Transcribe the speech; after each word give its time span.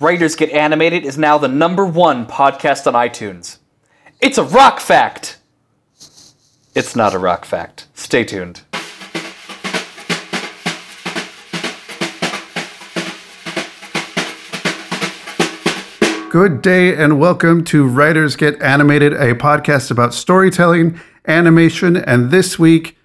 Writers 0.00 0.36
Get 0.36 0.50
Animated 0.50 1.04
is 1.04 1.18
now 1.18 1.38
the 1.38 1.48
number 1.48 1.84
one 1.84 2.24
podcast 2.24 2.86
on 2.86 2.94
iTunes. 2.94 3.58
It's 4.20 4.38
a 4.38 4.44
rock 4.44 4.78
fact! 4.78 5.38
It's 6.72 6.94
not 6.94 7.14
a 7.14 7.18
rock 7.18 7.44
fact. 7.44 7.88
Stay 7.94 8.22
tuned. 8.22 8.60
Good 16.30 16.62
day 16.62 16.94
and 16.94 17.18
welcome 17.18 17.64
to 17.64 17.84
Writers 17.84 18.36
Get 18.36 18.62
Animated, 18.62 19.14
a 19.14 19.34
podcast 19.34 19.90
about 19.90 20.14
storytelling, 20.14 21.00
animation, 21.26 21.96
and 21.96 22.30
this 22.30 22.56
week, 22.56 22.96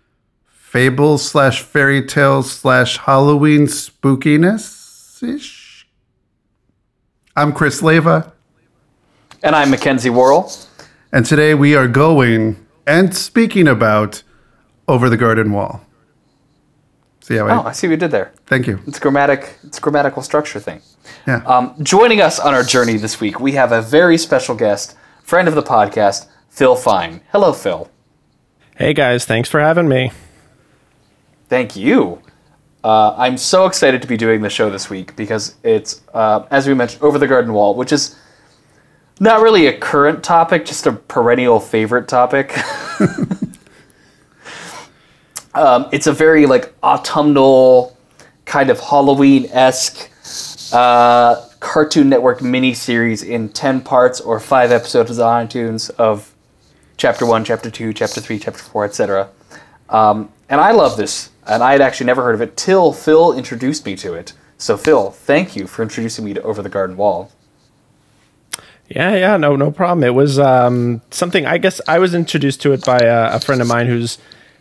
fables 0.46 1.28
slash 1.28 1.64
fairy 1.64 2.05
tales 2.05 2.52
slash 2.52 2.98
Halloween 2.98 3.62
spookiness 3.66 5.23
ish. 5.23 5.62
I'm 7.36 7.52
Chris 7.54 7.82
Leva, 7.82 8.32
And 9.41 9.55
I'm 9.55 9.70
Mackenzie 9.72 10.10
Worrell. 10.10 10.52
and 11.12 11.26
today 11.26 11.54
we 11.55 11.76
are 11.76 11.88
going 11.88 12.64
and 12.86 13.16
speaking 13.16 13.68
about 13.68 14.24
Over 14.88 15.10
the 15.10 15.18
Garden 15.18 15.52
Wall. 15.52 15.82
See 17.22 17.38
how 17.38 17.48
I, 17.48 17.55
Oh, 17.58 17.62
I? 17.62 17.70
I 17.70 17.72
see 17.72 17.88
what 17.88 17.91
you 17.91 17.98
did 17.98 18.12
there. 18.12 18.34
Thank 18.46 18.68
you. 18.68 18.80
It's 18.86 19.00
grammatic. 19.00 19.55
It's 19.64 19.77
a 19.77 19.82
grammatical 19.82 20.22
structure 20.22 20.60
thing. 20.60 20.82
Yeah. 21.26 21.38
Um, 21.46 21.76
joining 21.82 22.22
us 22.22 22.40
on 22.40 22.54
our 22.54 22.64
journey 22.64 22.98
this 22.98 23.20
week, 23.20 23.40
we 23.40 23.54
have 23.54 23.72
a 23.72 23.82
very 23.82 24.18
special 24.18 24.55
guest, 24.55 24.96
friend 25.24 25.48
of 25.48 25.55
the 25.55 25.63
podcast, 25.63 26.27
Phil 26.50 26.76
Fine. 26.76 27.22
Hello, 27.32 27.54
Phil. 27.54 27.90
Hey 28.76 28.94
guys, 28.94 29.26
thanks 29.26 29.50
for 29.50 29.60
having 29.60 29.88
me. 29.88 30.12
Thank 31.48 31.76
you. 31.76 32.22
Uh, 32.84 33.16
I'm 33.18 33.38
so 33.38 33.66
excited 33.66 34.02
to 34.02 34.08
be 34.08 34.18
doing 34.18 34.42
the 34.42 34.50
show 34.50 34.70
this 34.70 34.90
week 34.90 35.16
because 35.16 35.55
it's, 35.64 36.02
uh, 36.14 36.46
as 36.52 36.68
we 36.68 36.74
mentioned, 36.74 37.02
Over 37.02 37.18
the 37.18 37.28
Garden 37.28 37.54
Wall, 37.54 37.76
which 37.76 37.94
is 37.94 38.18
not 39.20 39.41
really 39.41 39.68
a 39.68 39.78
current 39.78 40.24
topic, 40.24 40.66
just 40.66 40.85
a 40.85 40.91
perennial 40.91 41.60
favorite 41.62 42.10
topic. 42.10 42.57
um, 45.54 45.88
it's 45.94 46.07
a 46.07 46.12
very 46.12 46.46
like 46.46 46.74
autumnal, 46.84 47.98
kind 48.46 48.70
of 48.70 48.80
Halloween 48.82 49.48
esque 49.52 50.10
uh, 50.74 51.48
Cartoon 51.62 52.10
Network 52.10 52.40
miniseries 52.40 53.26
in 53.26 53.48
ten 53.50 53.79
parts 53.79 54.20
or 54.20 54.40
five 54.41 54.72
episodes 54.72 55.18
on 55.20 55.48
iTunes 55.48 55.90
of 55.91 56.34
chapter 56.98 57.26
one, 57.26 57.46
chapter 57.46 57.70
two, 57.70 57.94
chapter 57.94 58.20
three, 58.20 58.40
chapter 58.40 58.62
four, 58.62 58.84
etc. 58.84 59.29
Um, 59.90 60.29
and 60.50 60.60
I 60.60 60.72
love 60.72 60.98
this, 60.98 61.29
and 61.48 61.63
I 61.63 61.74
had 61.74 61.82
actually 61.82 62.08
never 62.08 62.24
heard 62.24 62.36
of 62.36 62.41
it 62.41 62.58
till 62.58 62.94
Phil 62.94 63.34
introduced 63.34 63.86
me 63.86 63.96
to 63.98 64.13
it. 64.13 64.34
So, 64.58 64.78
Phil, 64.78 65.12
thank 65.12 65.56
you 65.56 65.68
for 65.68 65.81
introducing 65.84 66.25
me 66.25 66.34
to 66.34 66.41
Over 66.41 66.62
the 66.62 66.69
Garden 66.69 66.96
Wall. 66.96 67.31
Yeah, 68.88 69.16
yeah, 69.16 69.38
no, 69.38 69.56
no 69.56 69.72
problem. 69.72 70.03
It 70.03 70.13
was 70.13 70.38
um, 70.40 71.02
something. 71.09 71.46
I 71.46 71.58
guess 71.58 71.81
I 71.88 72.00
was 72.00 72.13
introduced 72.13 72.62
to 72.62 72.74
it 72.74 72.85
by 72.85 73.00
a, 73.00 73.35
a 73.35 73.40
friend 73.40 73.62
of 73.62 73.68
mine 73.68 73.88
who's 73.88 74.19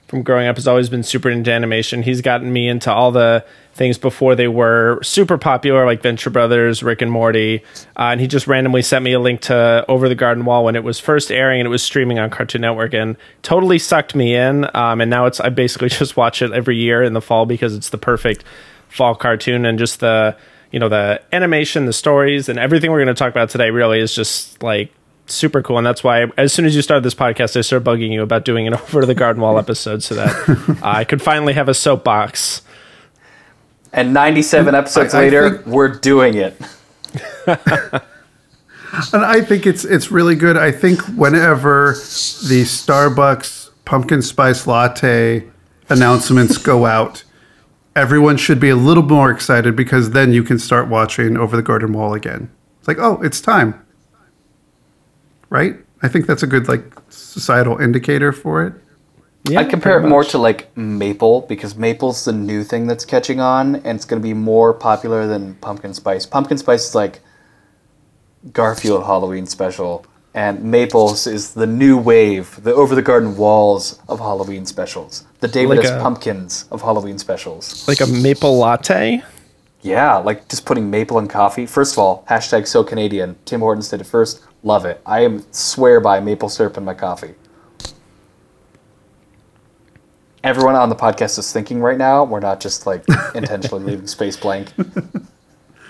from 0.09 0.23
growing 0.23 0.47
up 0.47 0.57
has 0.57 0.69
always 0.69 0.89
been 0.89 1.03
super 1.03 1.31
into 1.31 1.51
animation. 1.51 2.03
He's 2.03 2.21
gotten 2.21 2.53
me 2.53 2.69
into 2.69 2.93
all 2.93 3.13
the 3.13 3.45
things 3.75 3.99
before 3.99 4.35
they 4.35 4.49
were 4.49 5.01
super 5.03 5.39
popular, 5.39 5.87
like 5.87 6.03
Venture 6.03 6.31
Brothers, 6.31 6.83
Rick 6.83 7.03
and 7.03 7.11
Morty, 7.11 7.63
uh, 7.97 8.11
and 8.13 8.21
he 8.21 8.27
just 8.27 8.47
randomly 8.47 8.83
sent 8.83 9.05
me 9.05 9.13
a 9.13 9.21
link 9.21 9.41
to 9.43 9.85
Over 9.89 10.09
the 10.09 10.15
Garden 10.15 10.45
Wall 10.45 10.65
when 10.65 10.77
it 10.77 10.85
was 10.85 11.01
first 11.01 11.31
airing 11.31 11.61
and 11.61 11.67
it 11.67 11.71
was 11.71 11.83
streaming 11.83 12.19
on 12.19 12.31
Cartoon 12.31 12.61
Network, 12.61 12.95
and 12.95 13.17
totally 13.43 13.79
sucked 13.79 14.15
me 14.15 14.35
in. 14.35 14.65
Um, 14.75 15.01
and 15.01 15.11
now 15.11 15.27
it's 15.27 15.41
I 15.41 15.49
basically 15.49 15.89
just 15.91 16.17
watch 16.17 16.43
it 16.43 16.53
every 16.53 16.77
year 16.77 17.03
in 17.03 17.13
the 17.13 17.23
fall 17.23 17.47
because 17.47 17.75
it's 17.75 17.91
the 17.91 17.99
perfect 17.99 18.45
fall 18.89 19.15
cartoon 19.15 19.65
and 19.65 19.79
just 19.79 20.01
the 20.01 20.37
you 20.71 20.79
know 20.79 20.91
the 20.91 21.19
animation 21.33 21.87
the 21.87 21.95
stories 21.95 22.51
and 22.51 22.59
everything 22.59 22.91
we're 22.91 23.03
going 23.03 23.07
to 23.07 23.15
talk 23.15 23.31
about 23.31 23.49
today 23.49 23.71
really 23.71 23.99
is 23.99 24.15
just 24.15 24.63
like 24.63 24.93
super 25.27 25.63
cool. 25.63 25.79
And 25.79 25.87
that's 25.87 26.05
why 26.05 26.27
as 26.37 26.53
soon 26.53 26.67
as 26.67 26.77
you 26.77 26.83
started 26.83 27.05
this 27.05 27.15
podcast 27.15 27.57
i 27.57 27.63
started 27.63 27.89
bugging 27.89 28.11
you 28.11 28.23
about 28.23 28.45
doing 28.45 28.67
an 28.67 28.75
over 28.75 29.07
the 29.07 29.15
garden 29.15 29.41
wall 29.41 29.59
episode 29.59 30.03
so 30.03 30.15
that 30.17 30.29
uh, 30.83 30.87
i 30.87 31.05
could 31.05 31.23
finally 31.23 31.55
have 31.55 31.69
a 31.69 31.75
soapbox 31.75 32.63
And 33.93 34.15
97 34.15 34.75
episodes 34.75 35.15
I- 35.15 35.19
I 35.19 35.23
later, 35.25 35.51
think- 35.51 35.67
we're 35.67 35.89
doing 35.89 36.35
it. 36.35 36.61
And 39.15 39.25
I 39.25 39.41
think 39.41 39.67
it's 39.67 39.87
it's 39.87 40.11
really 40.11 40.35
good. 40.35 40.59
I 40.59 40.71
think 40.71 41.01
whenever 41.17 41.93
the 41.93 42.63
Starbucks 42.63 43.71
pumpkin 43.87 44.21
spice 44.21 44.67
latte 44.67 45.47
announcements 45.89 46.59
go 46.59 46.85
out, 46.85 47.25
everyone 47.97 48.37
should 48.37 48.61
be 48.61 48.69
a 48.69 48.77
little 48.77 49.03
more 49.03 49.31
excited 49.31 49.77
because 49.77 50.11
then 50.11 50.35
you 50.35 50.43
can 50.43 50.59
start 50.59 50.89
watching 50.89 51.39
Over 51.39 51.57
the 51.57 51.63
Garden 51.63 51.95
Wall 51.95 52.13
again. 52.13 52.51
It's 52.81 52.87
like, 52.89 52.99
oh, 52.99 53.19
it's 53.23 53.41
time. 53.41 53.83
Right? 55.49 55.77
I 56.03 56.09
think 56.09 56.27
that's 56.27 56.43
a 56.43 56.47
good 56.47 56.69
like 56.69 56.85
societal 57.09 57.79
indicator 57.79 58.31
for 58.31 58.63
it. 58.63 58.75
Yeah 59.49 59.61
I'd 59.61 59.71
compare 59.71 59.99
it 59.99 60.09
more 60.09 60.21
much. 60.21 60.31
to 60.31 60.39
like 60.39 60.77
Maple 60.77 61.43
because 61.43 61.75
Maple's 61.77 62.25
the 62.25 62.33
new 62.33 62.63
thing 62.65 62.87
that's 62.87 63.05
catching 63.05 63.41
on 63.41 63.77
and 63.77 63.97
it's 63.97 64.05
going 64.05 64.21
to 64.21 64.27
be 64.27 64.35
more 64.35 64.73
popular 64.73 65.27
than 65.27 65.55
Pumpkin 65.57 65.95
Spice. 65.95 66.27
Pumpkin 66.27 66.59
Spice 66.59 66.89
is 66.89 66.95
like 66.95 67.21
Garfield 68.53 69.05
Halloween 69.05 69.47
special, 69.47 70.05
and 70.35 70.63
Maple's 70.65 71.27
is 71.27 71.55
the 71.55 71.67
new 71.67 71.97
wave, 71.97 72.63
the 72.63 72.75
over 72.75 72.95
the 72.95 73.03
garden 73.03 73.37
walls 73.37 74.01
of 74.09 74.19
Halloween 74.19 74.67
specials, 74.67 75.25
the 75.41 75.49
David 75.49 75.79
Like 75.79 75.87
a- 75.87 76.01
Pumpkins 76.01 76.67
of 76.71 76.83
Halloween 76.83 77.19
specials. 77.19 77.87
like 77.87 78.01
a 78.01 78.07
maple 78.07 78.59
latte 78.59 79.23
Yeah, 79.83 80.17
like 80.19 80.49
just 80.49 80.65
putting 80.65 80.91
maple 80.91 81.19
in 81.19 81.29
coffee. 81.29 81.67
First 81.67 81.95
of 81.95 81.99
all, 81.99 82.25
hashtag 82.29 82.67
so 82.67 82.83
Canadian. 82.85 83.37
Tim 83.45 83.61
Hortons 83.61 83.89
did 83.89 84.01
it 84.01 84.07
first. 84.07 84.41
Love 84.65 84.85
it. 84.87 85.01
I 85.07 85.21
am 85.25 85.45
swear 85.53 86.01
by 86.01 86.21
maple 86.21 86.49
syrup 86.49 86.77
in 86.77 86.85
my 86.85 86.95
coffee. 86.95 87.35
Everyone 90.45 90.75
on 90.75 90.89
the 90.89 90.97
podcast 90.97 91.39
is 91.39 91.53
thinking 91.53 91.81
right 91.81 91.99
now. 91.99 92.25
We're 92.25 92.41
not 92.41 92.61
just 92.61 92.87
like 92.87 93.05
intentionally 93.35 93.85
leaving 93.85 94.07
space 94.07 94.37
blank. 94.37 94.73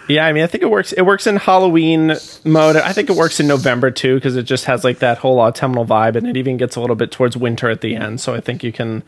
Yeah, 0.09 0.27
I 0.27 0.33
mean, 0.33 0.43
I 0.43 0.47
think 0.47 0.63
it 0.63 0.71
works. 0.71 0.93
It 0.93 1.03
works 1.03 1.27
in 1.27 1.37
Halloween 1.37 2.17
mode. 2.45 2.77
I 2.77 2.93
think 2.93 3.09
it 3.09 3.17
works 3.17 3.41
in 3.41 3.47
November 3.47 3.91
too 3.91 4.17
because 4.17 4.37
it 4.37 4.43
just 4.43 4.65
has 4.67 4.85
like 4.85 4.99
that 4.99 5.19
whole 5.19 5.39
autumnal 5.39 5.87
vibe, 5.87 6.17
and 6.17 6.27
it 6.27 6.37
even 6.37 6.57
gets 6.57 6.77
a 6.77 6.81
little 6.81 6.97
bit 6.97 7.11
towards 7.11 7.37
winter 7.37 7.71
at 7.71 7.81
the 7.81 7.95
end. 7.95 8.21
So 8.21 8.35
I 8.35 8.41
think 8.41 8.63
you 8.63 8.73
can, 8.73 9.05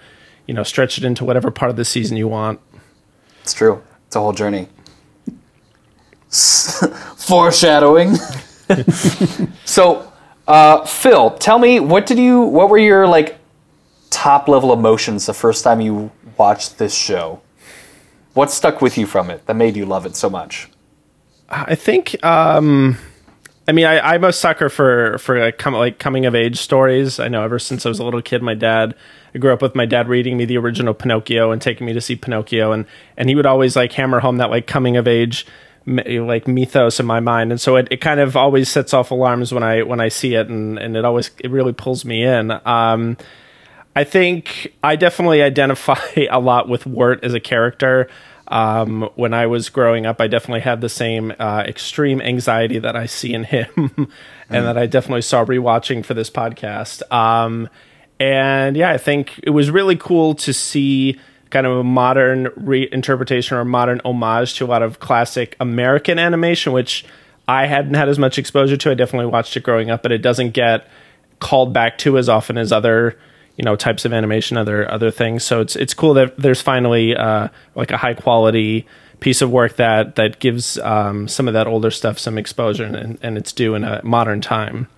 you 0.46 0.54
know, 0.54 0.62
stretch 0.62 0.96
it 0.96 1.04
into 1.04 1.24
whatever 1.24 1.50
part 1.50 1.70
of 1.70 1.76
the 1.76 1.84
season 1.84 2.16
you 2.16 2.28
want. 2.28 2.60
It's 3.42 3.52
true. 3.54 3.82
It's 4.06 4.16
a 4.16 4.20
whole 4.20 4.32
journey. 4.32 4.68
Foreshadowing. 6.30 8.14
so, 9.64 10.10
uh, 10.46 10.84
Phil, 10.86 11.30
tell 11.32 11.58
me 11.58 11.80
what 11.80 12.06
did 12.06 12.18
you? 12.18 12.42
What 12.42 12.70
were 12.70 12.78
your 12.78 13.06
like 13.06 13.38
top 14.14 14.48
level 14.48 14.72
emotions 14.72 15.26
the 15.26 15.34
first 15.34 15.64
time 15.64 15.80
you 15.80 16.10
watched 16.38 16.78
this 16.78 16.94
show? 16.94 17.40
What 18.34 18.50
stuck 18.50 18.80
with 18.80 18.96
you 18.96 19.06
from 19.06 19.28
it 19.28 19.46
that 19.46 19.54
made 19.54 19.76
you 19.76 19.86
love 19.86 20.06
it 20.06 20.14
so 20.16 20.30
much? 20.30 20.68
I 21.48 21.74
think. 21.74 22.24
um 22.24 22.96
I 23.66 23.72
mean, 23.72 23.86
I, 23.86 23.98
I'm 24.14 24.24
a 24.24 24.32
sucker 24.32 24.68
for 24.68 25.18
for 25.18 25.40
like, 25.40 25.58
com- 25.58 25.74
like 25.74 25.98
coming 25.98 26.26
of 26.26 26.34
age 26.34 26.58
stories. 26.58 27.18
I 27.18 27.28
know 27.28 27.42
ever 27.42 27.58
since 27.58 27.86
I 27.86 27.88
was 27.88 27.98
a 27.98 28.04
little 28.04 28.22
kid, 28.22 28.42
my 28.42 28.54
dad. 28.54 28.94
I 29.34 29.38
grew 29.38 29.52
up 29.52 29.62
with 29.62 29.74
my 29.74 29.86
dad 29.86 30.06
reading 30.06 30.36
me 30.36 30.44
the 30.44 30.58
original 30.58 30.94
Pinocchio 30.94 31.50
and 31.50 31.60
taking 31.60 31.86
me 31.86 31.92
to 31.94 32.00
see 32.00 32.14
Pinocchio, 32.14 32.72
and 32.72 32.84
and 33.16 33.28
he 33.28 33.34
would 33.34 33.46
always 33.46 33.74
like 33.74 33.92
hammer 33.92 34.20
home 34.20 34.36
that 34.36 34.50
like 34.50 34.66
coming 34.66 34.96
of 34.96 35.08
age 35.08 35.46
like 35.86 36.46
mythos 36.46 37.00
in 37.00 37.06
my 37.06 37.20
mind, 37.20 37.52
and 37.52 37.60
so 37.60 37.76
it, 37.76 37.88
it 37.90 38.00
kind 38.00 38.20
of 38.20 38.36
always 38.36 38.68
sets 38.68 38.94
off 38.94 39.10
alarms 39.10 39.52
when 39.52 39.62
I 39.62 39.82
when 39.82 40.00
I 40.00 40.08
see 40.08 40.34
it, 40.34 40.48
and 40.48 40.78
and 40.78 40.96
it 40.96 41.04
always 41.04 41.30
it 41.38 41.50
really 41.50 41.72
pulls 41.72 42.04
me 42.04 42.22
in. 42.22 42.50
Um, 42.66 43.16
I 43.96 44.04
think 44.04 44.74
I 44.82 44.96
definitely 44.96 45.42
identify 45.42 45.98
a 46.30 46.40
lot 46.40 46.68
with 46.68 46.86
Wirt 46.86 47.22
as 47.24 47.34
a 47.34 47.40
character. 47.40 48.08
Um, 48.46 49.08
when 49.14 49.32
I 49.32 49.46
was 49.46 49.70
growing 49.70 50.04
up, 50.04 50.20
I 50.20 50.26
definitely 50.26 50.60
had 50.60 50.80
the 50.80 50.88
same 50.88 51.32
uh, 51.38 51.64
extreme 51.66 52.20
anxiety 52.20 52.78
that 52.78 52.94
I 52.94 53.06
see 53.06 53.32
in 53.32 53.44
him, 53.44 53.68
and 54.50 54.66
that 54.66 54.76
I 54.76 54.86
definitely 54.86 55.22
saw 55.22 55.44
rewatching 55.44 56.04
for 56.04 56.12
this 56.12 56.28
podcast. 56.28 57.10
Um, 57.10 57.70
and 58.20 58.76
yeah, 58.76 58.90
I 58.90 58.98
think 58.98 59.40
it 59.42 59.50
was 59.50 59.70
really 59.70 59.96
cool 59.96 60.34
to 60.36 60.52
see 60.52 61.18
kind 61.50 61.66
of 61.66 61.78
a 61.78 61.84
modern 61.84 62.46
reinterpretation 62.46 63.52
or 63.52 63.64
modern 63.64 64.00
homage 64.04 64.54
to 64.54 64.64
a 64.64 64.66
lot 64.66 64.82
of 64.82 64.98
classic 64.98 65.56
American 65.60 66.18
animation, 66.18 66.72
which 66.72 67.04
I 67.48 67.66
hadn't 67.66 67.94
had 67.94 68.08
as 68.08 68.18
much 68.18 68.38
exposure 68.38 68.76
to. 68.76 68.90
I 68.90 68.94
definitely 68.94 69.30
watched 69.30 69.56
it 69.56 69.62
growing 69.62 69.90
up, 69.90 70.02
but 70.02 70.12
it 70.12 70.18
doesn't 70.18 70.50
get 70.50 70.88
called 71.40 71.72
back 71.72 71.96
to 71.98 72.18
as 72.18 72.28
often 72.28 72.58
as 72.58 72.72
other 72.72 73.18
you 73.56 73.64
know 73.64 73.76
types 73.76 74.04
of 74.04 74.12
animation 74.12 74.56
other 74.56 74.90
other 74.90 75.10
things 75.10 75.44
so 75.44 75.60
it's 75.60 75.76
it's 75.76 75.94
cool 75.94 76.14
that 76.14 76.36
there's 76.36 76.60
finally 76.60 77.14
uh 77.16 77.48
like 77.74 77.90
a 77.90 77.96
high 77.96 78.14
quality 78.14 78.86
piece 79.20 79.40
of 79.40 79.50
work 79.50 79.76
that 79.76 80.16
that 80.16 80.38
gives 80.40 80.78
um 80.78 81.28
some 81.28 81.46
of 81.48 81.54
that 81.54 81.66
older 81.66 81.90
stuff 81.90 82.18
some 82.18 82.36
exposure 82.36 82.84
and, 82.84 83.18
and 83.22 83.38
it's 83.38 83.52
due 83.52 83.74
in 83.74 83.84
a 83.84 84.00
modern 84.04 84.40
time 84.40 84.88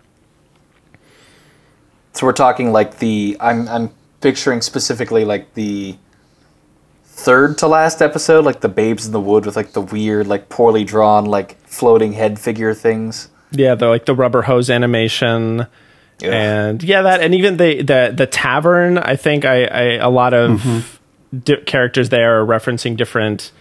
So 2.12 2.26
we're 2.26 2.32
talking 2.32 2.72
like 2.72 2.98
the 2.98 3.36
I'm 3.40 3.68
I'm 3.68 3.90
picturing 4.20 4.62
specifically 4.62 5.24
like 5.24 5.52
the 5.54 5.96
third 7.04 7.58
to 7.58 7.66
last 7.68 8.00
episode, 8.02 8.44
like 8.44 8.60
the 8.60 8.68
babes 8.68 9.06
in 9.06 9.12
the 9.12 9.20
wood 9.20 9.44
with 9.46 9.56
like 9.56 9.72
the 9.72 9.80
weird, 9.82 10.26
like 10.26 10.48
poorly 10.48 10.84
drawn, 10.84 11.26
like 11.26 11.60
floating 11.66 12.12
head 12.14 12.38
figure 12.38 12.72
things. 12.74 13.28
Yeah, 13.50 13.74
the 13.74 13.88
like 13.88 14.06
the 14.06 14.14
rubber 14.14 14.42
hose 14.42 14.70
animation. 14.70 15.66
Yeah. 16.18 16.30
And 16.68 16.82
yeah, 16.82 17.02
that 17.02 17.20
and 17.20 17.34
even 17.34 17.56
the 17.58 17.82
the 17.82 18.12
the 18.16 18.26
tavern. 18.26 18.98
I 18.98 19.16
think 19.16 19.44
I, 19.44 19.64
I 19.64 19.82
a 19.94 20.08
lot 20.08 20.32
of 20.32 20.98
di- 21.44 21.60
characters 21.62 22.08
there 22.08 22.40
are 22.40 22.46
referencing 22.46 22.96
different 22.96 23.52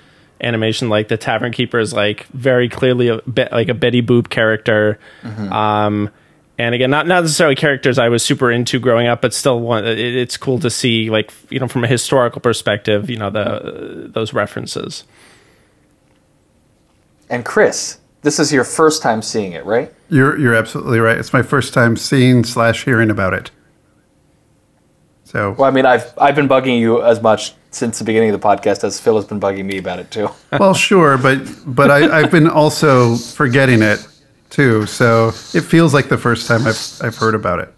animation. 0.41 0.89
Like 0.89 1.09
the 1.09 1.17
tavern 1.17 1.51
keeper 1.51 1.79
is 1.79 1.93
like 1.93 2.27
very 2.27 2.69
clearly 2.69 3.09
a 3.09 3.21
bit 3.23 3.51
like 3.51 3.67
a 3.67 3.73
Betty 3.73 4.01
Boop 4.01 4.29
character. 4.29 4.99
Um, 5.23 6.09
and 6.57 6.73
again, 6.73 6.89
not 6.89 7.07
not 7.07 7.23
necessarily 7.23 7.55
characters 7.55 7.99
I 7.99 8.07
was 8.07 8.23
super 8.23 8.49
into 8.49 8.79
growing 8.79 9.07
up, 9.07 9.21
but 9.21 9.33
still, 9.33 9.59
one 9.59 9.85
it, 9.85 9.99
it's 9.99 10.37
cool 10.37 10.59
to 10.59 10.69
see 10.69 11.09
like 11.09 11.33
you 11.49 11.59
know 11.59 11.67
from 11.67 11.83
a 11.83 11.87
historical 11.87 12.39
perspective, 12.39 13.09
you 13.09 13.17
know 13.17 13.29
the 13.29 14.09
those 14.13 14.33
references. 14.33 15.03
And 17.29 17.43
Chris, 17.43 17.97
this 18.25 18.39
is 18.39 18.51
your 18.51 18.63
first 18.63 19.03
time 19.03 19.21
seeing 19.21 19.51
it, 19.51 19.63
right? 19.65 19.93
You're 20.09 20.37
you're 20.39 20.55
absolutely 20.55 20.99
right. 20.99 21.15
It's 21.15 21.31
my 21.31 21.43
first 21.43 21.75
time 21.75 21.95
seeing 21.95 22.43
slash 22.43 22.83
hearing 22.83 23.11
about 23.11 23.35
it. 23.35 23.51
So 25.23 25.51
Well, 25.51 25.69
I 25.69 25.71
mean, 25.71 25.85
I've 25.85 26.11
I've 26.17 26.35
been 26.35 26.47
bugging 26.47 26.79
you 26.79 27.03
as 27.03 27.21
much 27.21 27.53
since 27.69 27.99
the 27.99 28.03
beginning 28.03 28.33
of 28.33 28.41
the 28.41 28.45
podcast 28.45 28.83
as 28.83 28.99
Phil 28.99 29.15
has 29.15 29.25
been 29.25 29.39
bugging 29.39 29.65
me 29.65 29.77
about 29.77 29.99
it 29.99 30.09
too. 30.09 30.29
well, 30.59 30.73
sure, 30.73 31.19
but 31.19 31.37
but 31.67 31.91
I, 31.91 32.19
I've 32.21 32.31
been 32.31 32.49
also 32.49 33.15
forgetting 33.15 33.83
it 33.83 34.05
too. 34.49 34.87
So 34.87 35.27
it 35.53 35.61
feels 35.61 35.93
like 35.93 36.09
the 36.09 36.17
first 36.17 36.47
time 36.47 36.65
I've 36.65 36.99
I've 37.01 37.15
heard 37.15 37.35
about 37.35 37.59
it. 37.59 37.71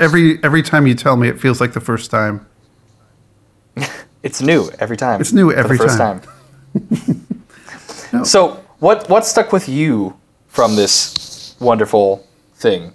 Every 0.00 0.42
every 0.42 0.62
time 0.62 0.88
you 0.88 0.96
tell 0.96 1.16
me, 1.16 1.28
it 1.28 1.40
feels 1.40 1.60
like 1.60 1.72
the 1.72 1.80
first 1.80 2.10
time. 2.10 2.46
It's 4.24 4.42
new 4.42 4.68
every 4.80 4.96
time. 4.96 5.20
It's 5.20 5.32
new 5.32 5.52
every 5.52 5.78
first 5.78 5.98
time. 5.98 6.20
So, 8.24 8.64
what 8.80 9.08
what 9.08 9.24
stuck 9.24 9.52
with 9.52 9.68
you 9.68 10.16
from 10.46 10.76
this 10.76 11.56
wonderful 11.60 12.26
thing? 12.54 12.94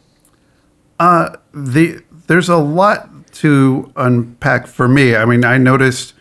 Uh, 1.00 1.36
the 1.54 2.02
there's 2.28 2.50
a 2.50 2.58
lot 2.58 3.10
to 3.34 3.92
unpack 3.96 4.68
for 4.68 4.88
me. 4.88 5.16
I 5.16 5.26
mean, 5.26 5.44
I 5.44 5.58
noticed 5.58 6.14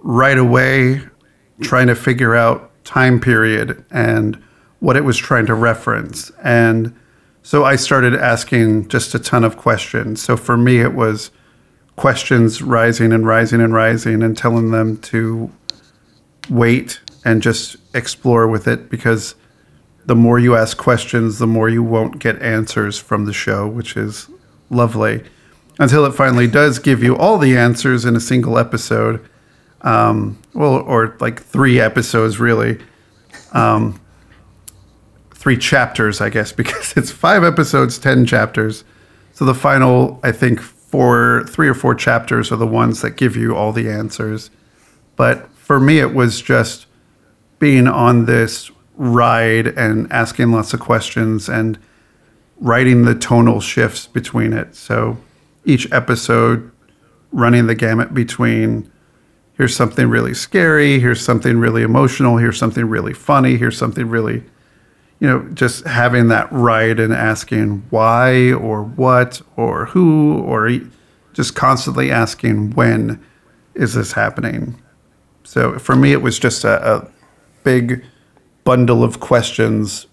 right 0.00 0.38
away 0.38 1.02
trying 1.60 1.88
to 1.88 1.94
figure 1.94 2.34
out 2.34 2.70
time 2.84 3.20
period 3.20 3.84
and 3.90 4.42
what 4.80 4.96
it 4.96 5.04
was 5.04 5.16
trying 5.16 5.46
to 5.46 5.54
reference. 5.54 6.30
And 6.42 6.94
so 7.42 7.64
I 7.64 7.76
started 7.76 8.14
asking 8.14 8.88
just 8.88 9.14
a 9.14 9.18
ton 9.18 9.44
of 9.44 9.56
questions. 9.56 10.22
So 10.22 10.36
for 10.36 10.56
me 10.56 10.80
it 10.80 10.94
was 10.94 11.30
questions 11.96 12.62
rising 12.62 13.12
and 13.12 13.26
rising 13.26 13.60
and 13.60 13.74
rising 13.74 14.22
and 14.22 14.36
telling 14.36 14.70
them 14.70 14.98
to 14.98 15.52
wait 16.48 17.00
and 17.24 17.42
just 17.42 17.76
explore 17.94 18.46
with 18.48 18.68
it 18.68 18.90
because 18.90 19.34
the 20.06 20.16
more 20.16 20.38
you 20.38 20.56
ask 20.56 20.76
questions, 20.76 21.38
the 21.38 21.46
more 21.46 21.68
you 21.68 21.82
won't 21.82 22.18
get 22.18 22.40
answers 22.40 22.98
from 22.98 23.26
the 23.26 23.32
show, 23.32 23.66
which 23.66 23.96
is 23.96 24.28
lovely. 24.70 25.22
Until 25.78 26.04
it 26.06 26.12
finally 26.12 26.48
does 26.48 26.78
give 26.78 27.02
you 27.02 27.16
all 27.16 27.38
the 27.38 27.56
answers 27.56 28.04
in 28.04 28.16
a 28.16 28.20
single 28.20 28.58
episode. 28.58 29.24
Um, 29.82 30.38
well, 30.54 30.74
or 30.74 31.16
like 31.20 31.42
three 31.42 31.78
episodes, 31.78 32.40
really. 32.40 32.80
Um, 33.52 34.00
three 35.34 35.56
chapters, 35.56 36.20
I 36.20 36.30
guess, 36.30 36.52
because 36.62 36.94
it's 36.96 37.10
five 37.10 37.44
episodes, 37.44 37.98
10 37.98 38.26
chapters. 38.26 38.84
So 39.32 39.44
the 39.44 39.54
final, 39.54 40.18
I 40.22 40.32
think, 40.32 40.60
four, 40.60 41.44
three 41.48 41.68
or 41.68 41.74
four 41.74 41.94
chapters 41.94 42.50
are 42.50 42.56
the 42.56 42.66
ones 42.66 43.02
that 43.02 43.10
give 43.10 43.36
you 43.36 43.54
all 43.54 43.72
the 43.72 43.90
answers. 43.90 44.50
But 45.16 45.48
for 45.52 45.78
me, 45.78 46.00
it 46.00 46.14
was 46.14 46.40
just 46.40 46.86
being 47.58 47.86
on 47.86 48.26
this 48.26 48.70
ride 48.96 49.68
and 49.68 50.10
asking 50.12 50.52
lots 50.52 50.74
of 50.74 50.80
questions 50.80 51.48
and 51.48 51.78
writing 52.60 53.04
the 53.04 53.14
tonal 53.14 53.60
shifts 53.60 54.06
between 54.06 54.52
it. 54.52 54.74
So 54.74 55.16
each 55.64 55.90
episode 55.92 56.70
running 57.30 57.66
the 57.66 57.74
gamut 57.74 58.14
between 58.14 58.90
here's 59.54 59.74
something 59.74 60.08
really 60.08 60.34
scary, 60.34 60.98
here's 61.00 61.20
something 61.20 61.58
really 61.58 61.82
emotional, 61.82 62.36
here's 62.36 62.58
something 62.58 62.84
really 62.86 63.12
funny, 63.12 63.56
here's 63.56 63.76
something 63.76 64.08
really, 64.08 64.42
you 65.20 65.26
know, 65.28 65.40
just 65.54 65.84
having 65.86 66.28
that 66.28 66.50
ride 66.52 67.00
and 67.00 67.12
asking 67.12 67.84
why 67.90 68.52
or 68.52 68.82
what 68.82 69.42
or 69.56 69.86
who 69.86 70.38
or 70.38 70.70
just 71.32 71.54
constantly 71.54 72.10
asking 72.10 72.70
when 72.70 73.24
is 73.74 73.94
this 73.94 74.12
happening. 74.12 74.80
So 75.44 75.78
for 75.78 75.96
me, 75.96 76.12
it 76.12 76.22
was 76.22 76.38
just 76.38 76.64
a, 76.64 76.96
a 76.96 77.08
big 77.68 78.02
bundle 78.64 79.04
of 79.04 79.20
questions 79.20 80.06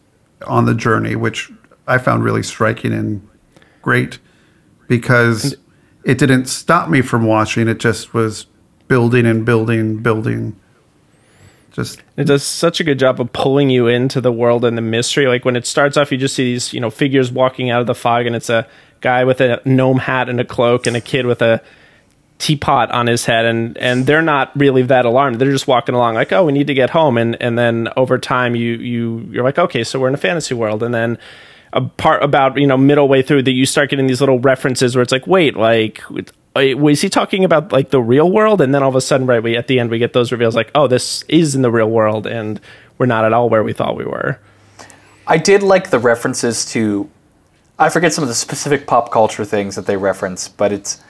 on 0.45 0.65
the 0.65 0.75
journey, 0.75 1.15
which 1.15 1.49
I 1.87 1.99
found 1.99 2.21
really 2.21 2.43
striking 2.43 2.91
and 2.91 3.25
great 3.81 4.19
because 4.89 5.55
it 6.03 6.17
didn't 6.17 6.47
stop 6.47 6.89
me 6.89 7.01
from 7.01 7.25
watching. 7.25 7.69
It 7.69 7.79
just 7.79 8.13
was 8.13 8.47
building 8.89 9.25
and 9.25 9.45
building, 9.45 10.03
building. 10.03 10.59
Just 11.71 12.01
It 12.17 12.25
does 12.25 12.43
such 12.43 12.81
a 12.81 12.83
good 12.83 12.99
job 12.99 13.21
of 13.21 13.31
pulling 13.31 13.69
you 13.69 13.87
into 13.87 14.19
the 14.19 14.33
world 14.33 14.65
and 14.65 14.77
the 14.77 14.81
mystery. 14.81 15.27
Like 15.27 15.45
when 15.45 15.55
it 15.55 15.65
starts 15.65 15.95
off, 15.95 16.11
you 16.11 16.17
just 16.17 16.35
see 16.35 16.43
these, 16.43 16.73
you 16.73 16.81
know, 16.81 16.89
figures 16.89 17.31
walking 17.31 17.69
out 17.69 17.79
of 17.79 17.87
the 17.87 17.95
fog, 17.95 18.25
and 18.25 18.35
it's 18.35 18.49
a 18.49 18.67
guy 18.99 19.23
with 19.23 19.39
a 19.39 19.61
gnome 19.63 19.99
hat 19.99 20.27
and 20.27 20.41
a 20.41 20.45
cloak, 20.45 20.87
and 20.87 20.97
a 20.97 21.01
kid 21.01 21.25
with 21.25 21.41
a 21.41 21.61
teapot 22.37 22.91
on 22.91 23.07
his 23.07 23.25
head, 23.25 23.45
and 23.45 23.77
and 23.77 24.05
they're 24.05 24.21
not 24.21 24.51
really 24.55 24.81
that 24.83 25.05
alarmed. 25.05 25.39
They're 25.39 25.51
just 25.51 25.67
walking 25.67 25.95
along, 25.95 26.15
like, 26.15 26.31
oh, 26.31 26.45
we 26.45 26.51
need 26.51 26.67
to 26.67 26.73
get 26.73 26.89
home, 26.89 27.17
and 27.17 27.41
and 27.41 27.57
then 27.57 27.89
over 27.95 28.17
time, 28.17 28.55
you 28.55 28.73
you 28.73 29.27
you're 29.31 29.43
like, 29.43 29.57
okay, 29.57 29.83
so 29.83 29.99
we're 29.99 30.07
in 30.07 30.13
a 30.13 30.17
fantasy 30.17 30.53
world, 30.53 30.83
and 30.83 30.93
then 30.93 31.17
a 31.73 31.81
part 31.81 32.23
about 32.23 32.57
you 32.57 32.67
know 32.67 32.77
middle 32.77 33.07
way 33.07 33.21
through 33.21 33.43
that 33.43 33.53
you 33.53 33.65
start 33.65 33.89
getting 33.89 34.07
these 34.07 34.21
little 34.21 34.39
references 34.39 34.95
where 34.95 35.03
it's 35.03 35.11
like, 35.11 35.27
wait, 35.27 35.55
like. 35.55 36.01
Was 36.57 37.01
he 37.01 37.09
talking 37.09 37.43
about 37.43 37.73
like 37.73 37.89
the 37.89 37.99
real 37.99 38.31
world? 38.31 38.61
And 38.61 38.73
then 38.73 38.81
all 38.81 38.87
of 38.87 38.95
a 38.95 39.01
sudden, 39.01 39.27
right, 39.27 39.43
we 39.43 39.57
at 39.57 39.67
the 39.67 39.77
end 39.77 39.89
we 39.89 39.97
get 39.99 40.13
those 40.13 40.31
reveals 40.31 40.55
like, 40.55 40.71
oh, 40.73 40.87
this 40.87 41.23
is 41.27 41.53
in 41.53 41.63
the 41.63 41.69
real 41.69 41.89
world, 41.89 42.25
and 42.25 42.61
we're 42.97 43.07
not 43.07 43.25
at 43.25 43.33
all 43.33 43.49
where 43.49 43.61
we 43.61 43.73
thought 43.73 43.97
we 43.97 44.05
were. 44.05 44.39
I 45.27 45.37
did 45.37 45.63
like 45.63 45.89
the 45.89 45.99
references 45.99 46.63
to. 46.67 47.09
I 47.77 47.89
forget 47.89 48.13
some 48.13 48.23
of 48.23 48.29
the 48.29 48.35
specific 48.35 48.87
pop 48.87 49.11
culture 49.11 49.43
things 49.43 49.75
that 49.75 49.85
they 49.85 49.97
reference, 49.97 50.47
but 50.47 50.71
it's 50.71 51.03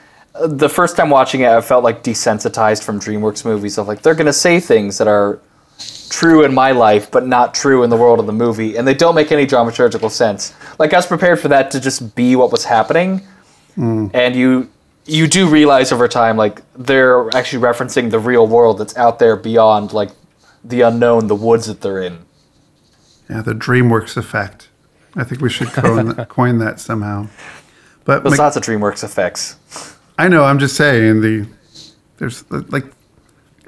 the 0.44 0.68
first 0.68 0.96
time 0.96 1.10
watching 1.10 1.42
it, 1.42 1.48
I 1.48 1.60
felt 1.60 1.84
like 1.84 2.02
desensitized 2.02 2.82
from 2.82 3.00
DreamWorks 3.00 3.44
movies 3.44 3.78
of 3.78 3.88
like 3.88 4.02
they're 4.02 4.14
gonna 4.14 4.32
say 4.32 4.60
things 4.60 4.98
that 4.98 5.08
are 5.08 5.40
true 6.10 6.44
in 6.44 6.54
my 6.54 6.72
life, 6.72 7.10
but 7.10 7.26
not 7.26 7.54
true 7.54 7.82
in 7.82 7.90
the 7.90 7.96
world 7.96 8.20
of 8.20 8.26
the 8.26 8.32
movie, 8.32 8.76
and 8.76 8.86
they 8.86 8.94
don't 8.94 9.14
make 9.14 9.32
any 9.32 9.46
dramaturgical 9.46 10.10
sense. 10.10 10.54
Like 10.78 10.92
I 10.92 10.96
was 10.96 11.06
prepared 11.06 11.40
for 11.40 11.48
that 11.48 11.70
to 11.72 11.80
just 11.80 12.14
be 12.14 12.36
what 12.36 12.52
was 12.52 12.64
happening, 12.64 13.22
mm. 13.76 14.10
and 14.14 14.34
you 14.34 14.70
you 15.06 15.26
do 15.26 15.48
realize 15.48 15.92
over 15.92 16.08
time 16.08 16.36
like 16.36 16.62
they're 16.76 17.28
actually 17.36 17.62
referencing 17.62 18.10
the 18.10 18.18
real 18.18 18.46
world 18.46 18.78
that's 18.78 18.96
out 18.96 19.18
there 19.18 19.36
beyond 19.36 19.92
like 19.92 20.10
the 20.64 20.80
unknown, 20.80 21.28
the 21.28 21.34
woods 21.34 21.66
that 21.66 21.80
they're 21.80 22.02
in. 22.02 22.18
yeah, 23.30 23.40
the 23.40 23.52
DreamWorks 23.52 24.16
effect. 24.16 24.68
I 25.14 25.24
think 25.24 25.40
we 25.40 25.48
should 25.48 25.68
coin, 25.68 26.14
coin 26.26 26.58
that 26.58 26.80
somehow. 26.80 27.28
But 28.04 28.22
There's 28.22 28.32
Mc- 28.32 28.38
lots 28.38 28.56
of 28.56 28.62
DreamWorks 28.62 29.02
effects. 29.02 29.56
I 30.18 30.28
know. 30.28 30.44
I'm 30.44 30.58
just 30.58 30.76
saying 30.76 31.20
the 31.20 31.46
there's 32.18 32.50
like 32.50 32.84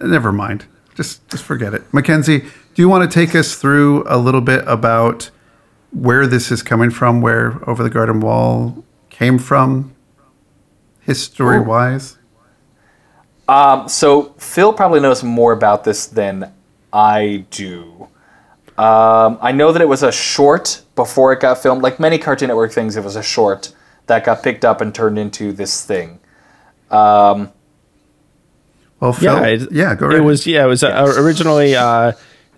never 0.00 0.32
mind. 0.32 0.64
Just 0.94 1.28
just 1.28 1.44
forget 1.44 1.74
it. 1.74 1.82
Mackenzie, 1.92 2.38
do 2.38 2.82
you 2.82 2.88
want 2.88 3.10
to 3.10 3.14
take 3.14 3.34
us 3.34 3.54
through 3.54 4.04
a 4.06 4.18
little 4.18 4.40
bit 4.40 4.64
about 4.66 5.30
where 5.92 6.26
this 6.26 6.50
is 6.50 6.62
coming 6.62 6.90
from, 6.90 7.20
where 7.20 7.58
Over 7.68 7.82
the 7.82 7.90
Garden 7.90 8.20
Wall 8.20 8.84
came 9.10 9.38
from, 9.38 9.94
history 11.00 11.60
wise? 11.60 12.18
Um, 13.48 13.88
so 13.88 14.34
Phil 14.38 14.72
probably 14.74 15.00
knows 15.00 15.24
more 15.24 15.52
about 15.52 15.84
this 15.84 16.06
than 16.06 16.52
I 16.92 17.46
do. 17.50 18.08
Um, 18.76 19.38
I 19.40 19.52
know 19.52 19.72
that 19.72 19.82
it 19.82 19.88
was 19.88 20.02
a 20.02 20.12
short 20.12 20.82
before 20.94 21.32
it 21.32 21.40
got 21.40 21.58
filmed. 21.58 21.82
Like 21.82 21.98
many 21.98 22.18
Cartoon 22.18 22.48
Network 22.48 22.72
things, 22.72 22.96
it 22.96 23.02
was 23.02 23.16
a 23.16 23.22
short 23.22 23.74
that 24.06 24.24
got 24.24 24.42
picked 24.42 24.64
up 24.64 24.80
and 24.80 24.94
turned 24.94 25.18
into 25.18 25.52
this 25.52 25.84
thing. 25.84 26.17
Um, 26.90 27.52
Well, 29.00 29.12
Phil, 29.12 29.32
yeah, 29.32 29.66
yeah, 29.70 29.92
it, 29.92 29.98
go 29.98 30.10
It 30.10 30.24
was 30.24 30.46
yeah, 30.46 30.64
it 30.64 30.68
was 30.68 30.82
uh, 30.82 31.14
originally 31.18 31.76
uh, 31.76 32.12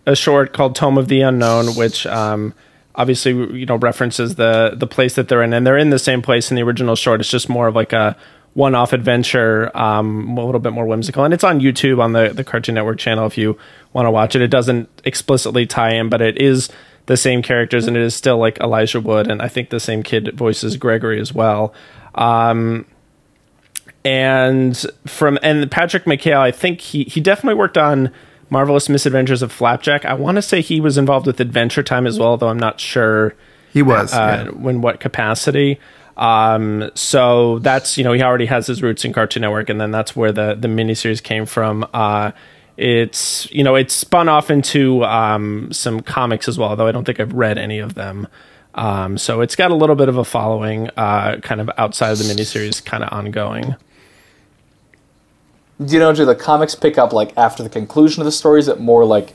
a 0.06 0.16
short 0.16 0.52
called 0.52 0.74
Tome 0.74 0.98
of 0.98 1.08
the 1.08 1.20
Unknown, 1.20 1.74
which 1.76 2.06
um, 2.06 2.54
obviously 2.94 3.32
you 3.32 3.66
know 3.66 3.76
references 3.76 4.36
the 4.36 4.72
the 4.76 4.86
place 4.86 5.14
that 5.14 5.28
they're 5.28 5.42
in, 5.42 5.52
and 5.52 5.66
they're 5.66 5.78
in 5.78 5.90
the 5.90 5.98
same 5.98 6.22
place 6.22 6.50
in 6.50 6.56
the 6.56 6.62
original 6.62 6.96
short. 6.96 7.20
It's 7.20 7.30
just 7.30 7.48
more 7.48 7.68
of 7.68 7.74
like 7.74 7.92
a 7.92 8.16
one-off 8.54 8.92
adventure, 8.92 9.70
um, 9.76 10.36
a 10.36 10.44
little 10.44 10.60
bit 10.60 10.72
more 10.72 10.84
whimsical, 10.84 11.24
and 11.24 11.32
it's 11.32 11.44
on 11.44 11.60
YouTube 11.60 12.00
on 12.02 12.12
the 12.12 12.30
the 12.30 12.44
Cartoon 12.44 12.74
Network 12.74 12.98
channel 12.98 13.26
if 13.26 13.36
you 13.36 13.58
want 13.92 14.06
to 14.06 14.10
watch 14.10 14.34
it. 14.34 14.42
It 14.42 14.48
doesn't 14.48 14.88
explicitly 15.04 15.66
tie 15.66 15.94
in, 15.94 16.08
but 16.08 16.20
it 16.20 16.40
is 16.40 16.70
the 17.06 17.16
same 17.16 17.42
characters, 17.42 17.86
and 17.86 17.96
it 17.96 18.02
is 18.02 18.14
still 18.14 18.38
like 18.38 18.58
Elijah 18.60 19.00
Wood, 19.00 19.30
and 19.30 19.42
I 19.42 19.48
think 19.48 19.70
the 19.70 19.80
same 19.80 20.02
kid 20.02 20.32
voices 20.34 20.76
Gregory 20.76 21.20
as 21.20 21.34
well. 21.34 21.74
Um, 22.14 22.86
and 24.04 24.76
from 25.06 25.38
and 25.42 25.70
Patrick 25.70 26.04
McHale, 26.04 26.38
I 26.38 26.50
think 26.50 26.80
he 26.80 27.04
he 27.04 27.20
definitely 27.20 27.58
worked 27.58 27.78
on 27.78 28.10
Marvelous 28.48 28.88
Misadventures 28.88 29.42
of 29.42 29.52
Flapjack. 29.52 30.04
I 30.04 30.14
want 30.14 30.36
to 30.36 30.42
say 30.42 30.60
he 30.60 30.80
was 30.80 30.98
involved 30.98 31.26
with 31.26 31.38
Adventure 31.40 31.82
Time 31.82 32.06
as 32.06 32.18
well, 32.18 32.36
though 32.36 32.48
I'm 32.48 32.58
not 32.58 32.80
sure 32.80 33.34
He 33.72 33.82
was. 33.82 34.12
uh, 34.12 34.44
yeah. 34.46 34.50
when 34.50 34.80
what 34.80 35.00
capacity. 35.00 35.78
Um, 36.16 36.90
so 36.94 37.60
that's 37.60 37.96
you 37.96 38.04
know 38.04 38.12
he 38.12 38.22
already 38.22 38.46
has 38.46 38.66
his 38.66 38.82
roots 38.82 39.04
in 39.04 39.12
Cartoon 39.12 39.42
Network, 39.42 39.68
and 39.70 39.80
then 39.80 39.90
that's 39.90 40.14
where 40.16 40.32
the 40.32 40.54
the 40.54 40.68
miniseries 40.68 41.22
came 41.22 41.46
from. 41.46 41.86
Uh, 41.94 42.32
it's 42.76 43.50
you 43.52 43.62
know 43.62 43.74
it's 43.74 43.94
spun 43.94 44.28
off 44.28 44.50
into 44.50 45.04
um, 45.04 45.70
some 45.72 46.00
comics 46.00 46.48
as 46.48 46.58
well, 46.58 46.74
though 46.76 46.86
I 46.86 46.92
don't 46.92 47.04
think 47.04 47.20
I've 47.20 47.32
read 47.34 47.58
any 47.58 47.78
of 47.78 47.94
them. 47.94 48.26
Um, 48.74 49.18
so 49.18 49.40
it's 49.40 49.56
got 49.56 49.70
a 49.70 49.74
little 49.74 49.96
bit 49.96 50.08
of 50.08 50.16
a 50.16 50.24
following, 50.24 50.88
uh, 50.96 51.38
kind 51.42 51.60
of 51.60 51.68
outside 51.76 52.12
of 52.12 52.18
the 52.18 52.24
miniseries, 52.24 52.84
kind 52.84 53.02
of 53.02 53.12
ongoing. 53.12 53.74
Do 55.84 55.94
you 55.94 55.98
know, 55.98 56.12
do 56.12 56.24
the 56.24 56.34
comics 56.34 56.74
pick 56.74 56.98
up 56.98 57.12
like 57.12 57.36
after 57.36 57.62
the 57.62 57.70
conclusion 57.70 58.20
of 58.20 58.26
the 58.26 58.32
story? 58.32 58.60
Is 58.60 58.68
it 58.68 58.80
more 58.80 59.04
like 59.04 59.34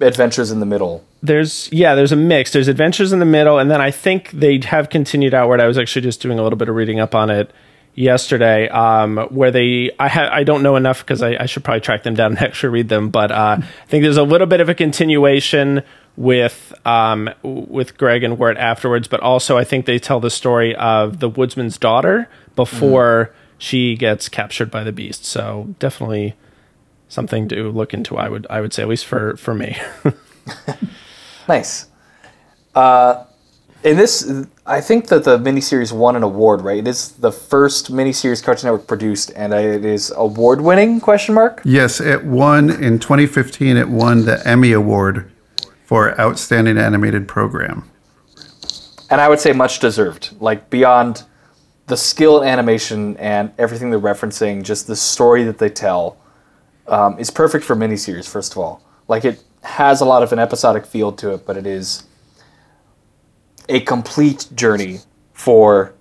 adventures 0.00 0.50
in 0.50 0.60
the 0.60 0.66
middle? 0.66 1.04
There's 1.22 1.68
yeah, 1.72 1.94
there's 1.94 2.12
a 2.12 2.16
mix. 2.16 2.52
There's 2.52 2.68
adventures 2.68 3.12
in 3.12 3.18
the 3.18 3.24
middle, 3.24 3.58
and 3.58 3.70
then 3.70 3.80
I 3.80 3.90
think 3.90 4.30
they 4.30 4.60
have 4.64 4.90
continued 4.90 5.34
outward. 5.34 5.60
I 5.60 5.66
was 5.66 5.78
actually 5.78 6.02
just 6.02 6.20
doing 6.20 6.38
a 6.38 6.42
little 6.42 6.58
bit 6.58 6.68
of 6.68 6.74
reading 6.74 7.00
up 7.00 7.14
on 7.14 7.30
it 7.30 7.50
yesterday, 7.94 8.68
um, 8.68 9.16
where 9.30 9.50
they 9.50 9.90
I 9.98 10.08
ha- 10.08 10.30
I 10.30 10.44
don't 10.44 10.62
know 10.62 10.76
enough 10.76 11.00
because 11.00 11.22
I, 11.22 11.36
I 11.40 11.46
should 11.46 11.64
probably 11.64 11.80
track 11.80 12.02
them 12.02 12.14
down 12.14 12.32
and 12.32 12.38
actually 12.42 12.70
read 12.70 12.88
them. 12.88 13.10
But 13.10 13.32
uh, 13.32 13.58
I 13.60 13.86
think 13.86 14.02
there's 14.02 14.16
a 14.16 14.22
little 14.22 14.46
bit 14.46 14.60
of 14.60 14.68
a 14.68 14.74
continuation 14.74 15.82
with 16.16 16.74
um, 16.86 17.30
with 17.42 17.96
Greg 17.96 18.22
and 18.22 18.38
Wirt 18.38 18.56
afterwards, 18.58 19.08
but 19.08 19.20
also 19.20 19.56
I 19.56 19.64
think 19.64 19.86
they 19.86 19.98
tell 19.98 20.20
the 20.20 20.30
story 20.30 20.74
of 20.76 21.20
the 21.20 21.30
woodsman's 21.30 21.78
daughter 21.78 22.28
before 22.54 23.32
she 23.64 23.96
gets 23.96 24.28
captured 24.28 24.70
by 24.70 24.84
the 24.84 24.92
beast. 24.92 25.24
So 25.24 25.74
definitely 25.78 26.34
something 27.08 27.48
to 27.48 27.70
look 27.70 27.94
into. 27.94 28.16
I 28.16 28.28
would 28.28 28.46
I 28.50 28.60
would 28.60 28.72
say 28.72 28.82
at 28.82 28.88
least 28.88 29.06
for 29.06 29.36
for 29.36 29.54
me. 29.54 29.76
Nice. 31.48 31.88
Uh, 32.74 33.24
in 33.82 33.96
this, 33.96 34.46
I 34.66 34.80
think 34.80 35.08
that 35.08 35.24
the 35.24 35.38
miniseries 35.38 35.92
won 35.92 36.16
an 36.16 36.22
award, 36.22 36.62
right? 36.62 36.78
It 36.78 36.88
is 36.88 37.10
the 37.12 37.30
first 37.30 37.92
miniseries 37.92 38.42
Cartoon 38.42 38.68
Network 38.68 38.86
produced, 38.86 39.30
and 39.36 39.52
it 39.52 39.84
is 39.84 40.12
award-winning? 40.16 41.00
Question 41.00 41.34
mark. 41.34 41.60
Yes, 41.64 42.00
it 42.00 42.24
won 42.24 42.70
in 42.70 42.98
2015. 42.98 43.76
It 43.76 43.88
won 43.88 44.24
the 44.24 44.46
Emmy 44.48 44.72
Award 44.72 45.30
for 45.84 46.18
Outstanding 46.18 46.78
Animated 46.78 47.28
Program. 47.28 47.90
And 49.10 49.20
I 49.20 49.28
would 49.28 49.38
say 49.38 49.52
much 49.52 49.80
deserved. 49.80 50.34
Like 50.40 50.70
beyond 50.70 51.24
the 51.86 51.96
skill 51.96 52.42
in 52.42 52.48
animation 52.48 53.16
and 53.18 53.52
everything 53.58 53.90
they're 53.90 54.00
referencing, 54.00 54.62
just 54.62 54.86
the 54.86 54.96
story 54.96 55.44
that 55.44 55.58
they 55.58 55.68
tell 55.68 56.16
um, 56.86 57.18
is 57.18 57.30
perfect 57.30 57.64
for 57.64 57.76
miniseries. 57.76 58.28
First 58.28 58.52
of 58.52 58.58
all, 58.58 58.82
like 59.08 59.24
it 59.24 59.42
has 59.62 60.00
a 60.00 60.04
lot 60.04 60.22
of 60.22 60.32
an 60.32 60.38
episodic 60.38 60.86
feel 60.86 61.12
to 61.12 61.34
it, 61.34 61.46
but 61.46 61.56
it 61.56 61.66
is 61.66 62.04
a 63.68 63.80
complete 63.80 64.48
journey 64.54 65.00
for 65.32 65.94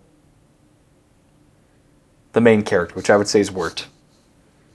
the 2.34 2.42
main 2.42 2.64
character, 2.64 2.96
which 2.96 3.10
I 3.10 3.18
would 3.18 3.28
say 3.28 3.40
is 3.40 3.52
Wirt. 3.52 3.88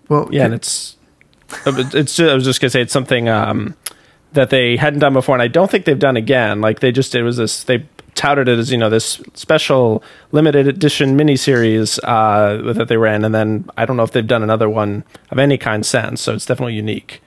Well, 0.08 0.28
Yeah, 0.30 0.46
and 0.46 0.54
it's 0.54 0.96
it's. 1.66 2.20
I 2.20 2.34
was 2.34 2.44
just 2.44 2.60
gonna 2.60 2.70
say 2.70 2.82
it's 2.82 2.92
something 2.92 3.28
um, 3.28 3.74
that 4.32 4.50
they 4.50 4.76
hadn't 4.76 5.00
done 5.00 5.12
before, 5.12 5.34
and 5.34 5.42
I 5.42 5.48
don't 5.48 5.70
think 5.70 5.84
they've 5.84 5.98
done 5.98 6.16
again. 6.16 6.60
Like 6.60 6.80
they 6.80 6.92
just 6.92 7.14
it 7.14 7.22
was 7.22 7.36
this 7.36 7.62
they 7.64 7.86
touted 8.18 8.48
it 8.48 8.58
as 8.58 8.70
you 8.70 8.76
know 8.76 8.90
this 8.90 9.20
special 9.34 10.02
limited 10.32 10.66
edition 10.66 11.16
miniseries 11.16 11.98
uh, 12.04 12.72
that 12.74 12.88
they 12.88 12.96
ran, 12.98 13.24
and 13.24 13.34
then 13.34 13.68
I 13.78 13.86
don't 13.86 13.96
know 13.96 14.02
if 14.02 14.10
they've 14.12 14.26
done 14.26 14.42
another 14.42 14.68
one 14.68 15.04
of 15.30 15.38
any 15.38 15.56
kind 15.56 15.86
since. 15.86 16.20
So 16.20 16.34
it's 16.34 16.44
definitely 16.44 16.74
unique. 16.74 17.22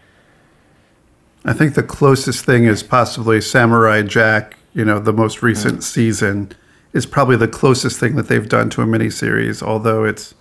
I 1.44 1.54
think 1.54 1.74
the 1.74 1.82
closest 1.84 2.46
thing 2.46 2.66
is 2.66 2.84
possibly 2.84 3.42
Samurai 3.42 4.04
Jack. 4.04 4.58
You 4.74 4.86
know, 4.86 5.00
the 5.00 5.14
most 5.14 5.42
recent 5.42 5.84
season 5.84 6.52
is 6.94 7.06
probably 7.06 7.36
the 7.38 7.48
closest 7.48 8.00
thing 8.00 8.16
that 8.18 8.28
they've 8.28 8.48
done 8.48 8.70
to 8.72 8.82
a 8.82 8.86
miniseries, 8.86 9.64
although 9.64 10.04
it's 10.04 10.36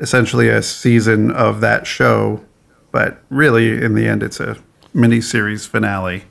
essentially 0.00 0.48
a 0.48 0.62
season 0.62 1.30
of 1.30 1.60
that 1.60 1.86
show. 1.86 2.42
But 2.90 3.20
really, 3.28 3.82
in 3.82 3.94
the 3.94 4.06
end, 4.08 4.22
it's 4.22 4.40
a 4.40 4.56
miniseries 4.94 5.66
finale 5.68 6.24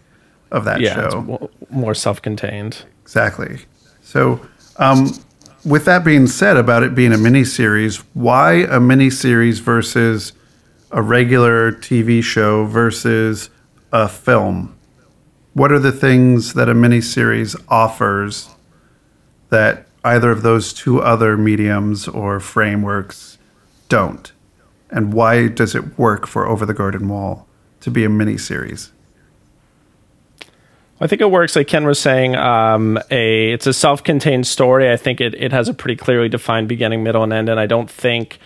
of 0.52 0.64
that 0.66 0.80
Yeah, 0.82 1.10
show. 1.10 1.22
mo- 1.22 1.50
more 1.70 1.94
self-contained. 1.94 2.86
Exactly. 3.04 3.60
So, 4.02 4.42
um, 4.78 5.14
with 5.66 5.86
that 5.86 6.04
being 6.04 6.28
said, 6.28 6.58
about 6.58 6.84
it 6.84 6.96
being 6.96 7.14
a 7.14 7.18
mini 7.18 7.44
series, 7.44 7.98
why 8.14 8.66
a 8.70 8.80
mini 8.80 9.10
series 9.10 9.60
versus 9.60 10.34
a 10.92 11.02
regular 11.02 11.72
TV 11.72 12.24
show 12.24 12.66
versus 12.66 13.50
a 13.92 14.10
film? 14.10 14.76
What 15.54 15.72
are 15.72 15.80
the 15.80 15.92
things 15.92 16.54
that 16.54 16.68
a 16.68 16.74
mini 16.74 17.02
series 17.02 17.56
offers 17.70 18.50
that 19.50 19.88
either 20.04 20.32
of 20.32 20.42
those 20.42 20.74
two 20.74 21.02
other 21.02 21.38
mediums 21.38 22.08
or 22.08 22.40
frameworks 22.40 23.38
don't? 23.90 24.32
And 24.90 25.14
why 25.14 25.48
does 25.48 25.76
it 25.76 25.98
work 25.98 26.28
for 26.28 26.48
Over 26.48 26.66
the 26.66 26.74
Garden 26.74 27.08
Wall 27.08 27.48
to 27.82 27.92
be 27.92 28.04
a 28.04 28.10
miniseries? 28.10 28.92
I 31.02 31.08
think 31.08 31.22
it 31.22 31.32
works. 31.32 31.56
Like 31.56 31.68
Ken 31.68 31.86
was 31.86 32.00
saying, 32.00 32.36
um, 32.36 33.00
a 33.10 33.52
it's 33.52 33.68
a 33.68 33.74
self-contained 33.74 34.48
story. 34.48 34.92
I 34.92 34.98
think 34.98 35.20
it, 35.20 35.34
it 35.36 35.52
has 35.52 35.68
a 35.68 35.74
pretty 35.74 35.96
clearly 35.96 36.30
defined 36.30 36.68
beginning, 36.68 37.04
middle, 37.04 37.24
and 37.24 37.34
end. 37.34 37.50
And 37.50 37.60
I 37.60 37.66
don't 37.66 37.90
think, 37.90 38.40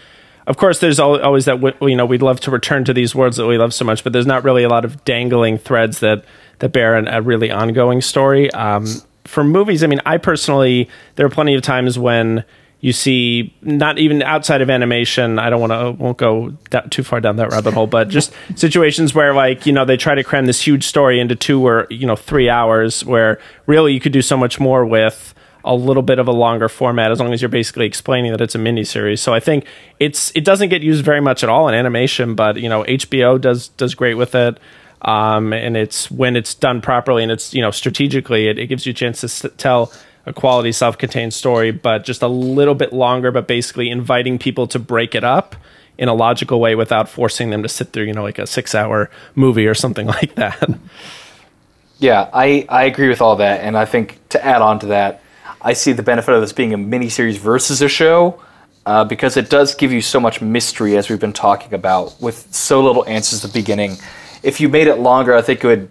of 0.48 0.58
course, 0.58 0.80
there's 0.80 1.00
always 1.00 1.46
that 1.46 1.62
you 1.82 1.96
know 1.96 2.06
we'd 2.06 2.22
love 2.22 2.40
to 2.42 2.52
return 2.52 2.84
to 2.86 2.94
these 2.94 3.14
words 3.14 3.38
that 3.38 3.48
we 3.48 3.58
love 3.58 3.74
so 3.74 3.86
much, 3.86 4.04
but 4.04 4.14
there's 4.14 4.26
not 4.26 4.44
really 4.44 4.64
a 4.64 4.70
lot 4.70 4.86
of 4.86 5.04
dangling 5.06 5.58
threads 5.58 6.00
that 6.00 6.26
that 6.60 6.70
bear 6.70 6.96
an, 6.96 7.08
a 7.08 7.22
really 7.22 7.52
ongoing 7.52 8.02
story. 8.02 8.50
Um, 8.52 8.88
for 9.26 9.44
movies, 9.44 9.84
I 9.84 9.88
mean, 9.88 10.02
I 10.06 10.18
personally 10.18 10.90
there 11.16 11.26
are 11.26 11.30
plenty 11.30 11.54
of 11.54 11.62
times 11.62 12.00
when 12.00 12.44
you 12.80 12.94
see 12.94 13.54
not 13.62 13.98
even 13.98 14.22
outside 14.22 14.62
of 14.62 14.70
animation 14.70 15.40
i 15.40 15.50
don't 15.50 15.60
want 15.62 15.72
to 15.72 15.92
won't 16.04 16.18
go 16.18 16.52
that, 16.70 16.92
too 16.92 17.04
far 17.04 17.20
down 17.20 17.38
that 17.38 17.50
rabbit 17.52 17.74
hole 17.74 17.88
but 17.88 18.08
just 18.08 18.32
situations 18.56 19.14
where 19.14 19.34
like 19.34 19.66
you 19.66 19.74
know 19.74 19.86
they 19.86 19.98
try 19.98 20.14
to 20.16 20.24
cram 20.24 20.46
this 20.46 20.62
huge 20.66 20.86
story 20.86 21.20
into 21.20 21.36
two 21.36 21.66
or 21.66 21.88
you 21.90 22.06
know 22.06 22.16
three 22.16 22.50
hours 22.50 23.04
where 23.04 23.40
really 23.66 23.94
you 23.94 24.00
could 24.00 24.12
do 24.14 24.22
so 24.22 24.38
much 24.38 24.60
more 24.60 24.86
with 24.86 25.34
a 25.66 25.76
little 25.76 26.04
bit 26.04 26.18
of 26.18 26.28
a 26.28 26.32
longer 26.32 26.70
format 26.70 27.12
as 27.12 27.20
long 27.20 27.34
as 27.34 27.42
you're 27.42 27.50
basically 27.50 27.86
explaining 27.86 28.32
that 28.32 28.40
it's 28.40 28.56
a 28.56 28.60
miniseries. 28.60 29.20
So 29.20 29.34
i 29.34 29.40
think 29.40 29.66
it's 30.00 30.32
it 30.36 30.46
doesn't 30.46 30.70
get 30.70 30.82
used 30.82 31.04
very 31.04 31.20
much 31.22 31.44
at 31.44 31.50
all 31.50 31.68
in 31.68 31.74
animation 31.74 32.36
but 32.36 32.58
you 32.58 32.70
know 32.70 32.84
hbo 32.84 33.42
does 33.42 33.70
does 33.70 33.96
great 33.96 34.16
with 34.16 34.36
it 34.36 34.60
um, 35.02 35.54
and 35.54 35.78
it's 35.78 36.10
when 36.10 36.36
it's 36.36 36.54
done 36.56 36.82
properly 36.82 37.22
and 37.24 37.32
it's 37.32 37.54
you 37.54 37.62
know 37.62 37.72
strategically 37.72 38.48
it, 38.48 38.58
it 38.58 38.68
gives 38.68 38.86
you 38.86 38.92
a 38.92 38.94
chance 38.94 39.22
to 39.22 39.26
s- 39.28 39.54
tell 39.58 39.92
a 40.28 40.34
quality 40.34 40.72
self-contained 40.72 41.34
story 41.34 41.72
but 41.72 42.04
just 42.04 42.22
a 42.22 42.28
little 42.28 42.76
bit 42.76 42.94
longer 42.94 43.32
but 43.32 43.48
basically 43.48 43.90
inviting 43.90 44.38
people 44.38 44.68
to 44.68 44.78
break 44.78 45.16
it 45.16 45.24
up 45.24 45.56
in 45.98 46.08
a 46.08 46.14
logical 46.14 46.60
way 46.60 46.76
without 46.76 47.10
forcing 47.10 47.50
them 47.50 47.64
to 47.64 47.70
sit 47.70 47.92
through 47.92 48.04
you 48.04 48.14
know 48.14 48.22
like 48.22 48.38
a 48.38 48.46
six 48.46 48.76
hour 48.76 49.10
movie 49.34 49.66
or 49.66 49.74
something 49.74 50.06
like 50.18 50.36
that 50.36 50.70
Yeah, 52.00 52.30
I, 52.32 52.66
I 52.70 52.84
agree 52.84 53.10
with 53.10 53.22
all 53.22 53.38
that, 53.38 53.62
and 53.62 53.78
I 53.78 53.86
think 53.86 54.20
to 54.30 54.44
add 54.44 54.62
on 54.62 54.80
to 54.80 54.88
that, 54.88 55.22
I 55.62 55.74
see 55.74 55.94
the 55.94 56.04
benefit 56.04 56.34
of 56.34 56.42
this 56.42 56.54
being 56.54 56.74
a 56.74 56.78
miniseries 56.78 57.38
versus 57.38 57.82
a 57.82 57.88
show, 57.88 58.42
uh, 58.86 59.04
because 59.04 59.36
it 59.36 59.50
does 59.50 59.74
give 59.74 59.92
you 59.92 60.02
so 60.02 60.20
much 60.20 60.40
mystery 60.40 60.96
as 60.96 61.10
we've 61.10 61.20
been 61.20 61.34
talking 61.34 61.74
about, 61.74 62.20
with 62.22 62.54
so 62.54 62.84
little 62.84 63.06
answers 63.08 63.44
at 63.44 63.52
the 63.52 63.60
beginning. 63.60 63.98
If 64.44 64.62
you 64.62 64.70
made 64.70 64.88
it 64.88 64.98
longer, 64.98 65.34
I 65.36 65.42
think 65.42 65.64
it 65.64 65.68
would. 65.68 65.90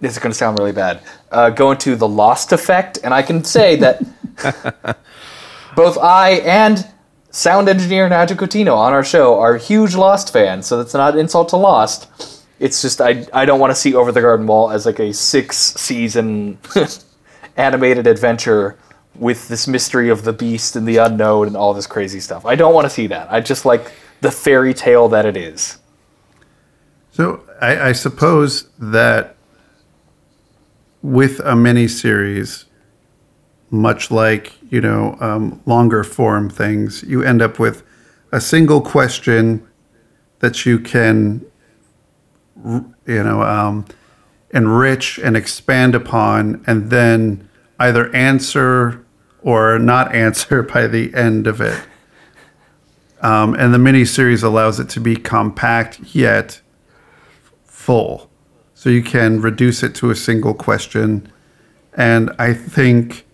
This 0.00 0.12
is 0.12 0.18
going 0.18 0.30
to 0.30 0.38
sound 0.38 0.58
really 0.58 0.72
bad. 0.72 1.00
Uh, 1.30 1.50
go 1.50 1.72
into 1.72 1.96
the 1.96 2.08
Lost 2.08 2.52
effect, 2.52 2.98
and 3.02 3.12
I 3.12 3.22
can 3.22 3.42
say 3.42 3.76
that 3.76 4.00
both 5.76 5.98
I 5.98 6.30
and 6.44 6.86
sound 7.30 7.68
engineer 7.68 8.08
Nigel 8.08 8.36
Coutinho 8.36 8.76
on 8.76 8.92
our 8.92 9.04
show 9.04 9.38
are 9.38 9.56
huge 9.56 9.94
Lost 9.94 10.32
fans, 10.32 10.66
so 10.66 10.78
that's 10.78 10.94
not 10.94 11.14
an 11.14 11.20
insult 11.20 11.48
to 11.50 11.56
Lost. 11.56 12.44
It's 12.60 12.82
just 12.82 13.00
I 13.00 13.26
I 13.32 13.44
don't 13.44 13.60
want 13.60 13.72
to 13.72 13.74
see 13.74 13.94
Over 13.94 14.12
the 14.12 14.20
Garden 14.20 14.46
Wall 14.46 14.70
as 14.70 14.86
like 14.86 15.00
a 15.00 15.12
six 15.12 15.56
season 15.56 16.58
animated 17.56 18.06
adventure 18.06 18.78
with 19.14 19.48
this 19.48 19.66
mystery 19.66 20.10
of 20.10 20.22
the 20.22 20.32
beast 20.32 20.76
and 20.76 20.86
the 20.86 20.98
unknown 20.98 21.48
and 21.48 21.56
all 21.56 21.74
this 21.74 21.86
crazy 21.86 22.20
stuff. 22.20 22.46
I 22.46 22.54
don't 22.54 22.74
want 22.74 22.84
to 22.84 22.90
see 22.90 23.08
that. 23.08 23.32
I 23.32 23.40
just 23.40 23.64
like 23.64 23.90
the 24.20 24.30
fairy 24.30 24.74
tale 24.74 25.08
that 25.08 25.26
it 25.26 25.36
is. 25.36 25.78
So 27.12 27.42
I, 27.60 27.88
I 27.88 27.92
suppose 27.92 28.68
that 28.78 29.36
with 31.02 31.40
a 31.40 31.52
miniseries, 31.52 32.64
much 33.70 34.10
like 34.10 34.52
you 34.70 34.80
know 34.80 35.16
um, 35.20 35.62
longer 35.66 36.04
form 36.04 36.50
things, 36.50 37.02
you 37.02 37.22
end 37.22 37.42
up 37.42 37.58
with 37.58 37.82
a 38.32 38.40
single 38.40 38.80
question 38.80 39.66
that 40.40 40.64
you 40.64 40.78
can, 40.78 41.44
you 42.64 42.94
know, 43.06 43.42
um, 43.42 43.86
enrich 44.50 45.18
and 45.18 45.36
expand 45.36 45.94
upon, 45.94 46.62
and 46.66 46.90
then 46.90 47.48
either 47.78 48.14
answer 48.14 49.04
or 49.42 49.78
not 49.78 50.14
answer 50.14 50.62
by 50.62 50.86
the 50.86 51.12
end 51.14 51.46
of 51.46 51.60
it. 51.60 51.80
Um, 53.20 53.54
and 53.54 53.74
the 53.74 53.78
miniseries 53.78 54.44
allows 54.44 54.78
it 54.78 54.88
to 54.90 55.00
be 55.00 55.16
compact 55.16 56.00
yet 56.14 56.60
full. 57.64 58.30
So 58.78 58.90
you 58.90 59.02
can 59.02 59.40
reduce 59.40 59.82
it 59.82 59.96
to 59.96 60.10
a 60.10 60.14
single 60.14 60.54
question. 60.54 61.32
And 61.94 62.30
I 62.38 62.54
think 62.54 63.26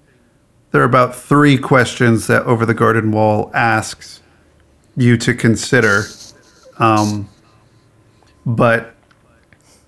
there 0.71 0.81
are 0.81 0.87
about 0.87 1.15
three 1.15 1.59
questions 1.59 2.29
that 2.29 2.45
Over 2.45 2.65
the 2.65 2.73
Garden 2.73 3.13
Wall 3.13 3.51
asks 3.53 4.23
you 4.97 5.19
to 5.19 5.35
consider. 5.35 6.05
Um, 6.79 7.29
but 8.47 8.95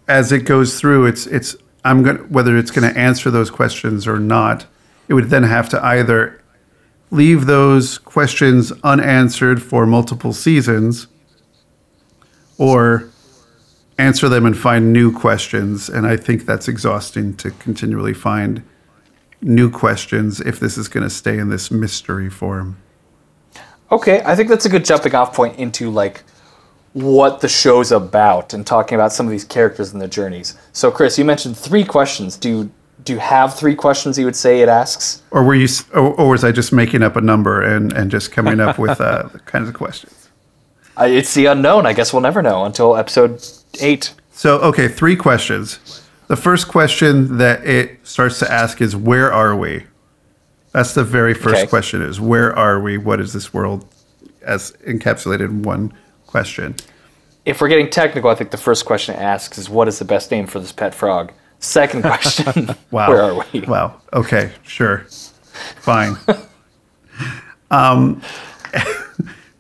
as 0.07 0.31
it 0.31 0.41
goes 0.41 0.79
through, 0.79 1.07
it's 1.07 1.27
it's 1.27 1.57
I'm 1.87 2.03
going 2.03 2.19
whether 2.29 2.59
it's 2.59 2.71
going 2.71 2.93
to 2.93 3.01
answer 3.01 3.31
those 3.31 3.49
questions 3.49 4.07
or 4.07 4.21
not. 4.21 4.67
It 5.09 5.15
would 5.15 5.31
then 5.31 5.45
have 5.45 5.71
to 5.71 5.83
either 5.83 6.39
leave 7.11 7.47
those 7.47 7.97
questions 7.97 8.73
unanswered 8.85 9.63
for 9.63 9.87
multiple 9.87 10.35
seasons 10.35 11.07
or 12.59 13.09
answer 13.99 14.29
them 14.29 14.47
and 14.47 14.57
find 14.57 14.93
new 14.93 15.13
questions. 15.13 15.89
And 15.89 16.07
I 16.07 16.17
think 16.17 16.47
that's 16.47 16.69
exhausting 16.69 17.37
to 17.37 17.51
continually 17.53 18.15
find 18.15 18.63
new 19.41 19.71
questions 19.71 20.41
if 20.41 20.61
this 20.61 20.77
is 20.77 20.89
going 20.89 21.05
to 21.05 21.11
stay 21.11 21.39
in 21.39 21.49
this 21.49 21.71
mystery 21.71 22.31
form. 22.31 22.77
Okay, 23.91 24.23
I 24.25 24.35
think 24.35 24.49
that's 24.49 24.67
a 24.67 24.69
good 24.69 24.85
jumping 24.85 25.15
off 25.15 25.35
point 25.35 25.59
into 25.59 25.91
like 25.91 26.25
what 26.93 27.41
the 27.41 27.49
show's 27.49 27.93
about 27.93 28.53
and 28.55 28.67
talking 28.67 28.97
about 28.97 29.13
some 29.13 29.27
of 29.27 29.31
these 29.31 29.45
characters 29.45 29.93
and 29.93 30.01
their 30.01 30.09
journeys. 30.09 30.59
So, 30.73 30.91
Chris, 30.91 31.19
you 31.19 31.25
mentioned 31.25 31.57
three 31.57 31.85
questions. 31.85 32.37
Do 32.37 32.49
you, 32.49 32.71
do 33.05 33.13
you 33.13 33.19
have 33.19 33.55
three 33.55 33.75
questions 33.75 34.19
you 34.19 34.25
would 34.25 34.35
say 34.35 34.61
it 34.61 34.69
asks? 34.69 35.23
Or 35.31 35.45
were 35.45 35.55
you, 35.55 35.69
or, 35.95 36.15
or 36.15 36.29
was 36.31 36.43
I 36.43 36.53
just 36.53 36.73
making 36.73 37.03
up 37.03 37.15
a 37.15 37.21
number 37.21 37.61
and, 37.61 37.93
and 37.93 38.11
just 38.11 38.33
coming 38.33 38.61
up 38.61 38.79
with 38.79 39.01
uh, 39.01 39.29
the 39.31 39.39
kinds 39.45 39.69
of 39.69 39.75
questions? 39.75 40.31
Uh, 40.99 41.05
it's 41.05 41.35
the 41.35 41.47
unknown. 41.47 41.87
I 41.87 41.93
guess 41.93 42.13
we'll 42.13 42.23
never 42.23 42.43
know 42.43 42.65
until 42.65 42.97
episode 42.97 43.47
eight. 43.81 44.15
So, 44.33 44.59
okay, 44.59 44.89
three 44.89 45.17
questions. 45.17 46.03
The 46.29 46.37
first 46.37 46.69
question 46.69 47.39
that 47.39 47.65
it 47.65 47.99
starts 48.07 48.39
to 48.41 48.53
ask 48.53 48.81
is, 48.81 48.97
"Where 48.97 49.33
are 49.33 49.55
we?" 49.57 49.85
That's 50.73 50.93
the 50.95 51.05
very 51.05 51.35
first 51.35 51.63
Okay. 51.63 51.67
question: 51.67 52.03
is 52.03 52.21
"Where 52.21 52.57
are 52.57 52.81
we? 52.81 52.99
What 52.99 53.21
is 53.21 53.33
this 53.33 53.55
world?" 53.55 53.87
As 54.45 54.73
encapsulated 54.87 55.47
in 55.47 55.63
one 55.63 55.93
question. 56.27 56.75
If 57.45 57.61
we're 57.61 57.69
getting 57.69 57.91
technical, 57.91 58.29
I 58.31 58.35
think 58.35 58.51
the 58.51 58.57
first 58.57 58.85
question 58.85 59.15
it 59.15 59.21
asks 59.21 59.57
is, 59.59 59.71
"What 59.71 59.89
is 59.89 59.99
the 59.99 60.05
best 60.05 60.31
name 60.31 60.47
for 60.47 60.59
this 60.61 60.73
pet 60.73 60.95
frog?" 60.95 61.33
Second 61.59 62.03
question, 62.03 62.69
Wow. 62.91 63.09
where 63.11 63.23
are 63.23 63.45
we? 63.53 63.61
Wow. 63.61 64.01
Okay. 64.13 64.51
Sure. 64.63 65.07
Fine. 65.81 66.17
um, 67.71 68.21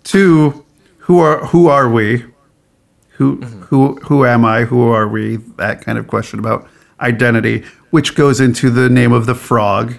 two. 0.04 0.64
Who 0.98 1.20
are 1.20 1.46
who 1.46 1.68
are 1.68 1.88
we? 1.88 2.24
Who 3.16 3.38
mm-hmm. 3.38 3.62
who 3.62 3.96
who 3.96 4.24
am 4.24 4.44
I? 4.44 4.64
Who 4.64 4.88
are 4.88 5.08
we? 5.08 5.36
That 5.56 5.82
kind 5.82 5.98
of 5.98 6.06
question 6.06 6.38
about 6.38 6.68
identity, 7.00 7.64
which 7.90 8.14
goes 8.14 8.40
into 8.40 8.70
the 8.70 8.88
name 8.88 9.12
of 9.12 9.26
the 9.26 9.34
frog. 9.34 9.94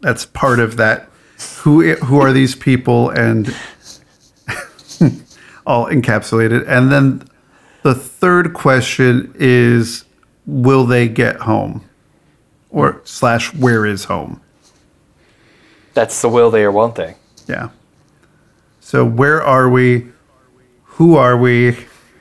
That's 0.00 0.26
part 0.26 0.60
of 0.60 0.76
that. 0.76 1.08
Who 1.58 1.94
who 1.94 2.20
are 2.20 2.32
these 2.32 2.54
people? 2.54 3.10
And 3.10 3.54
all 5.66 5.86
encapsulated. 5.86 6.66
And 6.66 6.90
then 6.90 7.28
the 7.82 7.94
third 7.94 8.54
question 8.54 9.32
is, 9.36 10.04
will 10.46 10.84
they 10.84 11.08
get 11.08 11.36
home? 11.36 11.84
Or 12.70 13.00
slash, 13.04 13.54
where 13.54 13.86
is 13.86 14.04
home? 14.04 14.40
That's 15.94 16.20
the 16.20 16.28
will 16.28 16.50
they 16.50 16.64
or 16.64 16.72
won't 16.72 16.94
they? 16.94 17.16
Yeah. 17.46 17.70
So 18.80 19.04
where 19.04 19.42
are 19.42 19.68
we? 19.68 20.08
Who 20.84 21.16
are 21.16 21.36
we? 21.36 21.76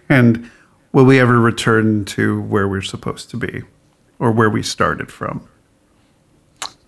And 0.10 0.50
will 0.92 1.06
we 1.06 1.20
ever 1.20 1.40
return 1.40 2.06
to 2.06 2.42
where 2.42 2.68
we're 2.68 2.82
supposed 2.82 3.30
to 3.32 3.38
be 3.38 3.64
or 4.18 4.32
where 4.32 4.50
we 4.50 4.64
started 4.64 5.12
from? 5.12 5.48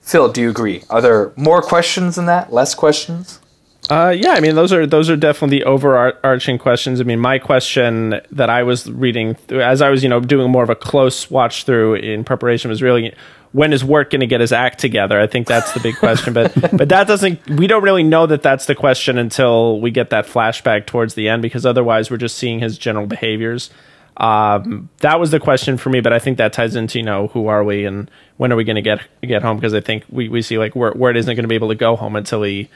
Phil, 0.02 0.32
do 0.32 0.42
you 0.42 0.50
agree? 0.50 0.84
Are 0.90 1.02
there 1.02 1.32
more 1.36 1.62
questions 1.62 2.16
than 2.16 2.26
that? 2.26 2.52
Less 2.52 2.74
questions? 2.74 3.40
Uh, 3.90 4.10
yeah, 4.16 4.32
I 4.32 4.40
mean 4.40 4.56
those 4.56 4.72
are 4.72 4.86
those 4.86 5.10
are 5.10 5.16
definitely 5.16 5.60
the 5.60 5.66
overarching 5.66 6.58
questions. 6.58 7.02
I 7.02 7.04
mean, 7.04 7.20
my 7.20 7.40
question 7.40 8.22
that 8.32 8.50
I 8.50 8.64
was 8.64 8.90
reading 8.90 9.36
through, 9.36 9.62
as 9.62 9.82
I 9.82 9.90
was 9.90 10.04
you 10.04 10.10
know 10.10 10.20
doing 10.20 10.52
more 10.52 10.64
of 10.64 10.70
a 10.70 10.76
close 10.76 11.30
watch 11.32 11.66
through 11.66 11.96
in 11.96 12.24
preparation 12.24 12.70
was 12.70 12.82
really 12.82 13.14
when 13.54 13.74
is 13.74 13.84
Wirt 13.84 14.12
going 14.12 14.22
to 14.22 14.28
get 14.28 14.42
his 14.42 14.52
act 14.52 14.80
together? 14.80 15.20
I 15.20 15.28
think 15.28 15.48
that's 15.48 15.74
the 15.74 15.80
big 15.80 15.98
question. 15.98 16.34
But 16.34 16.54
but 16.78 16.90
that 16.90 17.08
doesn't 17.08 17.48
we 17.50 17.68
don't 17.68 17.84
really 17.84 18.04
know 18.04 18.26
that 18.28 18.42
that's 18.42 18.66
the 18.66 18.76
question 18.76 19.18
until 19.18 19.80
we 19.80 19.92
get 19.92 20.10
that 20.12 20.26
flashback 20.26 20.86
towards 20.86 21.14
the 21.16 21.28
end 21.28 21.42
because 21.42 21.66
otherwise 21.66 22.10
we're 22.10 22.18
just 22.18 22.38
seeing 22.38 22.60
his 22.60 22.78
general 22.78 23.08
behaviors. 23.08 23.70
Um, 24.18 24.90
that 25.00 25.20
was 25.20 25.32
the 25.32 25.40
question 25.40 25.78
for 25.78 25.90
me, 25.90 26.02
but 26.02 26.14
I 26.14 26.20
think 26.20 26.38
that 26.38 26.54
ties 26.54 26.76
into 26.76 27.00
you 27.00 27.06
know 27.06 27.28
who 27.28 27.48
are 27.48 27.64
we 27.64 27.86
and 27.86 28.10
when 28.38 28.52
are 28.52 28.56
we 28.56 28.64
going 28.64 28.76
to 28.76 28.82
get 28.82 29.02
get 29.22 29.42
home? 29.42 29.58
Because 29.58 29.74
I 29.74 29.82
think 29.82 30.06
we, 30.10 30.30
we 30.30 30.42
see 30.42 30.58
like 30.58 30.76
where 30.76 30.92
where 30.92 31.12
it 31.12 31.18
isn't 31.18 31.36
going 31.36 31.44
to 31.44 31.50
be 31.50 31.56
able 31.56 31.70
to 31.70 31.76
go 31.76 31.96
home 31.96 32.16
until 32.16 32.44
he 32.44 32.70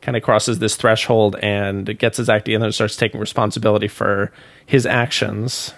kind 0.00 0.16
of 0.16 0.22
crosses 0.22 0.58
this 0.58 0.76
threshold 0.76 1.34
and 1.42 1.98
gets 1.98 2.18
his 2.18 2.28
act 2.28 2.44
together 2.44 2.66
and 2.66 2.74
starts 2.74 2.94
taking 2.94 3.18
responsibility 3.18 3.88
for 3.88 4.30
his 4.66 4.84
actions. 4.84 5.72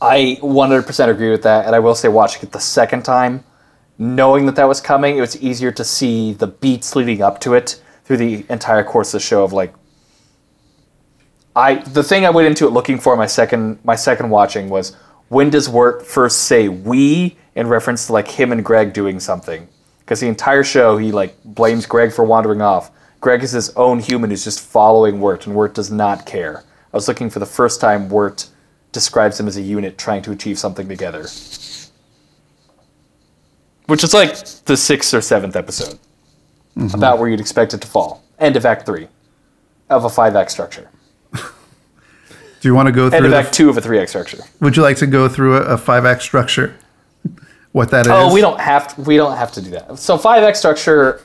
I 0.00 0.38
100% 0.40 1.08
agree 1.08 1.30
with 1.30 1.42
that, 1.42 1.66
and 1.66 1.74
I 1.74 1.78
will 1.78 1.94
say, 1.94 2.08
watching 2.08 2.42
it 2.42 2.52
the 2.52 2.60
second 2.60 3.02
time, 3.02 3.44
knowing 4.00 4.46
that 4.46 4.56
that 4.56 4.64
was 4.64 4.80
coming, 4.80 5.18
it 5.18 5.20
was 5.20 5.40
easier 5.40 5.70
to 5.70 5.84
see 5.84 6.32
the 6.32 6.46
beats 6.46 6.96
leading 6.96 7.22
up 7.22 7.38
to 7.42 7.52
it 7.52 7.80
through 8.04 8.16
the 8.16 8.46
entire 8.48 8.82
course 8.82 9.14
of 9.14 9.20
the 9.20 9.24
show. 9.24 9.44
Of 9.44 9.52
like, 9.52 9.72
I 11.54 11.74
the 11.74 12.02
thing 12.02 12.24
I 12.24 12.30
went 12.30 12.48
into 12.48 12.66
it 12.66 12.70
looking 12.70 12.98
for 12.98 13.14
my 13.14 13.26
second 13.26 13.78
my 13.84 13.94
second 13.94 14.30
watching 14.30 14.70
was 14.70 14.96
when 15.28 15.50
does 15.50 15.68
Wirt 15.68 16.04
first 16.04 16.44
say 16.44 16.68
we 16.68 17.36
in 17.54 17.68
reference 17.68 18.06
to 18.06 18.14
like 18.14 18.26
him 18.26 18.50
and 18.50 18.64
Greg 18.64 18.92
doing 18.94 19.20
something? 19.20 19.68
Because 20.00 20.18
the 20.18 20.28
entire 20.28 20.64
show 20.64 20.96
he 20.96 21.12
like 21.12 21.36
blames 21.44 21.86
Greg 21.86 22.12
for 22.12 22.24
wandering 22.24 22.62
off. 22.62 22.90
Greg 23.20 23.42
is 23.42 23.52
his 23.52 23.68
own 23.76 23.98
human 23.98 24.30
who's 24.30 24.44
just 24.44 24.60
following 24.60 25.20
Wirt, 25.20 25.46
and 25.46 25.54
Wirt 25.54 25.74
does 25.74 25.90
not 25.90 26.24
care. 26.24 26.64
I 26.90 26.96
was 26.96 27.06
looking 27.06 27.28
for 27.28 27.38
the 27.38 27.44
first 27.44 27.78
time 27.78 28.08
Wirt 28.08 28.48
describes 28.92 29.36
them 29.36 29.46
as 29.46 29.58
a 29.58 29.62
unit 29.62 29.98
trying 29.98 30.22
to 30.22 30.32
achieve 30.32 30.58
something 30.58 30.88
together. 30.88 31.26
Which 33.90 34.04
is 34.04 34.14
like 34.14 34.36
the 34.66 34.76
sixth 34.76 35.12
or 35.12 35.20
seventh 35.20 35.56
episode. 35.56 35.98
About 36.94 37.18
where 37.18 37.28
you'd 37.28 37.40
expect 37.40 37.74
it 37.74 37.80
to 37.80 37.88
fall. 37.88 38.22
End 38.38 38.54
of 38.54 38.64
Act 38.64 38.86
3 38.86 39.08
of 39.90 40.04
a 40.04 40.08
5 40.08 40.36
act 40.36 40.52
structure. 40.52 40.88
Do 41.32 41.42
you 42.62 42.72
want 42.72 42.86
to 42.86 42.92
go 42.92 43.10
through? 43.10 43.16
End 43.16 43.26
of 43.26 43.32
The, 43.32 43.38
Act 43.38 43.52
2 43.52 43.68
of 43.68 43.76
a 43.76 43.80
3 43.80 43.98
act 43.98 44.10
structure. 44.10 44.38
would 44.60 44.76
you 44.76 44.82
like 44.84 44.96
to 44.98 45.08
go 45.08 45.28
through 45.28 45.56
a, 45.56 45.62
a 45.62 45.76
five 45.76 46.04
act 46.06 46.22
structure? 46.22 46.76
What 47.72 47.90
that 47.90 48.06
is? 48.06 48.12
Oh, 48.12 48.32
we 48.32 48.40
don't 48.40 48.60
have 48.60 48.94
to, 48.94 49.00
we 49.02 49.16
don't 49.16 49.36
have 49.36 49.50
to 49.52 49.60
do 49.60 49.70
that. 49.70 49.98
So 49.98 50.16
5 50.16 50.44
act 50.44 50.56
structure, 50.56 51.20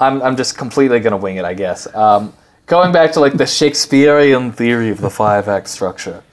I'm, 0.00 0.20
I'm 0.20 0.36
just 0.36 0.58
completely 0.58 0.98
going 0.98 1.12
to 1.12 1.16
wing 1.16 1.36
it, 1.36 1.44
I 1.44 1.54
guess. 1.54 1.86
Um, 1.94 2.32
going 2.66 2.92
back 2.92 3.12
to 3.12 3.20
like 3.20 3.34
the 3.34 3.46
Shakespearean 3.58 4.50
theory 4.50 4.90
of 4.90 5.00
the 5.00 5.10
5 5.10 5.46
act 5.46 5.68
structure. 5.68 6.24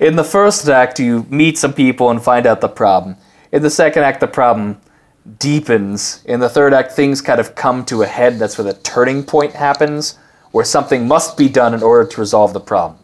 In 0.00 0.16
the 0.16 0.24
first 0.24 0.68
act, 0.68 1.00
you 1.00 1.26
meet 1.30 1.56
some 1.56 1.72
people 1.72 2.10
and 2.10 2.22
find 2.22 2.44
out 2.44 2.60
the 2.60 2.68
problem. 2.68 3.16
In 3.52 3.62
the 3.62 3.70
second 3.70 4.02
act, 4.02 4.20
the 4.20 4.28
problem 4.28 4.78
deepens. 5.38 6.22
In 6.24 6.40
the 6.40 6.48
third 6.48 6.72
act, 6.72 6.92
things 6.92 7.20
kind 7.20 7.40
of 7.40 7.54
come 7.54 7.84
to 7.86 8.02
a 8.02 8.06
head. 8.06 8.38
That's 8.38 8.56
where 8.56 8.72
the 8.72 8.78
turning 8.80 9.22
point 9.22 9.52
happens, 9.52 10.18
where 10.52 10.64
something 10.64 11.06
must 11.06 11.36
be 11.36 11.48
done 11.48 11.74
in 11.74 11.82
order 11.82 12.08
to 12.08 12.20
resolve 12.20 12.52
the 12.52 12.60
problem. 12.60 12.98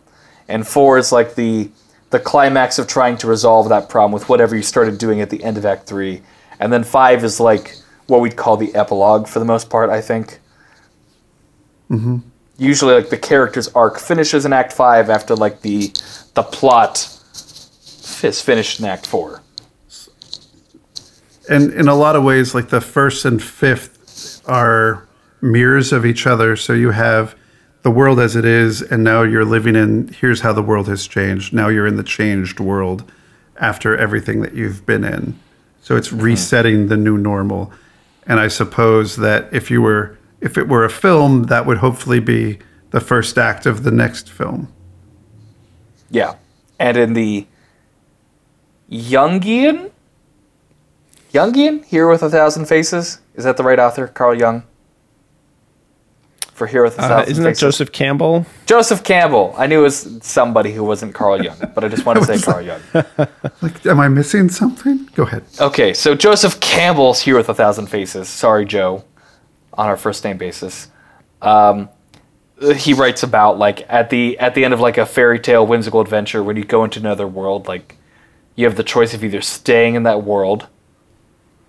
And 0.48 0.66
four 0.66 0.98
is 0.98 1.12
like 1.12 1.34
the 1.34 1.70
the 2.10 2.20
climax 2.20 2.78
of 2.78 2.86
trying 2.86 3.16
to 3.18 3.26
resolve 3.26 3.68
that 3.68 3.88
problem 3.88 4.12
with 4.12 4.28
whatever 4.28 4.54
you 4.54 4.62
started 4.62 4.98
doing 4.98 5.20
at 5.20 5.30
the 5.30 5.42
end 5.42 5.58
of 5.58 5.66
Act 5.66 5.86
Three. 5.86 6.22
And 6.60 6.72
then 6.72 6.84
five 6.84 7.24
is 7.24 7.40
like 7.40 7.76
what 8.06 8.20
we'd 8.20 8.36
call 8.36 8.56
the 8.56 8.74
epilogue 8.74 9.26
for 9.26 9.38
the 9.38 9.44
most 9.44 9.68
part, 9.68 9.90
I 9.90 10.00
think. 10.00 10.38
Mm-hmm. 11.90 12.18
Usually, 12.56 12.94
like 12.94 13.10
the 13.10 13.18
character's 13.18 13.68
arc 13.68 13.98
finishes 13.98 14.44
in 14.46 14.52
Act 14.52 14.72
Five 14.72 15.10
after 15.10 15.34
like 15.34 15.62
the 15.62 15.92
the 16.34 16.42
plot 16.42 17.08
is 18.22 18.40
finished 18.40 18.78
in 18.78 18.86
Act 18.86 19.06
Four. 19.06 19.42
And 21.48 21.72
in 21.72 21.88
a 21.88 21.94
lot 21.94 22.16
of 22.16 22.24
ways, 22.24 22.54
like 22.54 22.68
the 22.68 22.80
first 22.80 23.24
and 23.24 23.42
fifth 23.42 24.42
are 24.46 25.06
mirrors 25.40 25.92
of 25.92 26.06
each 26.06 26.26
other. 26.26 26.56
So 26.56 26.72
you 26.72 26.90
have 26.90 27.36
the 27.82 27.90
world 27.90 28.18
as 28.18 28.34
it 28.34 28.44
is, 28.44 28.80
and 28.80 29.04
now 29.04 29.22
you're 29.22 29.44
living 29.44 29.76
in. 29.76 30.08
Here's 30.08 30.40
how 30.40 30.52
the 30.52 30.62
world 30.62 30.88
has 30.88 31.06
changed. 31.06 31.52
Now 31.52 31.68
you're 31.68 31.86
in 31.86 31.96
the 31.96 32.02
changed 32.02 32.60
world 32.60 33.10
after 33.58 33.96
everything 33.96 34.40
that 34.40 34.54
you've 34.54 34.86
been 34.86 35.04
in. 35.04 35.38
So 35.82 35.96
it's 35.96 36.08
mm-hmm. 36.08 36.20
resetting 36.20 36.88
the 36.88 36.96
new 36.96 37.18
normal. 37.18 37.72
And 38.26 38.40
I 38.40 38.48
suppose 38.48 39.16
that 39.16 39.52
if 39.52 39.70
you 39.70 39.82
were, 39.82 40.18
if 40.40 40.56
it 40.56 40.66
were 40.66 40.84
a 40.84 40.90
film, 40.90 41.44
that 41.44 41.66
would 41.66 41.78
hopefully 41.78 42.20
be 42.20 42.58
the 42.90 43.00
first 43.00 43.36
act 43.36 43.66
of 43.66 43.82
the 43.82 43.90
next 43.90 44.30
film. 44.30 44.72
Yeah. 46.10 46.36
And 46.78 46.96
in 46.96 47.12
the 47.12 47.46
Jungian? 48.90 49.90
Jungian? 51.38 51.84
Hero 51.84 52.12
with 52.12 52.22
a 52.22 52.30
Thousand 52.30 52.66
Faces? 52.66 53.18
Is 53.34 53.42
that 53.44 53.56
the 53.56 53.64
right 53.64 53.78
author? 53.80 54.06
Carl 54.06 54.38
Jung? 54.38 54.62
for 56.52 56.68
Hero 56.68 56.84
with 56.84 56.96
a 57.00 57.02
Uh, 57.02 57.08
Thousand 57.08 57.32
isn't 57.32 57.42
that 57.44 57.50
Faces. 57.50 57.60
Joseph 57.60 57.90
Campbell? 57.90 58.46
Joseph 58.66 59.02
Campbell. 59.02 59.56
I 59.58 59.66
knew 59.66 59.80
it 59.80 59.82
was 59.82 60.18
somebody 60.22 60.72
who 60.72 60.84
wasn't 60.84 61.12
Carl 61.12 61.42
Jung, 61.42 61.56
but 61.74 61.82
I 61.82 61.88
just 61.88 62.06
want 62.06 62.20
to 62.20 62.24
say 62.24 62.38
Carl 62.52 62.62
Jung. 62.62 62.80
Like, 63.60 63.84
am 63.84 63.98
I 63.98 64.06
missing 64.06 64.48
something? 64.48 65.08
Go 65.16 65.24
ahead. 65.24 65.42
Okay, 65.60 65.92
so 65.92 66.14
Joseph 66.14 66.60
Campbell's 66.60 67.20
Hero 67.22 67.38
with 67.38 67.48
a 67.48 67.54
Thousand 67.54 67.88
Faces. 67.88 68.28
Sorry, 68.28 68.64
Joe, 68.64 69.02
on 69.72 69.88
our 69.88 69.96
first 69.96 70.22
name 70.22 70.38
basis. 70.38 70.92
Um, 71.42 71.88
he 72.76 72.94
writes 72.94 73.24
about 73.24 73.58
like 73.58 73.84
at 73.88 74.10
the 74.10 74.38
at 74.38 74.54
the 74.54 74.64
end 74.64 74.72
of 74.72 74.78
like 74.78 74.96
a 74.96 75.06
fairy 75.06 75.40
tale 75.40 75.66
whimsical 75.66 76.00
adventure 76.00 76.40
when 76.44 76.56
you 76.56 76.62
go 76.64 76.84
into 76.84 77.00
another 77.00 77.26
world, 77.26 77.66
like 77.66 77.96
you 78.54 78.64
have 78.66 78.76
the 78.76 78.84
choice 78.84 79.12
of 79.12 79.24
either 79.24 79.40
staying 79.40 79.96
in 79.96 80.04
that 80.04 80.22
world 80.22 80.68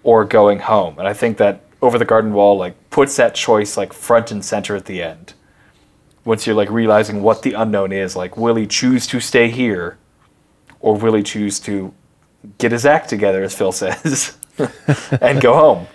or 0.06 0.24
going 0.24 0.60
home. 0.60 0.98
And 1.00 1.08
I 1.08 1.14
think 1.14 1.38
that 1.38 1.62
Over 1.82 1.98
the 1.98 2.06
Garden 2.06 2.32
Wall 2.32 2.58
like 2.58 2.76
puts 2.92 3.16
that 3.18 3.34
choice 3.34 3.76
like 3.76 3.92
front 3.92 4.32
and 4.32 4.46
center 4.46 4.76
at 4.76 4.86
the 4.86 5.02
end. 5.02 5.34
Once 6.24 6.46
you're 6.46 6.56
like 6.56 6.70
realizing 6.70 7.24
what 7.24 7.42
the 7.42 7.54
unknown 7.54 7.92
is, 7.92 8.16
like 8.16 8.38
will 8.38 8.56
he 8.56 8.68
choose 8.68 9.08
to 9.08 9.20
stay 9.20 9.50
here 9.50 9.98
or 10.80 10.96
will 10.96 11.16
he 11.16 11.24
choose 11.24 11.60
to 11.62 11.92
get 12.60 12.72
his 12.72 12.86
act 12.86 13.10
together, 13.10 13.44
as 13.44 13.56
Phil 13.56 13.72
says, 13.84 14.38
and 15.22 15.42
go 15.42 15.54
home? 15.56 15.88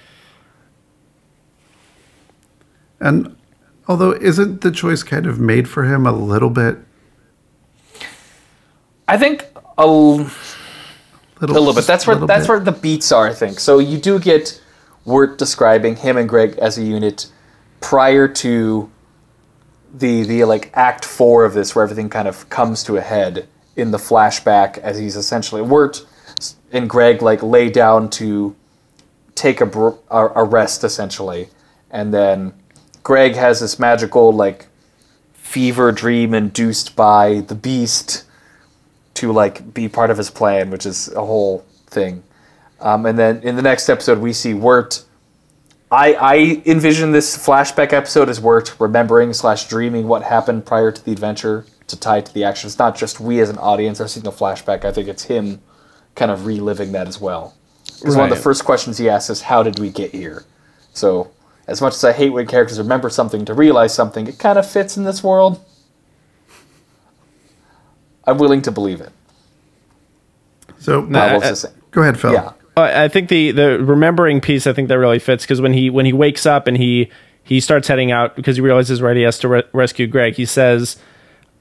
And 2.98 3.36
although 3.86 4.12
isn't 4.12 4.60
the 4.62 4.72
choice 4.72 5.04
kind 5.04 5.24
of 5.24 5.38
made 5.38 5.68
for 5.68 5.84
him 5.84 6.04
a 6.04 6.12
little 6.12 6.50
bit? 6.50 6.78
I 9.06 9.16
think 9.16 9.46
a, 9.78 9.82
l- 9.82 10.30
Little, 11.40 11.56
a 11.56 11.58
little 11.58 11.74
bit. 11.74 11.86
That's 11.86 12.06
where 12.06 12.16
that's 12.16 12.42
bit? 12.42 12.48
where 12.48 12.60
the 12.60 12.72
beats 12.72 13.12
are. 13.12 13.28
I 13.28 13.34
think 13.34 13.60
so. 13.60 13.78
You 13.78 13.98
do 13.98 14.18
get 14.18 14.60
Wirt 15.04 15.38
describing 15.38 15.96
him 15.96 16.16
and 16.16 16.28
Greg 16.28 16.58
as 16.58 16.76
a 16.76 16.82
unit 16.82 17.30
prior 17.80 18.28
to 18.28 18.90
the 19.92 20.22
the 20.22 20.44
like 20.44 20.70
act 20.74 21.04
four 21.04 21.44
of 21.44 21.54
this, 21.54 21.74
where 21.74 21.82
everything 21.82 22.10
kind 22.10 22.28
of 22.28 22.48
comes 22.50 22.84
to 22.84 22.96
a 22.96 23.00
head 23.00 23.48
in 23.76 23.90
the 23.90 23.98
flashback 23.98 24.78
as 24.78 24.98
he's 24.98 25.16
essentially 25.16 25.62
Wirt 25.62 26.04
and 26.72 26.88
Greg 26.88 27.22
like 27.22 27.42
lay 27.42 27.70
down 27.70 28.10
to 28.10 28.54
take 29.34 29.60
a, 29.60 29.66
br- 29.66 29.96
a, 30.10 30.26
a 30.36 30.44
rest 30.44 30.84
essentially, 30.84 31.48
and 31.90 32.12
then 32.12 32.52
Greg 33.02 33.34
has 33.36 33.60
this 33.60 33.78
magical 33.78 34.32
like 34.32 34.66
fever 35.32 35.90
dream 35.90 36.34
induced 36.34 36.94
by 36.94 37.40
the 37.40 37.54
beast 37.54 38.24
to 39.14 39.32
like 39.32 39.74
be 39.74 39.88
part 39.88 40.10
of 40.10 40.16
his 40.16 40.30
plan, 40.30 40.70
which 40.70 40.86
is 40.86 41.08
a 41.12 41.24
whole 41.24 41.64
thing. 41.86 42.22
Um, 42.80 43.06
and 43.06 43.18
then 43.18 43.42
in 43.42 43.56
the 43.56 43.62
next 43.62 43.88
episode, 43.88 44.18
we 44.18 44.32
see 44.32 44.54
Wirt. 44.54 45.04
I 45.90 46.14
I 46.14 46.62
envision 46.66 47.12
this 47.12 47.36
flashback 47.36 47.92
episode 47.92 48.28
as 48.28 48.40
Wirt 48.40 48.78
remembering 48.80 49.32
slash 49.32 49.68
dreaming 49.68 50.08
what 50.08 50.22
happened 50.22 50.64
prior 50.64 50.92
to 50.92 51.04
the 51.04 51.12
adventure 51.12 51.66
to 51.88 51.98
tie 51.98 52.20
to 52.20 52.32
the 52.32 52.44
action. 52.44 52.68
It's 52.68 52.78
not 52.78 52.96
just 52.96 53.20
we 53.20 53.40
as 53.40 53.50
an 53.50 53.58
audience 53.58 54.00
are 54.00 54.08
seeing 54.08 54.26
a 54.26 54.32
flashback. 54.32 54.84
I 54.84 54.92
think 54.92 55.08
it's 55.08 55.24
him 55.24 55.60
kind 56.14 56.30
of 56.30 56.46
reliving 56.46 56.92
that 56.92 57.08
as 57.08 57.20
well. 57.20 57.54
Because 57.84 58.16
one 58.16 58.30
of 58.30 58.36
the 58.36 58.42
first 58.42 58.64
questions 58.64 58.98
he 58.98 59.08
asks 59.08 59.28
is, 59.28 59.42
"How 59.42 59.62
did 59.62 59.78
we 59.78 59.90
get 59.90 60.12
here?" 60.12 60.44
So, 60.94 61.30
as 61.66 61.82
much 61.82 61.94
as 61.94 62.04
I 62.04 62.12
hate 62.12 62.30
when 62.30 62.46
characters 62.46 62.78
remember 62.78 63.10
something 63.10 63.44
to 63.44 63.54
realize 63.54 63.92
something, 63.92 64.26
it 64.26 64.38
kind 64.38 64.58
of 64.58 64.68
fits 64.68 64.96
in 64.96 65.04
this 65.04 65.22
world. 65.22 65.60
I'm 68.30 68.38
willing 68.38 68.62
to 68.62 68.72
believe 68.72 69.00
it. 69.00 69.10
So 70.78 71.00
Uh, 71.02 71.06
Nah, 71.08 71.20
uh, 71.36 71.54
go 71.90 72.02
ahead, 72.02 72.18
Phil. 72.18 72.32
Yeah. 72.32 72.52
I 72.76 73.04
I 73.04 73.08
think 73.08 73.28
the 73.28 73.50
the 73.50 73.78
remembering 73.82 74.40
piece. 74.40 74.66
I 74.66 74.72
think 74.72 74.88
that 74.88 74.98
really 74.98 75.18
fits 75.18 75.44
because 75.44 75.60
when 75.60 75.72
he 75.72 75.90
when 75.90 76.06
he 76.06 76.12
wakes 76.12 76.46
up 76.46 76.66
and 76.66 76.76
he 76.76 77.10
he 77.42 77.60
starts 77.60 77.88
heading 77.88 78.12
out 78.12 78.36
because 78.36 78.56
he 78.56 78.62
realizes 78.62 79.02
right 79.02 79.16
he 79.16 79.22
has 79.22 79.38
to 79.40 79.48
re- 79.48 79.62
rescue 79.72 80.06
Greg. 80.06 80.34
He 80.36 80.46
says, 80.46 80.96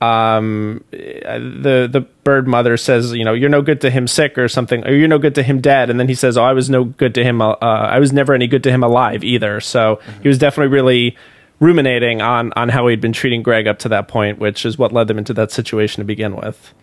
um, 0.02 0.84
uh, 0.94 1.40
the 1.40 1.90
the 1.92 2.02
bird 2.24 2.48
mother 2.48 2.78
says, 2.78 3.12
you 3.14 3.26
know, 3.26 3.34
you're 3.34 3.50
no 3.50 3.62
good 3.62 3.82
to 3.82 3.90
him 3.90 4.08
sick 4.08 4.38
or 4.38 4.48
something, 4.48 4.86
or 4.86 4.94
you're 4.94 5.08
no 5.08 5.20
good 5.20 5.36
to 5.36 5.44
him 5.44 5.60
dead. 5.62 5.90
And 5.90 6.00
then 6.00 6.08
he 6.08 6.16
says, 6.16 6.38
oh, 6.38 6.44
I 6.44 6.54
was 6.54 6.70
no 6.70 6.84
good 6.86 7.16
to 7.16 7.24
him. 7.24 7.42
Uh, 7.42 7.56
I 7.62 8.00
was 8.00 8.14
never 8.14 8.34
any 8.34 8.48
good 8.48 8.64
to 8.64 8.72
him 8.72 8.84
alive 8.84 9.24
either. 9.24 9.60
So 9.60 10.00
he 10.22 10.28
was 10.28 10.38
definitely 10.38 10.74
really 10.74 11.18
ruminating 11.60 12.22
on 12.22 12.54
on 12.56 12.70
how 12.70 12.88
he'd 12.88 13.02
been 13.02 13.14
treating 13.14 13.44
Greg 13.44 13.68
up 13.68 13.80
to 13.80 13.90
that 13.90 14.08
point, 14.08 14.40
which 14.40 14.66
is 14.66 14.78
what 14.78 14.92
led 14.92 15.08
them 15.08 15.18
into 15.18 15.34
that 15.34 15.52
situation 15.52 16.02
to 16.02 16.06
begin 16.06 16.36
with. 16.36 16.74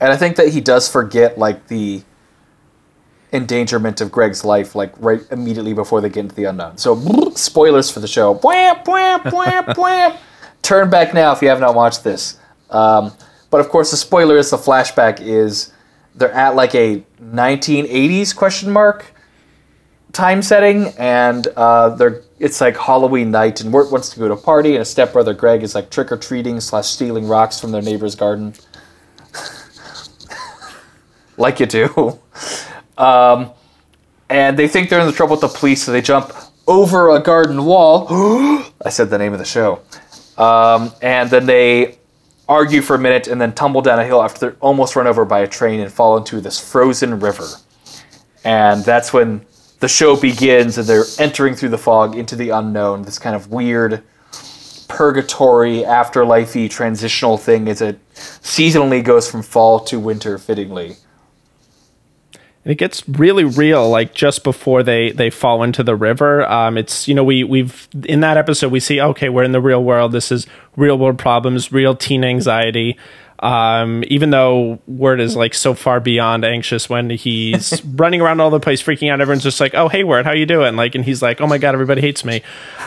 And 0.00 0.12
I 0.12 0.16
think 0.16 0.36
that 0.36 0.48
he 0.48 0.60
does 0.60 0.88
forget 0.88 1.38
like 1.38 1.68
the 1.68 2.02
endangerment 3.32 4.00
of 4.00 4.12
Greg's 4.12 4.44
life, 4.44 4.74
like 4.74 4.92
right 4.98 5.20
immediately 5.30 5.72
before 5.72 6.00
they 6.00 6.08
get 6.08 6.20
into 6.20 6.34
the 6.34 6.44
unknown. 6.44 6.76
So 6.78 7.30
spoilers 7.34 7.90
for 7.90 8.00
the 8.00 8.08
show. 8.08 8.34
Bwam, 8.34 8.84
bwam, 8.84 9.20
bwam, 9.22 9.64
bwam. 9.74 10.16
Turn 10.62 10.90
back 10.90 11.14
now 11.14 11.32
if 11.32 11.42
you 11.42 11.48
have 11.48 11.60
not 11.60 11.74
watched 11.74 12.04
this. 12.04 12.38
Um, 12.70 13.12
but 13.50 13.60
of 13.60 13.68
course, 13.68 13.90
the 13.90 13.96
spoiler 13.96 14.36
is 14.38 14.50
the 14.50 14.56
flashback 14.56 15.20
is 15.20 15.72
they're 16.14 16.32
at 16.32 16.54
like 16.54 16.74
a 16.74 17.04
1980s 17.22 18.34
question 18.34 18.70
mark 18.70 19.11
time 20.12 20.42
setting, 20.42 20.88
and 20.98 21.46
uh, 21.56 21.90
they're 21.90 22.22
it's 22.38 22.60
like 22.60 22.76
Halloween 22.76 23.30
night, 23.30 23.60
and 23.60 23.72
Wirt 23.72 23.92
wants 23.92 24.10
to 24.10 24.18
go 24.18 24.28
to 24.28 24.34
a 24.34 24.36
party, 24.36 24.70
and 24.70 24.80
his 24.80 24.90
stepbrother 24.90 25.32
Greg 25.32 25.62
is 25.62 25.74
like 25.74 25.90
trick 25.90 26.10
or 26.10 26.16
treating 26.16 26.60
slash 26.60 26.86
stealing 26.86 27.28
rocks 27.28 27.60
from 27.60 27.70
their 27.70 27.82
neighbor's 27.82 28.14
garden 28.14 28.54
like 31.36 31.60
you 31.60 31.66
do. 31.66 32.18
Um, 32.98 33.50
and 34.28 34.58
they 34.58 34.68
think 34.68 34.90
they're 34.90 35.00
in 35.00 35.06
the 35.06 35.12
trouble 35.12 35.32
with 35.32 35.40
the 35.40 35.58
police, 35.58 35.82
so 35.82 35.92
they 35.92 36.02
jump 36.02 36.32
over 36.66 37.10
a 37.10 37.20
garden 37.20 37.64
wall. 37.64 38.06
I 38.84 38.90
said 38.90 39.10
the 39.10 39.18
name 39.18 39.32
of 39.32 39.38
the 39.38 39.44
show. 39.44 39.80
Um, 40.38 40.92
and 41.02 41.28
then 41.28 41.46
they 41.46 41.98
argue 42.48 42.82
for 42.82 42.94
a 42.94 42.98
minute 42.98 43.28
and 43.28 43.40
then 43.40 43.54
tumble 43.54 43.82
down 43.82 43.98
a 43.98 44.04
hill 44.04 44.22
after 44.22 44.40
they're 44.40 44.56
almost 44.60 44.94
run 44.94 45.06
over 45.06 45.24
by 45.24 45.40
a 45.40 45.46
train 45.46 45.80
and 45.80 45.92
fall 45.92 46.16
into 46.16 46.40
this 46.40 46.58
frozen 46.58 47.20
river. 47.20 47.46
And 48.44 48.84
that's 48.84 49.12
when 49.12 49.44
the 49.82 49.88
show 49.88 50.14
begins 50.14 50.78
and 50.78 50.86
they're 50.86 51.04
entering 51.18 51.56
through 51.56 51.70
the 51.70 51.76
fog 51.76 52.14
into 52.14 52.36
the 52.36 52.50
unknown, 52.50 53.02
this 53.02 53.18
kind 53.18 53.34
of 53.34 53.50
weird 53.50 54.00
purgatory 54.86 55.78
afterlifey 55.78 56.70
transitional 56.70 57.36
thing 57.36 57.68
as 57.68 57.82
it 57.82 57.98
seasonally 58.14 59.02
goes 59.02 59.28
from 59.28 59.42
fall 59.42 59.80
to 59.80 59.98
winter 59.98 60.38
fittingly. 60.38 60.94
And 62.64 62.70
it 62.70 62.76
gets 62.76 63.08
really 63.08 63.42
real, 63.42 63.90
like 63.90 64.14
just 64.14 64.44
before 64.44 64.84
they 64.84 65.10
they 65.10 65.30
fall 65.30 65.64
into 65.64 65.82
the 65.82 65.96
river. 65.96 66.48
Um, 66.48 66.78
it's 66.78 67.08
you 67.08 67.14
know 67.16 67.24
we 67.24 67.42
we've 67.42 67.88
in 68.04 68.20
that 68.20 68.36
episode 68.36 68.70
we 68.70 68.78
see 68.78 69.00
okay 69.00 69.28
we're 69.30 69.42
in 69.42 69.50
the 69.50 69.60
real 69.60 69.82
world. 69.82 70.12
This 70.12 70.30
is 70.30 70.46
real 70.76 70.96
world 70.96 71.18
problems, 71.18 71.72
real 71.72 71.96
teen 71.96 72.22
anxiety. 72.22 72.96
Um, 73.42 74.04
even 74.06 74.30
though 74.30 74.78
Wirt 74.86 75.20
is 75.20 75.34
like 75.34 75.52
so 75.52 75.74
far 75.74 75.98
beyond 75.98 76.44
anxious 76.44 76.88
when 76.88 77.10
he's 77.10 77.84
running 77.96 78.20
around 78.20 78.40
all 78.40 78.50
the 78.50 78.60
place 78.60 78.80
freaking 78.80 79.10
out, 79.10 79.20
everyone's 79.20 79.42
just 79.42 79.58
like, 79.58 79.74
"Oh, 79.74 79.88
hey, 79.88 80.04
Wirt, 80.04 80.24
how 80.24 80.30
you 80.30 80.46
doing?" 80.46 80.76
Like, 80.76 80.94
and 80.94 81.04
he's 81.04 81.20
like, 81.22 81.40
"Oh 81.40 81.48
my 81.48 81.58
god, 81.58 81.74
everybody 81.74 82.00
hates 82.00 82.24
me." 82.24 82.42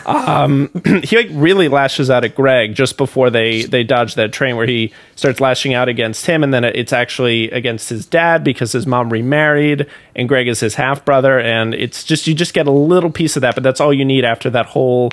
Um, 0.06 0.70
he 1.04 1.14
like 1.14 1.28
really 1.30 1.68
lashes 1.68 2.08
out 2.08 2.24
at 2.24 2.34
Greg 2.34 2.74
just 2.74 2.96
before 2.96 3.28
they 3.28 3.64
they 3.64 3.84
dodge 3.84 4.14
that 4.14 4.32
train, 4.32 4.56
where 4.56 4.66
he 4.66 4.94
starts 5.14 5.40
lashing 5.40 5.74
out 5.74 5.90
against 5.90 6.24
him, 6.24 6.42
and 6.42 6.54
then 6.54 6.64
it's 6.64 6.92
actually 6.92 7.50
against 7.50 7.90
his 7.90 8.06
dad 8.06 8.42
because 8.42 8.72
his 8.72 8.86
mom 8.86 9.12
remarried, 9.12 9.86
and 10.14 10.26
Greg 10.26 10.48
is 10.48 10.60
his 10.60 10.74
half 10.74 11.04
brother, 11.04 11.38
and 11.38 11.74
it's 11.74 12.02
just 12.02 12.26
you 12.26 12.32
just 12.34 12.54
get 12.54 12.66
a 12.66 12.72
little 12.72 13.10
piece 13.10 13.36
of 13.36 13.42
that, 13.42 13.54
but 13.54 13.62
that's 13.62 13.78
all 13.80 13.92
you 13.92 14.06
need 14.06 14.24
after 14.24 14.48
that 14.48 14.64
whole 14.64 15.10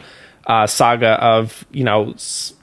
uh, 0.47 0.67
saga 0.67 1.21
of 1.21 1.65
you 1.71 1.83
know. 1.83 2.11
S- 2.13 2.53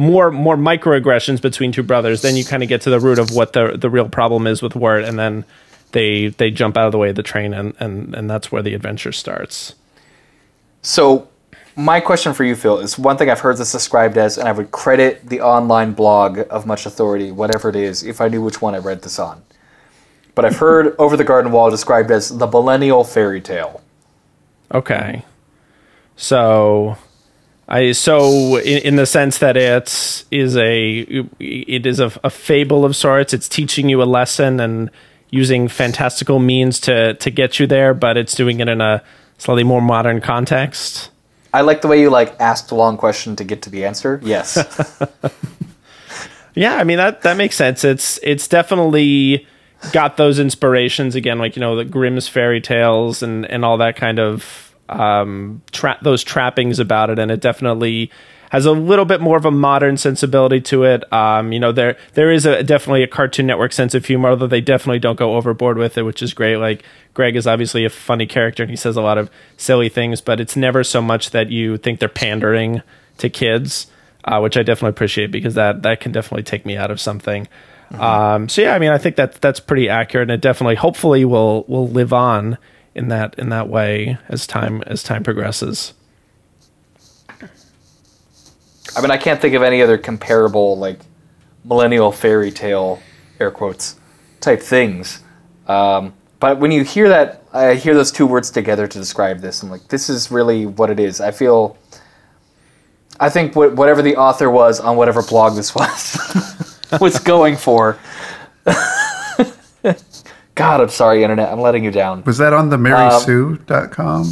more 0.00 0.30
more 0.30 0.56
microaggressions 0.56 1.42
between 1.42 1.72
two 1.72 1.82
brothers, 1.82 2.22
then 2.22 2.34
you 2.34 2.42
kind 2.42 2.62
of 2.62 2.70
get 2.70 2.80
to 2.80 2.90
the 2.90 2.98
root 2.98 3.18
of 3.18 3.32
what 3.32 3.52
the 3.52 3.76
the 3.76 3.90
real 3.90 4.08
problem 4.08 4.46
is 4.46 4.62
with 4.62 4.74
Wirt, 4.74 5.04
and 5.04 5.18
then 5.18 5.44
they 5.92 6.28
they 6.28 6.50
jump 6.50 6.78
out 6.78 6.86
of 6.86 6.92
the 6.92 6.98
way 6.98 7.10
of 7.10 7.16
the 7.16 7.22
train, 7.22 7.52
and 7.52 7.74
and 7.78 8.14
and 8.14 8.30
that's 8.30 8.50
where 8.50 8.62
the 8.62 8.72
adventure 8.72 9.12
starts. 9.12 9.74
So, 10.80 11.28
my 11.76 12.00
question 12.00 12.32
for 12.32 12.44
you, 12.44 12.56
Phil, 12.56 12.78
is 12.78 12.98
one 12.98 13.18
thing 13.18 13.28
I've 13.28 13.40
heard 13.40 13.58
this 13.58 13.72
described 13.72 14.16
as, 14.16 14.38
and 14.38 14.48
I 14.48 14.52
would 14.52 14.70
credit 14.70 15.28
the 15.28 15.42
online 15.42 15.92
blog 15.92 16.40
of 16.48 16.64
Much 16.64 16.86
Authority, 16.86 17.30
whatever 17.30 17.68
it 17.68 17.76
is, 17.76 18.02
if 18.02 18.22
I 18.22 18.28
knew 18.28 18.42
which 18.42 18.62
one 18.62 18.74
I 18.74 18.78
read 18.78 19.02
this 19.02 19.18
on. 19.18 19.42
But 20.34 20.46
I've 20.46 20.56
heard 20.56 20.96
Over 20.98 21.18
the 21.18 21.24
Garden 21.24 21.52
Wall 21.52 21.68
described 21.68 22.10
as 22.10 22.38
the 22.38 22.46
millennial 22.46 23.04
fairy 23.04 23.42
tale. 23.42 23.82
Okay, 24.72 25.26
so. 26.16 26.96
I 27.70 27.92
so 27.92 28.56
in, 28.56 28.82
in 28.82 28.96
the 28.96 29.06
sense 29.06 29.38
that 29.38 29.56
it 29.56 30.24
is 30.30 30.56
a 30.56 31.00
it 31.38 31.86
is 31.86 32.00
a, 32.00 32.12
a 32.24 32.30
fable 32.30 32.84
of 32.84 32.96
sorts. 32.96 33.32
It's 33.32 33.48
teaching 33.48 33.88
you 33.88 34.02
a 34.02 34.04
lesson 34.04 34.60
and 34.60 34.90
using 35.30 35.68
fantastical 35.68 36.38
means 36.38 36.80
to 36.80 37.14
to 37.14 37.30
get 37.30 37.60
you 37.60 37.66
there, 37.66 37.94
but 37.94 38.16
it's 38.16 38.34
doing 38.34 38.60
it 38.60 38.68
in 38.68 38.80
a 38.80 39.02
slightly 39.38 39.64
more 39.64 39.80
modern 39.80 40.20
context. 40.20 41.10
I 41.52 41.62
like 41.62 41.80
the 41.80 41.88
way 41.88 42.00
you 42.00 42.10
like 42.10 42.38
asked 42.40 42.70
a 42.70 42.74
long 42.74 42.96
question 42.96 43.36
to 43.36 43.44
get 43.44 43.62
to 43.62 43.70
the 43.70 43.84
answer. 43.84 44.20
Yes. 44.22 44.56
Yeah, 46.54 46.76
I 46.76 46.84
mean 46.84 46.98
that 46.98 47.22
that 47.22 47.36
makes 47.36 47.56
sense. 47.56 47.84
It's 47.84 48.18
it's 48.22 48.48
definitely 48.48 49.46
got 49.92 50.16
those 50.16 50.38
inspirations 50.38 51.14
again, 51.14 51.38
like 51.38 51.56
you 51.56 51.60
know 51.60 51.76
the 51.76 51.84
Grimm's 51.84 52.28
fairy 52.28 52.60
tales 52.60 53.22
and 53.22 53.46
and 53.46 53.64
all 53.64 53.78
that 53.78 53.96
kind 53.96 54.18
of 54.18 54.69
um, 54.90 55.62
tra- 55.72 55.98
those 56.02 56.22
trappings 56.24 56.78
about 56.78 57.10
it, 57.10 57.18
and 57.18 57.30
it 57.30 57.40
definitely 57.40 58.10
has 58.50 58.66
a 58.66 58.72
little 58.72 59.04
bit 59.04 59.20
more 59.20 59.36
of 59.36 59.44
a 59.44 59.50
modern 59.50 59.96
sensibility 59.96 60.60
to 60.60 60.82
it. 60.82 61.10
Um, 61.12 61.52
you 61.52 61.60
know, 61.60 61.70
there 61.72 61.96
there 62.14 62.30
is 62.30 62.44
a 62.44 62.62
definitely 62.62 63.02
a 63.02 63.06
Cartoon 63.06 63.46
Network 63.46 63.72
sense 63.72 63.94
of 63.94 64.04
humor, 64.04 64.30
although 64.30 64.48
they 64.48 64.60
definitely 64.60 64.98
don't 64.98 65.18
go 65.18 65.36
overboard 65.36 65.78
with 65.78 65.96
it, 65.96 66.02
which 66.02 66.20
is 66.20 66.34
great. 66.34 66.56
Like 66.56 66.84
Greg 67.14 67.36
is 67.36 67.46
obviously 67.46 67.84
a 67.84 67.90
funny 67.90 68.26
character 68.26 68.62
and 68.62 68.70
he 68.70 68.76
says 68.76 68.96
a 68.96 69.02
lot 69.02 69.18
of 69.18 69.30
silly 69.56 69.88
things, 69.88 70.20
but 70.20 70.40
it's 70.40 70.56
never 70.56 70.82
so 70.82 71.00
much 71.00 71.30
that 71.30 71.50
you 71.50 71.78
think 71.78 72.00
they're 72.00 72.08
pandering 72.08 72.82
to 73.18 73.30
kids, 73.30 73.86
uh, 74.24 74.40
which 74.40 74.56
I 74.56 74.62
definitely 74.62 74.90
appreciate 74.90 75.30
because 75.30 75.54
that 75.54 75.82
that 75.82 76.00
can 76.00 76.10
definitely 76.10 76.42
take 76.42 76.66
me 76.66 76.76
out 76.76 76.90
of 76.90 77.00
something. 77.00 77.46
Mm-hmm. 77.92 78.02
Um, 78.02 78.48
so 78.48 78.62
yeah, 78.62 78.74
I 78.74 78.80
mean, 78.80 78.90
I 78.90 78.98
think 78.98 79.14
that 79.16 79.40
that's 79.40 79.60
pretty 79.60 79.88
accurate, 79.88 80.28
and 80.28 80.34
it 80.34 80.40
definitely, 80.40 80.76
hopefully, 80.76 81.24
will 81.24 81.64
will 81.68 81.88
live 81.88 82.12
on 82.12 82.58
in 82.94 83.08
that 83.08 83.38
in 83.38 83.48
that 83.50 83.68
way 83.68 84.18
as 84.28 84.46
time 84.46 84.82
as 84.86 85.02
time 85.02 85.22
progresses. 85.22 85.94
I 88.96 89.00
mean, 89.00 89.10
I 89.10 89.16
can't 89.16 89.40
think 89.40 89.54
of 89.54 89.62
any 89.62 89.82
other 89.82 89.98
comparable 89.98 90.76
like 90.76 91.00
millennial 91.64 92.10
fairy 92.10 92.50
tale 92.50 93.00
air 93.38 93.50
quotes 93.50 93.96
type 94.40 94.60
things. 94.60 95.22
Um, 95.66 96.14
but 96.40 96.58
when 96.58 96.70
you 96.72 96.82
hear 96.82 97.08
that, 97.08 97.44
I 97.52 97.74
hear 97.74 97.94
those 97.94 98.10
two 98.10 98.26
words 98.26 98.50
together 98.50 98.88
to 98.88 98.98
describe 98.98 99.40
this. 99.40 99.62
I'm 99.62 99.70
like, 99.70 99.88
this 99.88 100.08
is 100.08 100.30
really 100.30 100.66
what 100.66 100.90
it 100.90 100.98
is. 100.98 101.20
I 101.20 101.30
feel. 101.30 101.76
I 103.20 103.28
think 103.28 103.52
wh- 103.52 103.76
whatever 103.76 104.00
the 104.00 104.16
author 104.16 104.50
was 104.50 104.80
on 104.80 104.96
whatever 104.96 105.22
blog 105.22 105.54
this 105.54 105.74
was 105.74 106.80
was 107.00 107.18
going 107.18 107.56
for. 107.56 107.98
God, 110.60 110.80
I'm 110.80 110.88
sorry, 110.88 111.22
internet. 111.22 111.50
I'm 111.50 111.60
letting 111.60 111.84
you 111.84 111.90
down. 111.90 112.22
Was 112.24 112.38
that 112.38 112.52
on 112.52 112.68
the 112.68 112.76
marysue.com? 112.76 114.22
Um, 114.22 114.26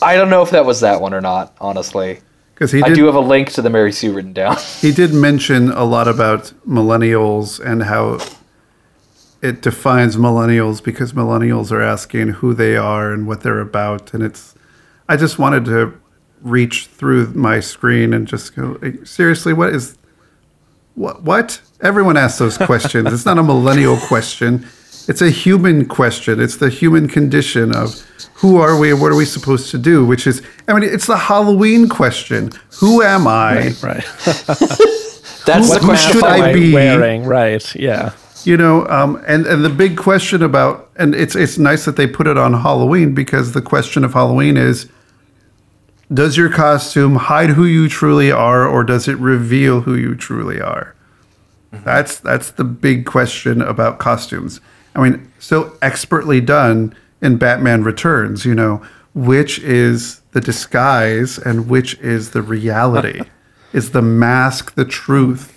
I 0.00 0.16
don't 0.16 0.30
know 0.30 0.42
if 0.42 0.50
that 0.50 0.64
was 0.64 0.80
that 0.80 1.00
one 1.00 1.14
or 1.14 1.20
not, 1.20 1.56
honestly. 1.60 2.20
Because 2.54 2.72
he 2.72 2.82
did, 2.82 2.92
I 2.92 2.94
do 2.94 3.06
have 3.06 3.14
a 3.14 3.20
link 3.20 3.52
to 3.52 3.62
the 3.62 3.70
Mary 3.70 3.92
Sue 3.92 4.12
written 4.12 4.32
down. 4.32 4.56
he 4.80 4.92
did 4.92 5.14
mention 5.14 5.70
a 5.70 5.84
lot 5.84 6.08
about 6.08 6.52
millennials 6.66 7.64
and 7.64 7.84
how 7.84 8.18
it 9.40 9.62
defines 9.62 10.16
millennials 10.16 10.82
because 10.82 11.12
millennials 11.12 11.70
are 11.70 11.80
asking 11.80 12.28
who 12.28 12.54
they 12.54 12.76
are 12.76 13.12
and 13.12 13.28
what 13.28 13.42
they're 13.42 13.60
about. 13.60 14.12
And 14.12 14.22
it's, 14.22 14.54
I 15.08 15.16
just 15.16 15.38
wanted 15.38 15.64
to 15.66 16.00
reach 16.40 16.86
through 16.86 17.28
my 17.34 17.60
screen 17.60 18.12
and 18.12 18.26
just 18.26 18.56
go, 18.56 18.78
seriously, 19.04 19.52
what 19.52 19.72
is, 19.72 19.96
what? 20.96 21.22
What? 21.22 21.60
Everyone 21.80 22.16
asks 22.16 22.40
those 22.40 22.58
questions. 22.58 23.12
it's 23.12 23.24
not 23.24 23.38
a 23.38 23.42
millennial 23.42 23.96
question. 23.96 24.66
It's 25.08 25.22
a 25.22 25.30
human 25.30 25.86
question. 25.86 26.38
It's 26.38 26.56
the 26.56 26.68
human 26.68 27.08
condition 27.08 27.74
of 27.74 27.98
who 28.34 28.58
are 28.58 28.78
we 28.78 28.92
and 28.92 29.00
what 29.00 29.10
are 29.10 29.16
we 29.16 29.24
supposed 29.24 29.70
to 29.70 29.78
do? 29.78 30.04
Which 30.04 30.26
is, 30.26 30.42
I 30.68 30.74
mean, 30.74 30.84
it's 30.84 31.06
the 31.06 31.16
Halloween 31.16 31.88
question. 31.88 32.52
Who 32.78 33.02
am 33.02 33.26
I? 33.26 33.68
Right. 33.82 33.82
right. 33.82 34.04
That's 35.46 35.70
what 35.70 35.82
who 35.82 35.96
should 35.96 36.24
I 36.24 36.52
be 36.52 36.74
wearing? 36.74 37.24
Right. 37.24 37.74
Yeah. 37.74 38.12
You 38.44 38.56
know, 38.56 38.86
um, 38.88 39.22
and 39.26 39.46
and 39.46 39.64
the 39.64 39.70
big 39.70 39.96
question 39.96 40.42
about, 40.42 40.90
and 40.96 41.14
it's 41.14 41.34
it's 41.34 41.58
nice 41.58 41.86
that 41.86 41.96
they 41.96 42.06
put 42.06 42.26
it 42.26 42.36
on 42.36 42.52
Halloween 42.52 43.14
because 43.14 43.52
the 43.52 43.62
question 43.62 44.04
of 44.04 44.12
Halloween 44.12 44.56
is, 44.56 44.88
does 46.12 46.36
your 46.36 46.50
costume 46.50 47.16
hide 47.16 47.50
who 47.50 47.64
you 47.64 47.88
truly 47.88 48.30
are, 48.30 48.66
or 48.66 48.84
does 48.84 49.08
it 49.08 49.16
reveal 49.16 49.80
who 49.80 49.94
you 49.94 50.14
truly 50.14 50.60
are? 50.60 50.94
Mm-hmm. 51.72 51.84
That's 51.84 52.20
that's 52.20 52.50
the 52.50 52.64
big 52.64 53.06
question 53.06 53.60
about 53.60 53.98
costumes. 53.98 54.60
I 54.98 55.08
mean, 55.08 55.32
so 55.38 55.78
expertly 55.80 56.40
done 56.40 56.94
in 57.22 57.36
Batman 57.36 57.84
Returns, 57.84 58.44
you 58.44 58.54
know, 58.54 58.82
which 59.14 59.60
is 59.60 60.20
the 60.32 60.40
disguise 60.40 61.38
and 61.38 61.68
which 61.68 61.96
is 62.00 62.32
the 62.32 62.42
reality? 62.42 63.20
is 63.72 63.92
the 63.92 64.02
mask 64.02 64.74
the 64.74 64.84
truth? 64.84 65.54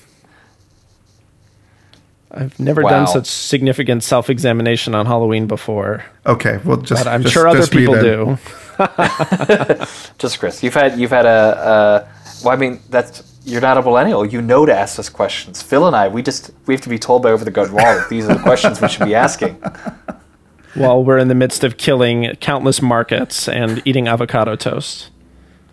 I've 2.29 2.57
never 2.59 2.83
wow. 2.83 2.91
done 2.91 3.07
such 3.07 3.25
significant 3.25 4.03
self 4.03 4.29
examination 4.29 4.93
on 4.93 5.07
Halloween 5.07 5.47
before. 5.47 6.05
Okay, 6.25 6.59
well, 6.63 6.77
just 6.77 7.03
but 7.03 7.11
I'm 7.11 7.23
just, 7.23 7.33
sure 7.33 7.47
other 7.47 7.65
people 7.67 7.95
do. 7.95 8.37
just 10.19 10.39
Chris, 10.39 10.61
you've 10.61 10.75
had 10.75 10.97
you've 10.99 11.11
had 11.11 11.25
a, 11.25 12.07
a 12.07 12.45
well, 12.45 12.53
I 12.53 12.57
mean 12.57 12.79
that's 12.89 13.30
you're 13.43 13.61
not 13.61 13.77
a 13.77 13.81
millennial. 13.81 14.25
You 14.25 14.41
know 14.41 14.65
to 14.65 14.73
ask 14.73 14.99
us 14.99 15.09
questions. 15.09 15.61
Phil 15.61 15.87
and 15.87 15.95
I, 15.95 16.07
we 16.07 16.21
just 16.21 16.51
we 16.65 16.73
have 16.73 16.81
to 16.81 16.89
be 16.89 16.99
told 16.99 17.23
by 17.23 17.31
over 17.31 17.43
the 17.43 17.51
gut 17.51 17.71
wall 17.71 17.81
that 17.81 18.09
these 18.09 18.25
are 18.27 18.35
the 18.35 18.41
questions 18.41 18.81
we 18.81 18.87
should 18.87 19.05
be 19.05 19.15
asking 19.15 19.55
while 20.75 21.03
we're 21.03 21.17
in 21.17 21.27
the 21.27 21.35
midst 21.35 21.63
of 21.63 21.77
killing 21.77 22.35
countless 22.39 22.81
markets 22.81 23.47
and 23.47 23.81
eating 23.85 24.07
avocado 24.07 24.55
toast. 24.55 25.09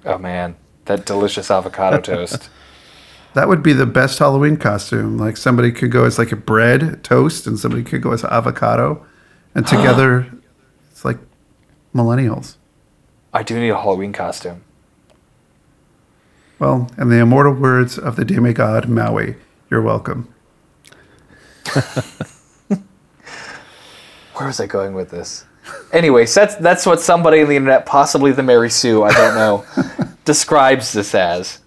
Oh 0.05 0.19
man, 0.19 0.57
that 0.87 1.05
delicious 1.05 1.51
avocado 1.51 2.01
toast. 2.01 2.49
That 3.35 3.49
would 3.49 3.63
be 3.63 3.73
the 3.73 3.87
best 3.87 4.19
Halloween 4.19 4.57
costume. 4.57 5.19
Like 5.19 5.37
somebody 5.37 5.71
could 5.71 5.91
go 5.91 6.05
as 6.05 6.19
like 6.19 6.33
a 6.33 6.37
bread 6.37 7.05
toast, 7.05 7.47
and 7.47 7.59
somebody 7.59 7.83
could 7.83 8.03
go 8.03 8.13
as 8.13 8.25
avocado, 8.25 9.05
and 9.55 9.67
together 9.67 10.33
it's 10.91 11.05
like 11.05 11.19
millennials. 11.95 12.57
I 13.33 13.43
do 13.43 13.61
need 13.61 13.69
a 13.69 13.77
Halloween 13.77 14.13
costume. 14.13 14.65
Well, 16.59 16.91
in 16.99 17.09
the 17.09 17.19
immortal 17.19 17.55
words 17.55 17.99
of 17.99 18.17
the 18.17 18.25
demigod 18.25 18.89
Maui, 18.89 19.37
you're 19.71 19.83
welcome. 19.83 20.33
where 24.35 24.47
was 24.47 24.59
I 24.61 24.67
going 24.67 24.95
with 24.95 25.11
this? 25.11 25.45
Anyway, 25.93 26.25
that's 26.27 26.57
that's 26.57 26.87
what 26.87 27.01
somebody 27.01 27.43
on 27.43 27.49
the 27.49 27.57
internet, 27.57 27.87
possibly 27.87 28.33
the 28.33 28.43
Mary 28.43 28.71
Sue, 28.71 29.03
I 29.03 29.13
don't 29.13 29.35
know, 29.35 29.65
describes 30.25 30.93
this 30.93 31.15
as. 31.15 31.61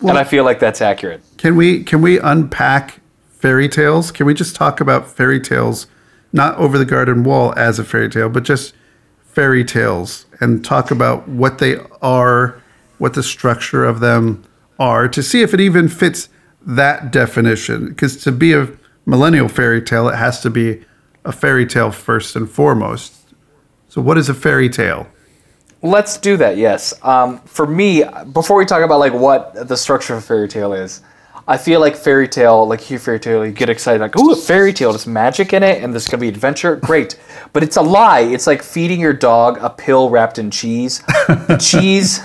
Well, 0.00 0.10
and 0.10 0.18
I 0.18 0.24
feel 0.24 0.44
like 0.44 0.58
that's 0.60 0.80
accurate. 0.80 1.22
Can 1.36 1.56
we 1.56 1.84
can 1.84 2.02
we 2.02 2.18
unpack 2.18 3.00
fairy 3.30 3.68
tales? 3.68 4.10
Can 4.10 4.26
we 4.26 4.34
just 4.34 4.56
talk 4.56 4.80
about 4.80 5.08
fairy 5.08 5.40
tales, 5.40 5.86
not 6.32 6.56
over 6.56 6.78
the 6.78 6.84
garden 6.84 7.24
wall 7.24 7.52
as 7.56 7.78
a 7.78 7.84
fairy 7.84 8.08
tale, 8.08 8.28
but 8.28 8.44
just 8.44 8.74
fairy 9.24 9.64
tales 9.64 10.26
and 10.40 10.64
talk 10.64 10.90
about 10.90 11.28
what 11.28 11.58
they 11.58 11.76
are, 12.00 12.60
what 12.98 13.14
the 13.14 13.22
structure 13.22 13.84
of 13.84 14.00
them 14.00 14.44
are, 14.78 15.08
to 15.08 15.22
see 15.22 15.42
if 15.42 15.54
it 15.54 15.60
even 15.60 15.88
fits 15.88 16.28
that 16.62 17.10
definition. 17.10 17.88
Because 17.88 18.16
to 18.24 18.32
be 18.32 18.52
a 18.52 18.68
millennial 19.06 19.48
fairy 19.48 19.82
tale, 19.82 20.08
it 20.08 20.16
has 20.16 20.40
to 20.42 20.50
be 20.50 20.84
a 21.24 21.32
fairy 21.32 21.66
tale 21.66 21.90
first 21.90 22.36
and 22.36 22.50
foremost. 22.50 23.14
So, 23.88 24.00
what 24.00 24.18
is 24.18 24.28
a 24.28 24.34
fairy 24.34 24.68
tale? 24.68 25.08
Let's 25.80 26.18
do 26.18 26.36
that. 26.38 26.56
Yes. 26.56 26.92
Um, 27.02 27.40
for 27.40 27.66
me, 27.66 28.04
before 28.32 28.56
we 28.56 28.64
talk 28.64 28.82
about 28.82 28.98
like 28.98 29.12
what 29.12 29.68
the 29.68 29.76
structure 29.76 30.14
of 30.14 30.18
a 30.18 30.22
fairy 30.22 30.48
tale 30.48 30.72
is, 30.72 31.02
I 31.46 31.56
feel 31.56 31.80
like 31.80 31.96
fairy 31.96 32.28
tale, 32.28 32.66
like 32.66 32.90
you 32.90 32.98
fairy 32.98 33.20
tale, 33.20 33.46
you 33.46 33.52
get 33.52 33.70
excited 33.70 34.02
like, 34.02 34.18
oh, 34.18 34.32
a 34.32 34.36
fairy 34.36 34.72
tale, 34.72 34.92
there's 34.92 35.06
magic 35.06 35.54
in 35.54 35.62
it, 35.62 35.82
and 35.82 35.94
there's 35.94 36.06
gonna 36.06 36.20
be 36.20 36.28
adventure. 36.28 36.76
Great, 36.82 37.18
but 37.52 37.62
it's 37.62 37.76
a 37.76 37.82
lie. 37.82 38.20
It's 38.20 38.46
like 38.46 38.62
feeding 38.62 39.00
your 39.00 39.14
dog 39.14 39.56
a 39.62 39.70
pill 39.70 40.10
wrapped 40.10 40.38
in 40.38 40.50
cheese. 40.50 41.00
The 41.28 41.56
cheese 41.60 42.20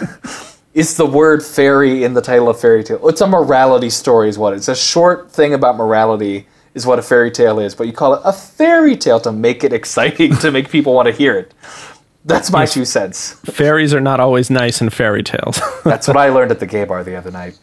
is 0.73 0.97
the 0.97 1.05
word 1.05 1.43
fairy 1.43 2.03
in 2.03 2.13
the 2.13 2.21
title 2.21 2.49
of 2.49 2.59
fairy 2.59 2.83
tale. 2.83 3.07
It's 3.07 3.21
a 3.21 3.27
morality 3.27 3.89
story, 3.89 4.29
is 4.29 4.37
what 4.37 4.53
it's 4.53 4.67
a 4.67 4.75
short 4.75 5.31
thing 5.31 5.53
about 5.53 5.77
morality 5.77 6.47
is 6.73 6.85
what 6.85 6.97
a 6.97 7.01
fairy 7.01 7.31
tale 7.31 7.59
is, 7.59 7.75
but 7.75 7.85
you 7.85 7.93
call 7.93 8.15
it 8.15 8.21
a 8.23 8.33
fairy 8.33 8.97
tale 8.97 9.19
to 9.19 9.31
make 9.31 9.63
it 9.63 9.73
exciting, 9.73 10.35
to 10.37 10.51
make 10.51 10.69
people 10.69 10.93
want 10.93 11.07
to 11.07 11.11
hear 11.11 11.37
it. 11.37 11.53
That's 12.25 12.51
my 12.51 12.61
yes. 12.61 12.73
two 12.73 12.85
cents. 12.85 13.33
Fairies 13.41 13.93
are 13.93 13.99
not 13.99 14.19
always 14.19 14.49
nice 14.49 14.81
in 14.81 14.89
fairy 14.89 15.23
tales. 15.23 15.59
That's 15.83 16.07
what 16.07 16.17
I 16.17 16.29
learned 16.29 16.51
at 16.51 16.59
the 16.59 16.65
gay 16.65 16.85
bar 16.85 17.03
the 17.03 17.15
other 17.15 17.31
night. 17.31 17.59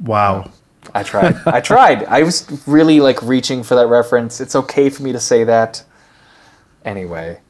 Wow. 0.00 0.50
I 0.94 1.02
tried. 1.02 1.36
I 1.46 1.60
tried. 1.60 2.04
I 2.04 2.22
was 2.22 2.62
really 2.66 3.00
like 3.00 3.22
reaching 3.22 3.62
for 3.62 3.74
that 3.74 3.86
reference. 3.86 4.40
It's 4.40 4.56
okay 4.56 4.88
for 4.88 5.02
me 5.02 5.12
to 5.12 5.20
say 5.20 5.44
that. 5.44 5.84
Anyway. 6.84 7.40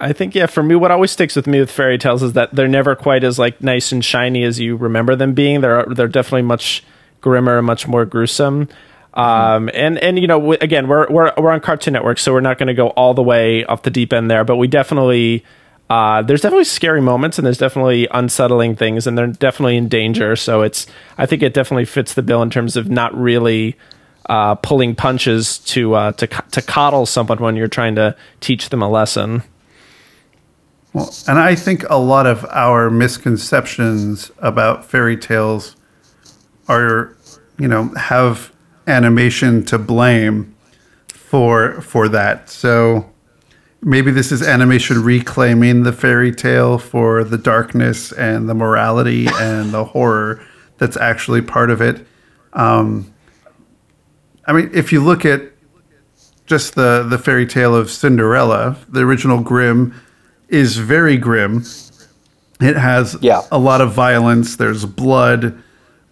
I 0.00 0.12
think 0.12 0.34
yeah, 0.34 0.46
for 0.46 0.62
me 0.62 0.74
what 0.74 0.90
always 0.90 1.10
sticks 1.10 1.36
with 1.36 1.46
me 1.46 1.60
with 1.60 1.70
fairy 1.70 1.98
tales 1.98 2.22
is 2.22 2.32
that 2.32 2.54
they're 2.54 2.68
never 2.68 2.96
quite 2.96 3.24
as 3.24 3.38
like 3.38 3.62
nice 3.62 3.92
and 3.92 4.04
shiny 4.04 4.44
as 4.44 4.58
you 4.58 4.76
remember 4.76 5.14
them 5.14 5.34
being. 5.34 5.60
They're 5.60 5.84
they're 5.86 6.08
definitely 6.08 6.42
much 6.42 6.82
grimmer, 7.20 7.58
and 7.58 7.66
much 7.66 7.86
more 7.86 8.04
gruesome. 8.04 8.68
Um, 9.14 9.70
and 9.74 9.98
and 9.98 10.18
you 10.18 10.26
know, 10.26 10.52
again, 10.52 10.88
we're 10.88 11.08
we're 11.10 11.32
we're 11.36 11.50
on 11.50 11.60
Cartoon 11.60 11.92
Network, 11.92 12.18
so 12.18 12.32
we're 12.32 12.40
not 12.40 12.58
going 12.58 12.68
to 12.68 12.74
go 12.74 12.88
all 12.88 13.14
the 13.14 13.22
way 13.22 13.64
off 13.64 13.82
the 13.82 13.90
deep 13.90 14.12
end 14.12 14.30
there, 14.30 14.44
but 14.44 14.56
we 14.56 14.68
definitely. 14.68 15.44
Uh, 15.88 16.22
there's 16.22 16.40
definitely 16.40 16.62
scary 16.62 17.00
moments 17.00 17.36
and 17.36 17.44
there's 17.44 17.58
definitely 17.58 18.06
unsettling 18.12 18.76
things 18.76 19.08
and 19.08 19.18
they're 19.18 19.26
definitely 19.26 19.76
in 19.76 19.88
danger. 19.88 20.36
So 20.36 20.62
it's, 20.62 20.86
I 21.18 21.26
think 21.26 21.42
it 21.42 21.52
definitely 21.52 21.84
fits 21.84 22.14
the 22.14 22.22
bill 22.22 22.42
in 22.42 22.50
terms 22.50 22.76
of 22.76 22.88
not 22.88 23.12
really 23.12 23.76
uh, 24.26 24.54
pulling 24.54 24.94
punches 24.94 25.58
to 25.58 25.94
uh, 25.94 26.12
to 26.12 26.28
to 26.28 26.62
coddle 26.62 27.06
someone 27.06 27.38
when 27.38 27.56
you're 27.56 27.66
trying 27.66 27.96
to 27.96 28.14
teach 28.38 28.68
them 28.68 28.82
a 28.82 28.88
lesson. 28.88 29.42
Well, 30.92 31.14
and 31.28 31.38
I 31.38 31.54
think 31.54 31.84
a 31.88 31.98
lot 31.98 32.26
of 32.26 32.44
our 32.46 32.90
misconceptions 32.90 34.30
about 34.38 34.84
fairy 34.84 35.16
tales 35.16 35.76
are 36.68 37.16
you 37.58 37.68
know 37.68 37.88
have 37.94 38.52
animation 38.86 39.64
to 39.66 39.78
blame 39.78 40.54
for 41.08 41.80
for 41.80 42.08
that. 42.08 42.50
So 42.50 43.08
maybe 43.82 44.10
this 44.10 44.32
is 44.32 44.42
animation 44.42 45.02
reclaiming 45.02 45.84
the 45.84 45.92
fairy 45.92 46.32
tale 46.32 46.78
for 46.78 47.22
the 47.24 47.38
darkness 47.38 48.12
and 48.12 48.48
the 48.48 48.54
morality 48.54 49.28
and 49.34 49.70
the 49.70 49.84
horror 49.84 50.44
that's 50.78 50.96
actually 50.96 51.42
part 51.42 51.70
of 51.70 51.80
it. 51.80 52.04
Um, 52.52 53.12
I 54.46 54.52
mean, 54.52 54.70
if 54.74 54.92
you 54.92 55.04
look 55.04 55.24
at 55.24 55.52
just 56.46 56.74
the 56.74 57.06
the 57.08 57.18
fairy 57.18 57.46
tale 57.46 57.76
of 57.76 57.90
Cinderella, 57.90 58.76
the 58.88 59.00
original 59.02 59.40
Grimm 59.40 59.94
is 60.50 60.76
very 60.76 61.16
grim. 61.16 61.64
It 62.60 62.76
has 62.76 63.16
Yeah. 63.22 63.40
a 63.50 63.58
lot 63.58 63.80
of 63.80 63.92
violence. 63.94 64.56
There's 64.56 64.84
blood. 64.84 65.54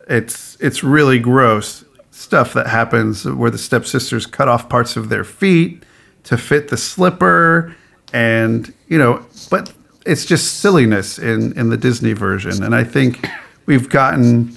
It's 0.08 0.56
it's 0.60 0.82
really 0.82 1.18
gross 1.18 1.84
stuff 2.10 2.54
that 2.54 2.66
happens 2.66 3.24
where 3.26 3.50
the 3.50 3.58
stepsisters 3.58 4.26
cut 4.26 4.48
off 4.48 4.68
parts 4.68 4.96
of 4.96 5.08
their 5.10 5.24
feet 5.24 5.82
to 6.24 6.36
fit 6.36 6.68
the 6.68 6.76
slipper, 6.76 7.74
and 8.12 8.72
you 8.88 8.96
know, 8.98 9.20
but 9.50 9.72
it's 10.06 10.24
just 10.24 10.60
silliness 10.60 11.18
in 11.18 11.52
in 11.58 11.68
the 11.68 11.76
Disney 11.76 12.14
version, 12.14 12.62
and 12.62 12.74
I 12.74 12.84
think 12.84 13.28
we've 13.66 13.88
gotten 13.90 14.56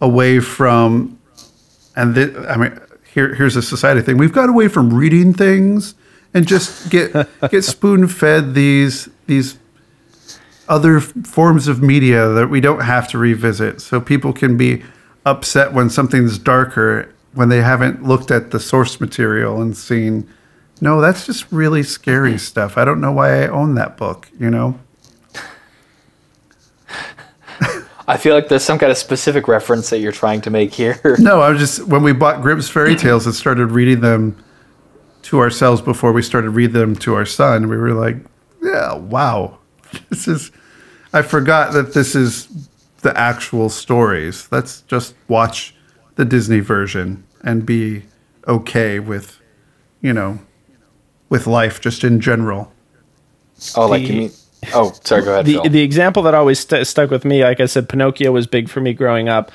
away 0.00 0.40
from 0.40 1.16
and 1.96 2.14
th- 2.14 2.34
I 2.48 2.56
mean, 2.56 2.78
here 3.14 3.34
here's 3.34 3.54
a 3.56 3.62
society 3.62 4.00
thing. 4.02 4.16
We've 4.18 4.32
got 4.32 4.48
away 4.48 4.66
from 4.68 4.92
reading 4.92 5.32
things 5.34 5.94
and 6.34 6.46
just 6.46 6.90
get 6.90 7.12
get 7.50 7.64
spoon 7.64 8.08
fed 8.08 8.54
these 8.54 9.08
these 9.26 9.58
other 10.68 11.00
forms 11.00 11.66
of 11.66 11.82
media 11.82 12.28
that 12.28 12.48
we 12.48 12.60
don't 12.60 12.82
have 12.82 13.08
to 13.08 13.18
revisit, 13.18 13.80
so 13.80 14.00
people 14.00 14.32
can 14.32 14.56
be 14.56 14.82
upset 15.26 15.72
when 15.72 15.90
something's 15.90 16.38
darker 16.38 17.12
when 17.34 17.48
they 17.48 17.60
haven't 17.60 18.02
looked 18.04 18.30
at 18.30 18.50
the 18.50 18.60
source 18.60 19.00
material 19.00 19.60
and 19.60 19.76
seen. 19.76 20.28
No, 20.80 21.00
that's 21.00 21.26
just 21.26 21.50
really 21.52 21.82
scary 21.82 22.38
stuff. 22.38 22.78
I 22.78 22.84
don't 22.84 23.00
know 23.00 23.12
why 23.12 23.42
I 23.42 23.48
own 23.48 23.74
that 23.74 23.96
book. 23.96 24.28
You 24.38 24.50
know. 24.50 24.78
I 28.08 28.16
feel 28.16 28.34
like 28.34 28.48
there's 28.48 28.64
some 28.64 28.78
kind 28.78 28.90
of 28.90 28.98
specific 28.98 29.46
reference 29.46 29.90
that 29.90 30.00
you're 30.00 30.10
trying 30.10 30.40
to 30.40 30.50
make 30.50 30.72
here. 30.72 30.98
No, 31.20 31.40
I 31.40 31.50
was 31.50 31.60
just 31.60 31.86
when 31.86 32.02
we 32.02 32.12
bought 32.12 32.42
Grimm's 32.42 32.68
fairy 32.68 32.96
tales 32.96 33.24
and 33.24 33.34
started 33.34 33.66
reading 33.66 34.00
them 34.00 34.36
to 35.30 35.38
ourselves 35.38 35.80
before 35.80 36.12
we 36.12 36.22
started 36.22 36.50
reading 36.50 36.74
them 36.74 36.96
to 36.96 37.14
our 37.14 37.24
son. 37.24 37.68
We 37.68 37.76
were 37.76 37.92
like, 37.92 38.16
"Yeah, 38.60 38.94
wow, 38.94 39.58
this 40.10 40.26
is." 40.26 40.50
I 41.12 41.22
forgot 41.22 41.72
that 41.72 41.94
this 41.94 42.14
is 42.16 42.68
the 43.02 43.16
actual 43.16 43.68
stories. 43.68 44.48
Let's 44.50 44.82
just 44.82 45.14
watch 45.28 45.74
the 46.16 46.24
Disney 46.24 46.60
version 46.60 47.24
and 47.42 47.64
be 47.64 48.02
okay 48.46 48.98
with, 48.98 49.40
you 50.00 50.12
know, 50.12 50.40
with 51.28 51.46
life 51.46 51.80
just 51.80 52.04
in 52.04 52.20
general. 52.20 52.72
oh, 53.76 53.86
like 53.86 54.02
you 54.02 54.14
mean? 54.14 54.30
Oh, 54.74 54.92
sorry. 55.04 55.22
Go 55.22 55.32
ahead. 55.32 55.46
the 55.46 55.54
Phil. 55.54 55.68
the 55.68 55.82
example 55.82 56.22
that 56.24 56.34
always 56.34 56.60
st- 56.60 56.86
stuck 56.86 57.10
with 57.10 57.24
me, 57.24 57.42
like 57.42 57.60
I 57.60 57.66
said, 57.66 57.88
Pinocchio 57.88 58.32
was 58.32 58.46
big 58.46 58.68
for 58.68 58.80
me 58.80 58.92
growing 58.94 59.28
up. 59.28 59.50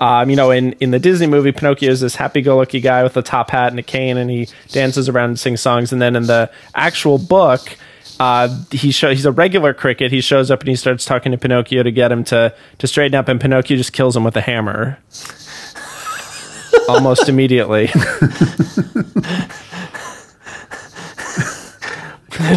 Um, 0.00 0.30
you 0.30 0.36
know, 0.36 0.50
in, 0.50 0.72
in 0.80 0.90
the 0.90 0.98
Disney 0.98 1.26
movie, 1.26 1.52
Pinocchio 1.52 1.90
is 1.90 2.00
this 2.00 2.16
happy-go-lucky 2.16 2.80
guy 2.80 3.02
with 3.02 3.16
a 3.18 3.22
top 3.22 3.50
hat 3.50 3.68
and 3.68 3.78
a 3.78 3.82
cane, 3.82 4.16
and 4.16 4.30
he 4.30 4.48
dances 4.68 5.10
around 5.10 5.28
and 5.28 5.38
sings 5.38 5.60
songs. 5.60 5.92
And 5.92 6.00
then 6.00 6.16
in 6.16 6.26
the 6.26 6.50
actual 6.74 7.18
book, 7.18 7.76
uh, 8.18 8.48
he 8.70 8.92
show, 8.92 9.10
he's 9.10 9.26
a 9.26 9.32
regular 9.32 9.74
cricket. 9.74 10.10
He 10.10 10.20
shows 10.20 10.50
up 10.50 10.60
and 10.60 10.68
he 10.68 10.76
starts 10.76 11.04
talking 11.04 11.32
to 11.32 11.38
Pinocchio 11.38 11.82
to 11.82 11.90
get 11.90 12.10
him 12.12 12.24
to 12.24 12.54
to 12.78 12.86
straighten 12.86 13.14
up, 13.14 13.28
and 13.28 13.40
Pinocchio 13.40 13.76
just 13.76 13.92
kills 13.92 14.16
him 14.16 14.24
with 14.24 14.36
a 14.36 14.40
hammer, 14.40 14.98
almost 16.88 17.28
immediately. 17.28 17.90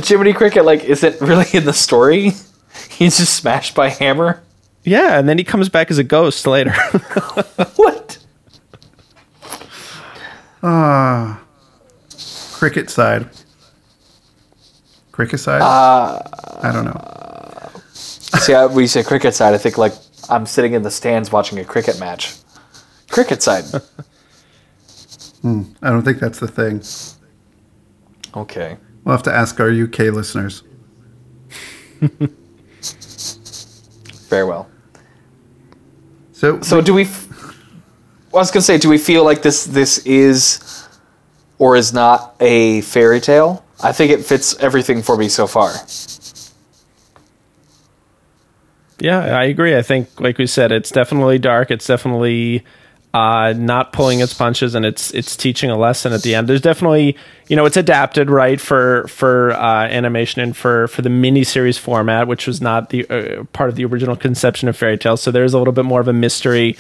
Jiminy 0.04 0.34
Cricket, 0.34 0.64
like, 0.66 0.84
isn't 0.86 1.20
really 1.20 1.46
in 1.54 1.66
the 1.66 1.74
story. 1.74 2.32
He's 2.90 3.18
just 3.18 3.36
smashed 3.36 3.76
by 3.76 3.88
a 3.88 3.90
hammer. 3.90 4.42
Yeah, 4.84 5.18
and 5.20 5.28
then 5.28 5.38
he 5.38 5.44
comes 5.44 5.70
back 5.70 5.90
as 5.92 5.98
a 5.98 6.04
ghost 6.04 6.46
later. 6.48 6.74
What? 7.76 8.18
Ah, 10.62 11.42
Cricket 12.54 12.90
side. 12.90 13.30
Cricket 15.12 15.40
side. 15.40 15.62
I 15.62 16.72
don't 16.72 16.86
know. 16.86 17.82
See, 17.92 18.54
I, 18.54 18.66
when 18.66 18.80
you 18.80 18.88
say 18.88 19.04
cricket 19.04 19.34
side, 19.34 19.54
I 19.54 19.58
think 19.58 19.78
like 19.78 19.94
I'm 20.30 20.46
sitting 20.46 20.74
in 20.74 20.82
the 20.82 20.90
stands 20.92 21.32
watching 21.32 21.60
a 21.60 21.66
cricket 21.66 22.00
match. 22.00 22.36
Cricket 23.10 23.44
side. 23.44 23.66
I 25.44 25.90
don't 25.90 26.04
think 26.04 26.20
that's 26.20 26.40
the 26.40 26.48
thing. 26.48 26.82
Okay. 28.36 28.78
We'll 29.04 29.14
have 29.14 29.24
to 29.24 29.34
ask 29.34 29.60
our 29.60 29.70
UK 29.70 30.00
listeners. 30.14 30.64
Very 34.30 34.46
well. 34.46 34.70
So, 36.44 36.60
So 36.60 36.82
do 36.82 36.94
we? 36.94 37.04
F- 37.04 37.30
well, 38.34 38.40
I 38.40 38.42
was 38.42 38.52
gonna 38.52 38.64
say, 38.64 38.78
do 38.78 38.90
we 38.90 38.98
feel 38.98 39.24
like 39.24 39.44
this 39.44 39.64
this 39.64 40.00
is 40.00 40.86
or 41.58 41.78
is 41.78 41.94
not 41.94 42.36
a 42.42 42.82
fairy 42.82 43.22
tale? 43.22 43.64
I 43.82 43.94
think 43.94 44.12
it 44.12 44.26
fits 44.26 44.54
everything 44.60 45.02
for 45.02 45.16
me 45.16 45.30
so 45.30 45.48
far. 45.48 45.72
Yeah, 49.00 49.20
I 49.20 49.46
agree. 49.46 49.78
I 49.78 49.82
think, 49.82 50.20
like 50.20 50.38
we 50.38 50.46
said, 50.46 50.74
it's 50.74 50.92
definitely 50.92 51.40
dark. 51.40 51.72
It's 51.72 51.88
definitely 51.88 52.66
uh, 53.14 53.54
not 53.56 53.94
pulling 53.94 54.22
its 54.22 54.34
punches, 54.34 54.74
and 54.74 54.86
it's 54.86 55.14
it's 55.14 55.38
teaching 55.38 55.70
a 55.70 55.78
lesson 55.78 56.14
at 56.14 56.24
the 56.24 56.34
end. 56.34 56.50
There's 56.50 56.62
definitely, 56.62 57.16
you 57.48 57.56
know, 57.56 57.66
it's 57.66 57.78
adapted 57.78 58.30
right 58.30 58.60
for 58.60 59.08
for 59.08 59.52
uh, 59.52 59.86
animation 59.86 60.42
and 60.42 60.58
for 60.58 60.88
for 60.88 61.04
the 61.04 61.10
miniseries 61.10 61.78
format, 61.78 62.28
which 62.28 62.48
was 62.48 62.60
not 62.60 62.90
the 62.90 63.08
uh, 63.10 63.44
part 63.54 63.70
of 63.70 63.76
the 63.76 63.86
original 63.86 64.16
conception 64.16 64.68
of 64.68 64.76
fairy 64.76 64.98
tales. 64.98 65.22
So 65.22 65.30
there's 65.30 65.54
a 65.54 65.60
little 65.60 65.74
bit 65.74 65.86
more 65.86 66.02
of 66.02 66.08
a 66.08 66.14
mystery 66.14 66.76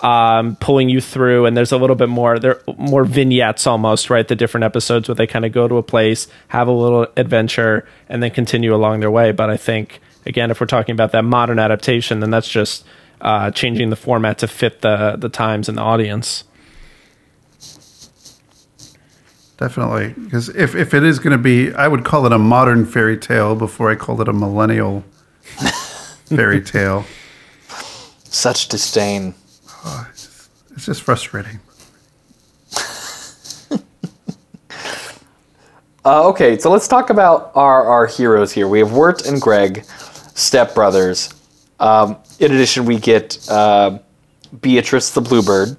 um, 0.00 0.56
pulling 0.56 0.88
you 0.88 1.00
through, 1.00 1.46
and 1.46 1.56
there's 1.56 1.72
a 1.72 1.78
little 1.78 1.96
bit 1.96 2.08
more 2.08 2.40
there 2.40 2.60
more 2.76 3.04
vignettes 3.04 3.64
almost, 3.66 4.10
right? 4.10 4.26
The 4.26 4.34
different 4.34 4.64
episodes 4.64 5.08
where 5.08 5.14
they 5.14 5.28
kind 5.28 5.44
of 5.44 5.52
go 5.52 5.68
to 5.68 5.76
a 5.76 5.84
place, 5.84 6.26
have 6.48 6.66
a 6.66 6.72
little 6.72 7.06
adventure, 7.16 7.86
and 8.08 8.20
then 8.20 8.32
continue 8.32 8.74
along 8.74 9.00
their 9.00 9.10
way. 9.10 9.30
But 9.30 9.50
I 9.50 9.56
think 9.56 10.00
again, 10.26 10.50
if 10.50 10.60
we're 10.60 10.66
talking 10.66 10.94
about 10.94 11.12
that 11.12 11.22
modern 11.22 11.60
adaptation, 11.60 12.18
then 12.18 12.30
that's 12.30 12.48
just 12.48 12.84
uh, 13.20 13.50
changing 13.50 13.90
the 13.90 13.96
format 13.96 14.38
to 14.38 14.48
fit 14.48 14.82
the 14.82 15.16
the 15.18 15.28
times 15.28 15.68
and 15.68 15.78
the 15.78 15.82
audience. 15.82 16.44
definitely, 19.56 20.12
because 20.24 20.48
if, 20.50 20.74
if 20.74 20.94
it 20.94 21.02
is 21.02 21.18
going 21.18 21.32
to 21.32 21.42
be, 21.42 21.72
I 21.74 21.88
would 21.88 22.04
call 22.04 22.26
it 22.26 22.32
a 22.32 22.38
modern 22.38 22.84
fairy 22.84 23.16
tale 23.16 23.54
before 23.54 23.90
I 23.90 23.94
called 23.94 24.20
it 24.20 24.28
a 24.28 24.32
millennial 24.32 25.04
fairy 26.26 26.60
tale. 26.60 27.04
Such 28.24 28.68
disdain. 28.68 29.34
It's 30.70 30.84
just 30.84 31.02
frustrating. 31.02 31.60
Uh, 36.04 36.28
okay, 36.28 36.56
so 36.56 36.70
let's 36.70 36.86
talk 36.86 37.10
about 37.10 37.50
our, 37.56 37.84
our 37.84 38.06
heroes 38.06 38.52
here. 38.52 38.68
We 38.68 38.78
have 38.78 38.92
Wirt 38.92 39.26
and 39.26 39.42
Greg, 39.42 39.82
stepbrothers. 40.36 41.34
Um, 41.80 42.16
in 42.38 42.52
addition, 42.52 42.84
we 42.84 42.98
get 42.98 43.48
uh, 43.50 43.98
Beatrice 44.60 45.10
the 45.10 45.20
Bluebird. 45.20 45.76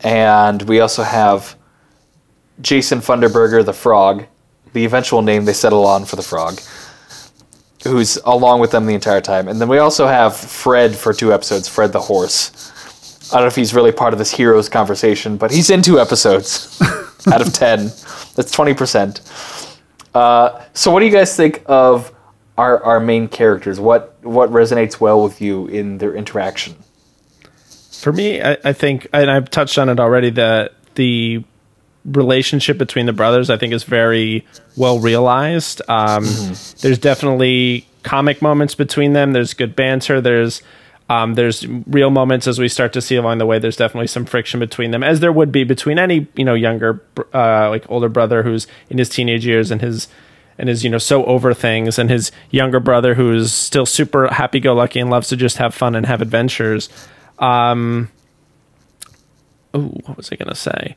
And 0.00 0.62
we 0.62 0.80
also 0.80 1.02
have 1.02 1.56
Jason 2.60 3.00
Funderburker 3.00 3.64
the 3.64 3.72
Frog, 3.72 4.26
the 4.72 4.84
eventual 4.84 5.22
name 5.22 5.44
they 5.44 5.52
settle 5.52 5.86
on 5.86 6.04
for 6.04 6.16
the 6.16 6.22
frog, 6.22 6.60
who's 7.82 8.16
along 8.24 8.60
with 8.60 8.70
them 8.70 8.86
the 8.86 8.94
entire 8.94 9.20
time. 9.20 9.48
And 9.48 9.60
then 9.60 9.68
we 9.68 9.78
also 9.78 10.06
have 10.06 10.36
Fred 10.36 10.94
for 10.94 11.12
two 11.12 11.32
episodes, 11.32 11.68
Fred 11.68 11.92
the 11.92 12.00
Horse. 12.00 12.72
I 13.32 13.36
don't 13.36 13.44
know 13.44 13.48
if 13.48 13.56
he's 13.56 13.74
really 13.74 13.92
part 13.92 14.12
of 14.12 14.18
this 14.18 14.30
heroes 14.30 14.68
conversation, 14.68 15.36
but 15.36 15.50
he's 15.50 15.70
in 15.70 15.82
two 15.82 15.98
episodes 15.98 16.80
out 17.32 17.40
of 17.40 17.52
10. 17.52 17.86
That's 18.34 18.54
20%. 18.54 19.80
Uh, 20.14 20.64
so, 20.72 20.90
what 20.90 21.00
do 21.00 21.06
you 21.06 21.12
guys 21.12 21.36
think 21.36 21.62
of 21.66 22.14
our, 22.56 22.82
our 22.84 23.00
main 23.00 23.28
characters? 23.28 23.80
What, 23.80 24.15
what 24.26 24.50
resonates 24.50 25.00
well 25.00 25.22
with 25.22 25.40
you 25.40 25.66
in 25.68 25.98
their 25.98 26.14
interaction? 26.14 26.76
For 27.92 28.12
me, 28.12 28.42
I, 28.42 28.58
I 28.64 28.72
think, 28.72 29.06
and 29.12 29.30
I've 29.30 29.50
touched 29.50 29.78
on 29.78 29.88
it 29.88 29.98
already, 29.98 30.30
that 30.30 30.74
the 30.94 31.44
relationship 32.04 32.78
between 32.78 33.06
the 33.06 33.12
brothers, 33.12 33.50
I 33.50 33.56
think, 33.56 33.72
is 33.72 33.84
very 33.84 34.46
well 34.76 34.98
realized. 34.98 35.82
Um, 35.88 36.24
There's 36.80 36.98
definitely 36.98 37.86
comic 38.02 38.40
moments 38.40 38.74
between 38.74 39.12
them. 39.12 39.32
There's 39.32 39.54
good 39.54 39.74
banter. 39.74 40.20
There's 40.20 40.62
um, 41.08 41.34
there's 41.34 41.66
real 41.66 42.10
moments 42.10 42.48
as 42.48 42.58
we 42.58 42.68
start 42.68 42.92
to 42.94 43.00
see 43.00 43.14
along 43.14 43.38
the 43.38 43.46
way. 43.46 43.60
There's 43.60 43.76
definitely 43.76 44.08
some 44.08 44.24
friction 44.24 44.58
between 44.58 44.90
them, 44.90 45.04
as 45.04 45.20
there 45.20 45.32
would 45.32 45.52
be 45.52 45.62
between 45.62 45.98
any 45.98 46.26
you 46.34 46.44
know 46.44 46.54
younger, 46.54 47.02
uh, 47.32 47.68
like 47.70 47.88
older 47.88 48.08
brother 48.08 48.42
who's 48.42 48.66
in 48.90 48.98
his 48.98 49.08
teenage 49.08 49.46
years 49.46 49.70
and 49.70 49.80
his 49.80 50.08
and 50.58 50.68
is 50.68 50.84
you 50.84 50.90
know 50.90 50.98
so 50.98 51.24
over 51.24 51.54
things, 51.54 51.98
and 51.98 52.10
his 52.10 52.32
younger 52.50 52.80
brother 52.80 53.14
who's 53.14 53.52
still 53.52 53.86
super 53.86 54.28
happy 54.28 54.60
go 54.60 54.74
lucky 54.74 55.00
and 55.00 55.10
loves 55.10 55.28
to 55.28 55.36
just 55.36 55.58
have 55.58 55.74
fun 55.74 55.94
and 55.94 56.06
have 56.06 56.22
adventures. 56.22 56.88
Um, 57.38 58.10
oh, 59.74 59.80
what 60.06 60.16
was 60.16 60.30
I 60.32 60.36
gonna 60.36 60.54
say? 60.54 60.96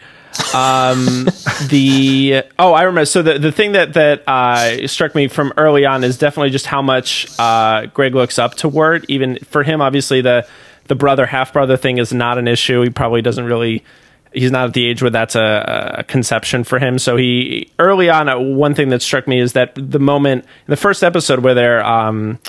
Um, 0.54 1.26
the 1.70 2.44
oh, 2.58 2.74
I 2.74 2.84
remember. 2.84 3.06
So 3.06 3.22
the, 3.22 3.40
the 3.40 3.52
thing 3.52 3.74
that 3.74 3.94
that 3.94 4.28
uh, 4.28 4.88
struck 4.88 5.16
me 5.16 5.28
from 5.28 5.54
early 5.58 5.86
on 5.86 6.04
is 6.04 6.18
definitely 6.18 6.52
just 6.52 6.66
how 6.66 6.82
much 6.82 7.28
uh, 7.40 7.88
Greg 7.88 8.16
looks 8.16 8.40
up 8.40 8.56
to 8.56 8.70
Wirt. 8.70 9.06
Even 9.10 9.38
for 9.40 9.64
him, 9.64 9.82
obviously 9.82 10.22
the 10.22 10.48
the 10.88 10.96
brother 10.96 11.26
half 11.26 11.54
brother 11.54 11.78
thing 11.78 11.98
is 11.98 12.14
not 12.14 12.38
an 12.38 12.48
issue. 12.48 12.82
He 12.82 12.90
probably 12.90 13.22
doesn't 13.22 13.46
really. 13.46 13.84
He's 14.32 14.52
not 14.52 14.68
at 14.68 14.74
the 14.74 14.86
age 14.86 15.02
where 15.02 15.12
that's 15.12 15.36
a, 15.36 15.96
a 16.00 16.04
conception 16.04 16.64
for 16.64 16.78
him. 16.80 17.00
So 17.00 17.18
he 17.18 17.72
early 17.80 18.10
on, 18.10 18.30
uh, 18.30 18.40
one 18.40 18.76
thing 18.76 18.90
that 18.90 19.02
struck 19.02 19.28
me 19.28 19.40
is 19.40 19.54
that 19.54 19.74
the 19.76 20.00
moment 20.00 20.46
the 20.68 20.78
first 20.78 21.04
episode 21.04 21.40
where 21.40 21.56
they're 21.56 21.84
um, 21.84 22.40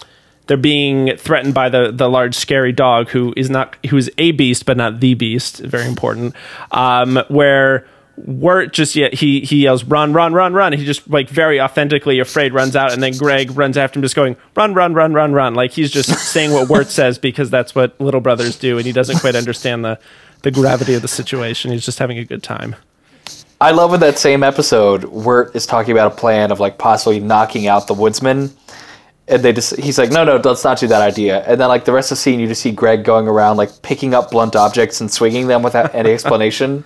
they're 0.50 0.56
being 0.56 1.16
threatened 1.16 1.54
by 1.54 1.68
the 1.68 1.92
the 1.92 2.08
large 2.08 2.34
scary 2.34 2.72
dog 2.72 3.08
who 3.10 3.32
is 3.36 3.48
not 3.48 3.76
who 3.86 3.96
is 3.96 4.10
a 4.18 4.32
beast 4.32 4.66
but 4.66 4.76
not 4.76 4.98
the 4.98 5.14
beast 5.14 5.58
very 5.58 5.86
important 5.86 6.34
um 6.72 7.22
where 7.28 7.86
Wirt 8.16 8.72
just 8.72 8.96
yeah 8.96 9.10
he 9.12 9.42
he 9.42 9.62
yells 9.62 9.84
run 9.84 10.12
run 10.12 10.32
run 10.32 10.52
run 10.52 10.72
he 10.72 10.84
just 10.84 11.08
like 11.08 11.28
very 11.28 11.60
authentically 11.60 12.18
afraid 12.18 12.52
runs 12.52 12.74
out 12.74 12.92
and 12.92 13.00
then 13.00 13.16
Greg 13.16 13.56
runs 13.56 13.76
after 13.76 14.00
him 14.00 14.02
just 14.02 14.16
going 14.16 14.36
run 14.56 14.74
run 14.74 14.92
run 14.92 15.12
run 15.12 15.32
run 15.32 15.54
like 15.54 15.70
he's 15.70 15.92
just 15.92 16.10
saying 16.18 16.50
what 16.50 16.68
Wirt 16.68 16.88
says 16.88 17.16
because 17.18 17.48
that's 17.48 17.72
what 17.72 17.98
little 18.00 18.20
brothers 18.20 18.58
do 18.58 18.76
and 18.76 18.84
he 18.84 18.92
doesn't 18.92 19.20
quite 19.20 19.36
understand 19.36 19.84
the 19.84 20.00
the 20.42 20.50
gravity 20.50 20.94
of 20.94 21.02
the 21.02 21.08
situation 21.08 21.70
he's 21.70 21.84
just 21.84 21.98
having 21.98 22.18
a 22.18 22.24
good 22.24 22.42
time 22.42 22.74
I 23.62 23.72
love 23.72 23.92
in 23.92 24.00
that 24.00 24.18
same 24.18 24.42
episode, 24.42 25.04
Wirt 25.04 25.54
is 25.54 25.66
talking 25.66 25.92
about 25.92 26.10
a 26.10 26.16
plan 26.16 26.50
of 26.50 26.60
like 26.60 26.78
possibly 26.78 27.20
knocking 27.20 27.66
out 27.66 27.86
the 27.86 27.94
woodsman. 27.94 28.50
And 29.28 29.42
they 29.42 29.52
just 29.52 29.76
he's 29.76 29.98
like, 29.98 30.10
no, 30.10 30.24
no, 30.24 30.36
let's 30.36 30.64
not 30.64 30.78
do 30.78 30.86
that 30.86 31.02
idea. 31.02 31.44
And 31.44 31.60
then 31.60 31.68
like 31.68 31.84
the 31.84 31.92
rest 31.92 32.10
of 32.10 32.16
the 32.16 32.22
scene, 32.22 32.40
you 32.40 32.46
just 32.46 32.62
see 32.62 32.72
Greg 32.72 33.04
going 33.04 33.28
around 33.28 33.58
like 33.58 33.82
picking 33.82 34.14
up 34.14 34.30
blunt 34.30 34.56
objects 34.56 35.00
and 35.02 35.10
swinging 35.10 35.46
them 35.46 35.62
without 35.62 35.94
any 35.94 36.10
explanation. 36.14 36.84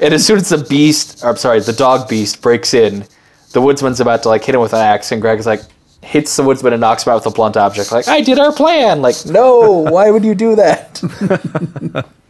and 0.00 0.12
as 0.12 0.26
soon 0.26 0.38
as 0.38 0.48
the 0.48 0.58
beast, 0.58 1.22
or 1.22 1.30
I'm 1.30 1.36
sorry, 1.36 1.60
the 1.60 1.72
dog 1.72 2.08
beast 2.08 2.42
breaks 2.42 2.74
in, 2.74 3.06
the 3.52 3.60
woodsman's 3.60 4.00
about 4.00 4.24
to 4.24 4.28
like 4.30 4.44
hit 4.44 4.56
him 4.56 4.60
with 4.60 4.72
an 4.72 4.80
axe, 4.80 5.12
and 5.12 5.22
Greg's 5.22 5.46
like 5.46 5.60
hits 6.02 6.34
the 6.36 6.42
woodsman 6.42 6.72
and 6.72 6.80
knocks 6.80 7.06
him 7.06 7.12
out 7.12 7.24
with 7.24 7.32
a 7.32 7.34
blunt 7.34 7.56
object. 7.56 7.92
Like, 7.92 8.08
I 8.08 8.20
did 8.20 8.40
our 8.40 8.52
plan. 8.52 9.00
Like, 9.00 9.24
no, 9.26 9.70
why 9.70 10.10
would 10.10 10.24
you 10.24 10.34
do 10.34 10.56
that? 10.56 12.04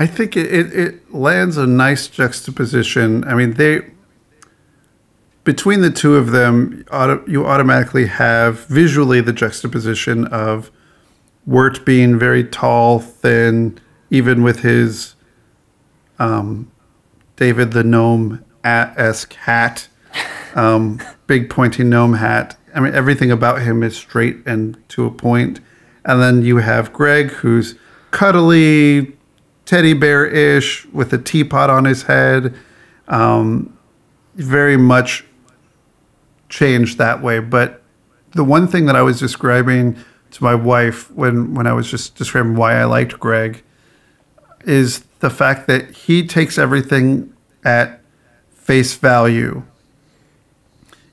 I 0.00 0.06
think 0.06 0.34
it, 0.34 0.46
it, 0.46 0.72
it 0.72 1.14
lands 1.14 1.58
a 1.58 1.66
nice 1.66 2.08
juxtaposition. 2.08 3.22
I 3.24 3.34
mean, 3.34 3.52
they 3.52 3.90
between 5.44 5.82
the 5.82 5.90
two 5.90 6.16
of 6.16 6.30
them, 6.30 6.86
auto, 6.90 7.22
you 7.26 7.44
automatically 7.44 8.06
have 8.06 8.64
visually 8.66 9.20
the 9.20 9.34
juxtaposition 9.34 10.26
of 10.28 10.70
Wirt 11.44 11.84
being 11.84 12.18
very 12.18 12.44
tall, 12.44 12.98
thin, 12.98 13.78
even 14.08 14.42
with 14.42 14.60
his 14.60 15.16
um, 16.18 16.72
David 17.36 17.72
the 17.72 17.84
Gnome 17.84 18.42
esque 18.64 19.34
hat, 19.34 19.88
um, 20.54 20.98
big 21.26 21.50
pointy 21.50 21.84
gnome 21.84 22.14
hat. 22.14 22.56
I 22.74 22.80
mean, 22.80 22.94
everything 22.94 23.30
about 23.30 23.60
him 23.60 23.82
is 23.82 23.98
straight 23.98 24.38
and 24.46 24.82
to 24.90 25.04
a 25.04 25.10
point. 25.10 25.60
And 26.06 26.22
then 26.22 26.40
you 26.40 26.56
have 26.58 26.90
Greg, 26.90 27.30
who's 27.32 27.74
cuddly, 28.12 29.14
teddy 29.70 29.92
bear 29.92 30.26
ish, 30.26 30.84
with 30.86 31.12
a 31.12 31.18
teapot 31.18 31.70
on 31.70 31.84
his 31.84 32.02
head. 32.02 32.56
Um, 33.06 33.78
very 34.34 34.76
much 34.76 35.24
changed 36.48 36.98
that 36.98 37.22
way. 37.22 37.38
But 37.38 37.80
the 38.32 38.42
one 38.42 38.66
thing 38.66 38.86
that 38.86 38.96
I 38.96 39.02
was 39.02 39.20
describing 39.20 39.96
to 40.32 40.42
my 40.42 40.56
wife 40.56 41.08
when, 41.12 41.54
when 41.54 41.68
I 41.68 41.72
was 41.72 41.88
just 41.88 42.16
describing 42.16 42.56
why 42.56 42.80
I 42.80 42.84
liked 42.84 43.20
Greg 43.20 43.62
is 44.64 45.04
the 45.20 45.30
fact 45.30 45.68
that 45.68 45.92
he 45.92 46.26
takes 46.26 46.58
everything 46.58 47.32
at 47.64 48.00
face 48.52 48.94
value. 48.94 49.62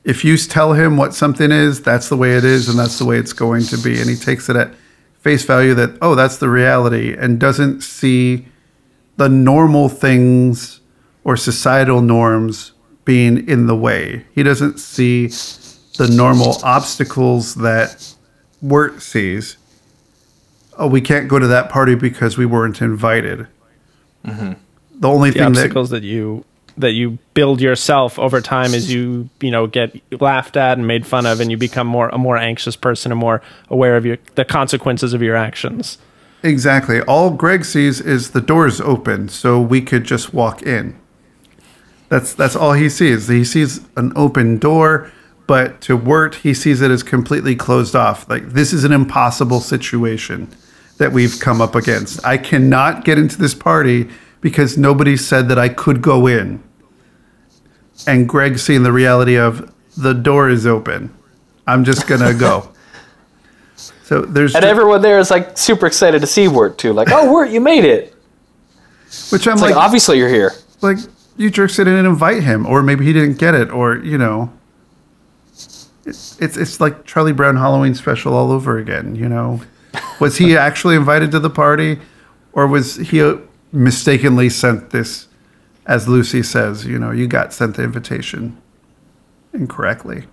If 0.04 0.26
you 0.26 0.36
tell 0.36 0.74
him 0.74 0.98
what 0.98 1.14
something 1.14 1.52
is, 1.52 1.84
that's 1.84 2.10
the 2.10 2.18
way 2.18 2.36
it 2.36 2.44
is 2.44 2.70
and 2.70 2.80
that's 2.80 2.98
the 2.98 3.06
way 3.06 3.20
it's 3.20 3.34
going 3.34 3.66
to 3.66 3.78
be. 3.78 4.02
And 4.02 4.10
he 4.10 4.16
takes 4.16 4.50
it 4.50 4.56
at 4.56 4.74
face 5.28 5.44
value 5.44 5.74
that, 5.74 5.98
oh, 6.02 6.16
that's 6.16 6.38
the 6.38 6.48
reality, 6.48 7.14
and 7.14 7.38
doesn't 7.38 7.82
see 7.82 8.46
the 9.18 9.28
normal 9.28 9.90
things 9.90 10.80
or 11.26 11.36
societal 11.36 12.00
norms 12.00 12.72
being 13.04 13.46
in 13.46 13.68
the 13.68 13.76
way. 13.76 14.26
He 14.34 14.42
doesn't 14.42 14.80
see 14.80 15.28
the 15.98 16.08
normal 16.10 16.56
obstacles 16.64 17.56
that 17.56 18.16
Wirt 18.62 19.02
sees. 19.02 19.58
Oh, 20.78 20.88
we 20.88 21.02
can't 21.02 21.28
go 21.28 21.40
to 21.40 21.48
that 21.48 21.70
party 21.70 21.96
because 21.96 22.38
we 22.38 22.46
weren't 22.46 22.82
invited. 22.82 23.48
Mm-hmm. 24.24 24.54
The 25.02 25.10
only 25.10 25.32
the 25.32 25.40
thing 25.40 25.52
that 25.52 25.60
obstacles 25.60 25.90
that 25.90 26.04
you 26.04 26.46
that 26.78 26.92
you 26.92 27.18
build 27.34 27.60
yourself 27.60 28.20
over 28.20 28.40
time 28.40 28.74
as 28.74 28.92
you 28.94 29.30
you 29.42 29.52
know 29.52 29.68
get 29.68 30.00
laughed 30.22 30.56
at 30.56 30.78
and 30.78 30.88
made 30.88 31.06
fun 31.06 31.26
of 31.26 31.40
and 31.40 31.52
you 31.52 31.58
become 31.58 31.88
more 31.88 32.10
a 32.10 32.18
more 32.18 32.38
anxious 32.38 32.76
person 32.76 33.12
and 33.12 33.20
more 33.20 33.42
aware 33.70 33.98
of 33.98 34.06
your 34.06 34.18
the 34.36 34.46
consequences 34.46 35.14
of 35.14 35.22
your 35.22 35.36
actions 35.36 35.98
Exactly. 36.44 37.02
All 37.02 37.32
Greg 37.32 37.66
sees 37.66 38.00
is 38.00 38.32
the 38.32 38.42
doors 38.42 38.80
open, 38.80 39.28
so 39.28 39.60
we 39.60 39.82
could 39.82 40.04
just 40.04 40.34
walk 40.34 40.62
in. 40.62 40.96
That's 42.10 42.34
that's 42.34 42.56
all 42.56 42.74
he 42.74 42.90
sees. 42.90 43.28
He 43.28 43.44
sees 43.44 43.82
an 43.98 44.14
open 44.16 44.58
door, 44.58 45.12
but 45.46 45.82
to 45.82 45.98
Wirt, 45.98 46.36
he 46.36 46.54
sees 46.54 46.82
it 46.82 46.92
as 46.92 47.04
completely 47.04 47.56
closed 47.56 47.96
off. 47.96 48.30
Like 48.30 48.50
this 48.50 48.72
is 48.72 48.84
an 48.84 48.92
impossible 48.92 49.60
situation 49.60 50.48
that 50.98 51.12
we've 51.12 51.40
come 51.40 51.60
up 51.60 51.76
against. 51.76 52.26
I 52.26 52.38
cannot 52.38 53.04
get 53.04 53.18
into 53.18 53.38
this 53.38 53.54
party 53.54 54.10
because 54.40 54.78
nobody 54.78 55.18
said 55.18 55.50
that 55.50 55.60
I 55.60 55.70
could 55.70 56.02
go 56.02 56.28
in. 56.28 56.64
And 58.06 58.28
Greg 58.30 58.60
seeing 58.60 58.84
the 58.84 58.92
reality 58.92 59.38
of 59.38 59.74
the 59.98 60.14
door 60.14 60.50
is 60.50 60.66
open. 60.68 61.14
I'm 61.66 61.84
just 61.84 62.08
gonna 62.08 62.34
go. 62.34 62.70
So 64.04 64.22
there's 64.22 64.56
and 64.56 64.64
everyone 64.64 65.02
there 65.02 65.20
is 65.20 65.30
like 65.30 65.58
super 65.58 65.86
excited 65.86 66.22
to 66.22 66.28
see 66.28 66.48
Wirt 66.48 66.78
too. 66.78 66.94
Like, 66.94 67.10
oh, 67.12 67.30
Wirt, 67.30 67.50
you 67.50 67.60
made 67.60 67.84
it. 67.84 68.16
which 69.32 69.46
I'm 69.46 69.54
It's 69.56 69.62
like, 69.62 69.76
like, 69.76 69.76
obviously 69.76 70.18
you're 70.18 70.30
here. 70.30 70.54
like 70.82 70.98
you 71.36 71.50
jerks 71.50 71.76
didn't 71.76 72.06
invite 72.06 72.42
him, 72.42 72.66
or 72.66 72.82
maybe 72.82 73.04
he 73.04 73.12
didn't 73.12 73.38
get 73.38 73.54
it, 73.54 73.70
or 73.70 73.98
you 73.98 74.18
know, 74.18 74.50
it's 76.06 76.40
it's, 76.40 76.56
it's 76.56 76.80
like 76.80 77.06
Charlie 77.06 77.34
Brown 77.34 77.58
Halloween 77.58 77.94
special 77.96 78.34
all 78.34 78.50
over 78.50 78.78
again. 78.78 79.14
You 79.14 79.28
know, 79.28 79.60
was 80.22 80.38
he 80.38 80.56
actually 80.58 80.96
invited 80.96 81.30
to 81.32 81.40
the 81.40 81.50
party, 81.50 82.00
or 82.54 82.66
was 82.66 82.96
he 82.96 83.38
mistakenly 83.74 84.50
sent 84.50 84.92
this? 84.92 85.27
As 85.88 86.08
Lucy 86.08 86.44
says, 86.44 86.86
you 86.86 87.00
know, 87.00 87.12
you 87.12 87.28
got 87.28 87.54
sent 87.54 87.78
the 87.78 87.84
invitation 87.84 88.62
incorrectly. 89.54 90.26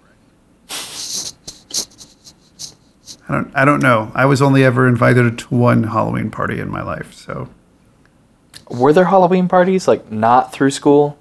I 3.29 3.33
don't 3.33 3.57
I 3.57 3.65
don't 3.65 3.81
know. 3.81 4.13
I 4.15 4.27
was 4.27 4.43
only 4.43 4.65
ever 4.65 4.87
invited 4.87 5.39
to 5.39 5.55
one 5.55 5.85
Halloween 5.85 6.31
party 6.31 6.61
in 6.61 6.69
my 6.71 6.83
life, 6.83 7.15
so 7.15 7.49
Were 8.69 8.93
there 8.93 9.07
Halloween 9.07 9.49
parties 9.49 9.89
like 9.89 10.11
not 10.13 10.53
through 10.53 10.73
school? 10.73 11.19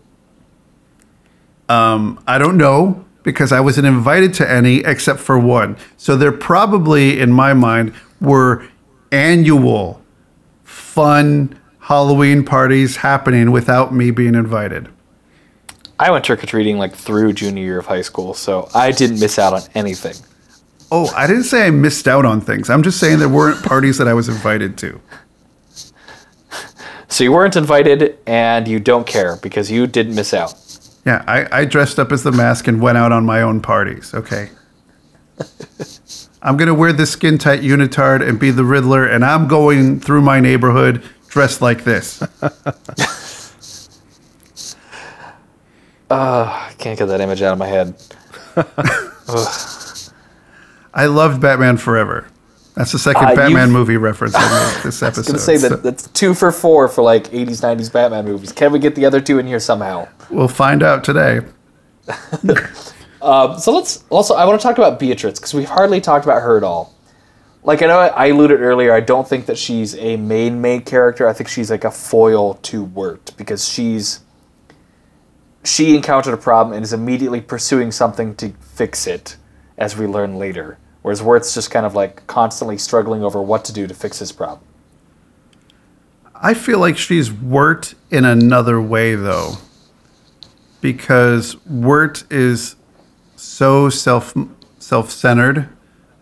Um, 1.70 2.22
I 2.28 2.38
don't 2.40 2.58
know 2.58 3.06
because 3.24 3.52
I 3.54 3.62
wasn't 3.62 3.88
invited 3.88 4.34
to 4.36 4.50
any 4.52 4.78
except 4.80 5.20
for 5.20 5.40
one. 5.40 5.78
So 5.98 6.18
there 6.18 6.32
probably, 6.32 7.20
in 7.20 7.32
my 7.32 7.54
mind, 7.54 7.94
were 8.20 8.68
annual 9.12 10.02
fun 10.64 11.58
Halloween 11.84 12.46
parties 12.46 12.96
happening 12.96 13.52
without 13.52 13.94
me 13.94 14.10
being 14.10 14.36
invited. 14.36 14.88
I 16.00 16.12
went 16.12 16.24
trick 16.24 16.42
or 16.42 16.48
treating 16.48 16.78
like 16.78 16.96
through 16.96 17.34
junior 17.34 17.62
year 17.62 17.80
of 17.80 17.88
high 17.88 18.02
school, 18.02 18.34
so 18.34 18.70
I 18.74 18.92
didn't 18.92 19.20
miss 19.20 19.38
out 19.38 19.52
on 19.52 19.62
anything. 19.76 20.16
Oh, 20.90 21.12
I 21.14 21.28
didn't 21.28 21.44
say 21.44 21.68
I 21.68 21.72
missed 21.72 22.08
out 22.08 22.24
on 22.24 22.40
things. 22.40 22.70
I'm 22.70 22.84
just 22.84 23.02
saying 23.02 23.20
there 23.20 23.28
weren't 23.28 23.62
parties 23.66 23.98
that 23.98 24.08
I 24.08 24.14
was 24.14 24.30
invited 24.30 24.78
to. 24.78 25.02
So 27.10 27.26
you 27.26 27.34
weren't 27.34 27.58
invited, 27.58 28.18
and 28.26 28.66
you 28.66 28.80
don't 28.80 29.06
care 29.06 29.36
because 29.36 29.70
you 29.70 29.86
didn't 29.86 30.16
miss 30.16 30.34
out. 30.34 30.56
Yeah, 31.06 31.24
I, 31.28 31.60
I 31.60 31.66
dressed 31.66 32.00
up 32.00 32.14
as 32.14 32.24
the 32.24 32.32
mask 32.32 32.68
and 32.68 32.82
went 32.82 32.98
out 32.98 33.12
on 33.12 33.26
my 33.26 33.42
own 33.42 33.60
parties. 33.60 34.14
Okay. 34.14 34.50
I'm 36.42 36.56
going 36.56 36.70
to 36.70 36.74
wear 36.74 36.94
this 36.94 37.12
skin 37.12 37.38
tight 37.38 37.60
unitard 37.60 38.28
and 38.28 38.40
be 38.40 38.52
the 38.52 38.64
Riddler, 38.64 39.06
and 39.06 39.26
I'm 39.26 39.50
going 39.50 40.00
through 40.00 40.22
my 40.22 40.40
neighborhood 40.40 41.04
dressed 41.34 41.62
like 41.64 41.84
this. 41.84 42.22
I 46.12 46.72
can't 46.78 46.98
get 47.00 47.08
that 47.08 47.22
image 47.22 47.42
out 47.42 47.54
of 47.54 47.58
my 47.58 47.66
head. 47.68 47.96
I 50.94 51.08
loved 51.08 51.42
Batman 51.42 51.78
Forever. 51.78 52.28
That's 52.76 52.92
the 52.92 53.00
second 53.00 53.26
Uh, 53.26 53.36
Batman 53.36 53.72
movie 53.72 53.98
reference 53.98 54.36
I 54.36 54.42
made 54.76 54.84
this 54.84 55.02
I 55.02 55.08
episode. 55.08 55.20
was 55.22 55.28
gonna 55.28 55.40
say 55.40 55.58
So 55.58 55.70
that 55.70 55.82
that's 55.84 56.08
two 56.10 56.34
for 56.36 56.52
four 56.52 56.88
for 56.88 57.02
like 57.04 57.30
'80s, 57.32 57.62
'90s 57.62 57.92
Batman 57.92 58.26
movies. 58.26 58.52
Can 58.52 58.72
we 58.72 58.78
get 58.80 58.94
the 58.94 59.06
other 59.06 59.22
two 59.22 59.40
in 59.40 59.48
here 59.48 59.60
somehow? 59.60 60.08
we'll 60.30 60.48
find 60.48 60.84
out 60.84 61.04
today. 61.04 61.40
So 63.22 63.72
let's 63.74 64.04
also. 64.10 64.36
I 64.36 64.46
want 64.46 64.60
to 64.60 64.64
talk 64.68 64.78
about 64.78 65.00
Beatrice 65.00 65.40
because 65.40 65.54
we've 65.56 65.70
hardly 65.70 66.00
talked 66.02 66.26
about 66.26 66.42
her 66.44 66.58
at 66.58 66.64
all. 66.64 66.93
Like 67.64 67.82
I 67.82 67.88
know 67.88 67.99
I, 67.99 68.28
alluded 68.28 68.61
earlier. 68.61 68.93
I 68.93 68.99
don't 68.99 69.28
think 69.28 69.45
that 69.45 69.57
she's 69.57 69.95
a 69.95 70.18
main 70.18 70.61
main 70.61 70.82
character. 70.82 71.28
I 71.28 71.34
think 71.34 71.49
she's 71.49 71.72
like 71.72 71.84
a 71.84 71.91
foil 71.91 72.55
to 72.55 72.84
Wirt 72.84 73.36
because 73.38 73.68
she's 73.68 74.20
she 75.64 75.95
encountered 75.95 76.34
a 76.34 76.38
problem 76.38 76.76
and 76.76 76.84
is 76.84 76.91
immediately 76.91 77.39
pursuing 77.39 77.91
something 77.91 78.36
to 78.36 78.49
fix 78.59 79.07
it, 79.07 79.38
as 79.78 79.95
we 79.95 80.05
learn 80.05 80.38
later. 80.38 80.78
Whereas 81.03 81.22
Wirt's 81.22 81.53
just 81.53 81.72
kind 81.72 81.86
of 81.86 81.95
like 81.95 82.28
constantly 82.28 82.78
struggling 82.78 83.24
over 83.24 83.41
what 83.41 83.64
to 83.66 83.74
do 83.74 83.88
to 83.88 83.93
fix 83.93 84.20
his 84.20 84.32
problem. 84.32 84.66
I 86.36 86.53
feel 86.53 86.80
like 86.80 86.97
she's 86.97 87.32
Wirt 87.32 87.93
in 88.11 88.26
another 88.26 88.82
way, 88.82 89.16
though, 89.16 89.55
because 90.82 91.55
Wirt 91.66 92.30
is 92.30 92.76
so 93.38 93.89
self 93.89 94.34
self 94.80 95.11
centered 95.11 95.70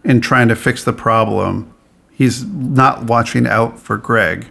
in 0.04 0.22
trying 0.22 0.48
to 0.48 0.56
fix 0.56 0.84
the 0.84 0.94
problem. 0.94 1.74
He's 2.12 2.44
not 2.46 3.06
watching 3.06 3.48
out 3.48 3.80
for 3.80 3.98
Greg. 3.98 4.48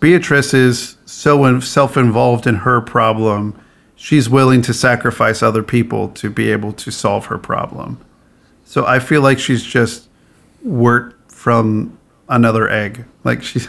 Beatrice 0.00 0.52
is 0.52 0.96
so 1.06 1.60
self 1.60 1.96
involved 1.96 2.46
in 2.46 2.56
her 2.56 2.80
problem, 2.80 3.58
she's 3.96 4.28
willing 4.28 4.60
to 4.62 4.74
sacrifice 4.74 5.42
other 5.42 5.62
people 5.62 6.08
to 6.10 6.28
be 6.28 6.50
able 6.50 6.72
to 6.74 6.90
solve 6.90 7.26
her 7.26 7.38
problem. 7.38 7.98
So 8.64 8.84
I 8.84 8.98
feel 8.98 9.22
like 9.22 9.38
she's 9.38 9.62
just 9.62 10.08
Wirt 10.62 11.14
from 11.30 11.98
another 12.28 12.68
egg. 12.68 13.04
Like 13.22 13.42
she's. 13.42 13.68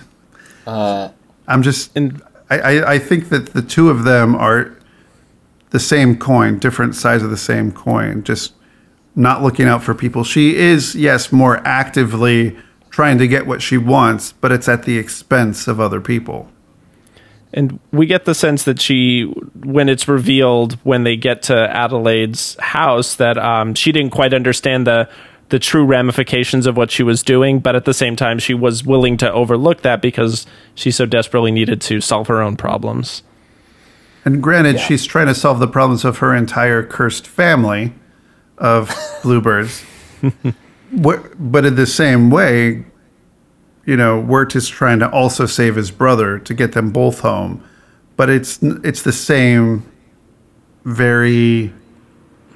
Uh, 0.65 1.09
I'm 1.47 1.61
just. 1.61 1.95
And 1.95 2.21
I, 2.49 2.57
I, 2.59 2.93
I 2.93 2.99
think 2.99 3.29
that 3.29 3.47
the 3.47 3.61
two 3.61 3.89
of 3.89 4.03
them 4.03 4.35
are 4.35 4.75
the 5.71 5.79
same 5.79 6.17
coin, 6.17 6.57
different 6.59 6.95
sides 6.95 7.21
of 7.21 7.29
the 7.29 7.37
same 7.37 7.71
coin, 7.71 8.23
just 8.23 8.53
not 9.15 9.41
looking 9.41 9.67
out 9.67 9.83
for 9.83 9.93
people. 9.93 10.23
She 10.23 10.55
is, 10.55 10.95
yes, 10.95 11.31
more 11.31 11.57
actively 11.65 12.55
trying 12.89 13.17
to 13.17 13.27
get 13.27 13.45
what 13.47 13.61
she 13.61 13.77
wants, 13.77 14.31
but 14.33 14.51
it's 14.51 14.67
at 14.67 14.83
the 14.83 14.97
expense 14.97 15.67
of 15.67 15.79
other 15.79 16.01
people. 16.01 16.49
And 17.53 17.79
we 17.91 18.05
get 18.05 18.25
the 18.25 18.35
sense 18.35 18.63
that 18.63 18.81
she, 18.81 19.23
when 19.63 19.87
it's 19.87 20.07
revealed 20.07 20.73
when 20.83 21.03
they 21.03 21.15
get 21.15 21.43
to 21.43 21.55
Adelaide's 21.55 22.57
house, 22.59 23.15
that 23.15 23.37
um, 23.37 23.73
she 23.73 23.91
didn't 23.93 24.11
quite 24.11 24.33
understand 24.33 24.85
the 24.87 25.09
the 25.49 25.59
true 25.59 25.85
ramifications 25.85 26.65
of 26.65 26.75
what 26.75 26.89
she 26.89 27.03
was 27.03 27.21
doing, 27.21 27.59
but 27.59 27.75
at 27.75 27.85
the 27.85 27.93
same 27.93 28.15
time, 28.15 28.39
she 28.39 28.55
was 28.55 28.83
willing 28.83 29.15
to 29.15 29.31
overlook 29.31 29.83
that 29.83 30.01
because 30.01 30.47
she 30.73 30.89
so 30.89 31.05
desperately 31.05 31.51
needed 31.51 31.79
to 31.79 32.01
solve 32.01 32.25
her 32.27 32.41
own 32.41 32.57
problems. 32.57 33.21
And 34.25 34.41
granted, 34.41 34.77
Yeah. 34.77 34.81
she's 34.81 35.05
trying 35.05 35.27
to 35.27 35.35
solve 35.35 35.59
the 35.59 35.67
problems 35.67 36.03
of 36.03 36.17
her 36.17 36.33
entire 36.33 36.81
cursed 36.81 37.27
family 37.27 37.93
of 38.57 38.93
bluebirds. 39.23 39.83
But 40.91 41.65
in 41.65 41.75
the 41.75 41.85
same 41.85 42.29
way, 42.29 42.85
you 43.85 43.97
know, 43.97 44.19
Wirt 44.19 44.55
is 44.55 44.67
trying 44.67 44.99
to 44.99 45.09
also 45.09 45.45
save 45.45 45.75
his 45.75 45.91
brother 45.91 46.39
to 46.39 46.53
get 46.53 46.71
them 46.73 46.91
both 46.91 47.19
home. 47.19 47.63
But 48.17 48.29
it's 48.29 48.59
it's 48.61 49.01
the 49.01 49.11
same 49.11 49.83
very 50.85 51.73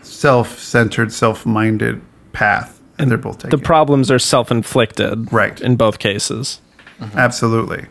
self-centered, 0.01 1.11
self-minded 1.11 2.01
path 2.31 2.79
and 2.99 3.09
they're 3.09 3.17
both 3.17 3.37
taking. 3.39 3.57
The 3.57 3.63
problems 3.63 4.11
are 4.11 4.19
self 4.19 4.51
inflicted, 4.51 5.31
Right. 5.31 5.59
in 5.61 5.75
both 5.77 5.99
cases. 5.99 6.61
Mm-hmm. 6.99 7.17
Absolutely. 7.17 7.85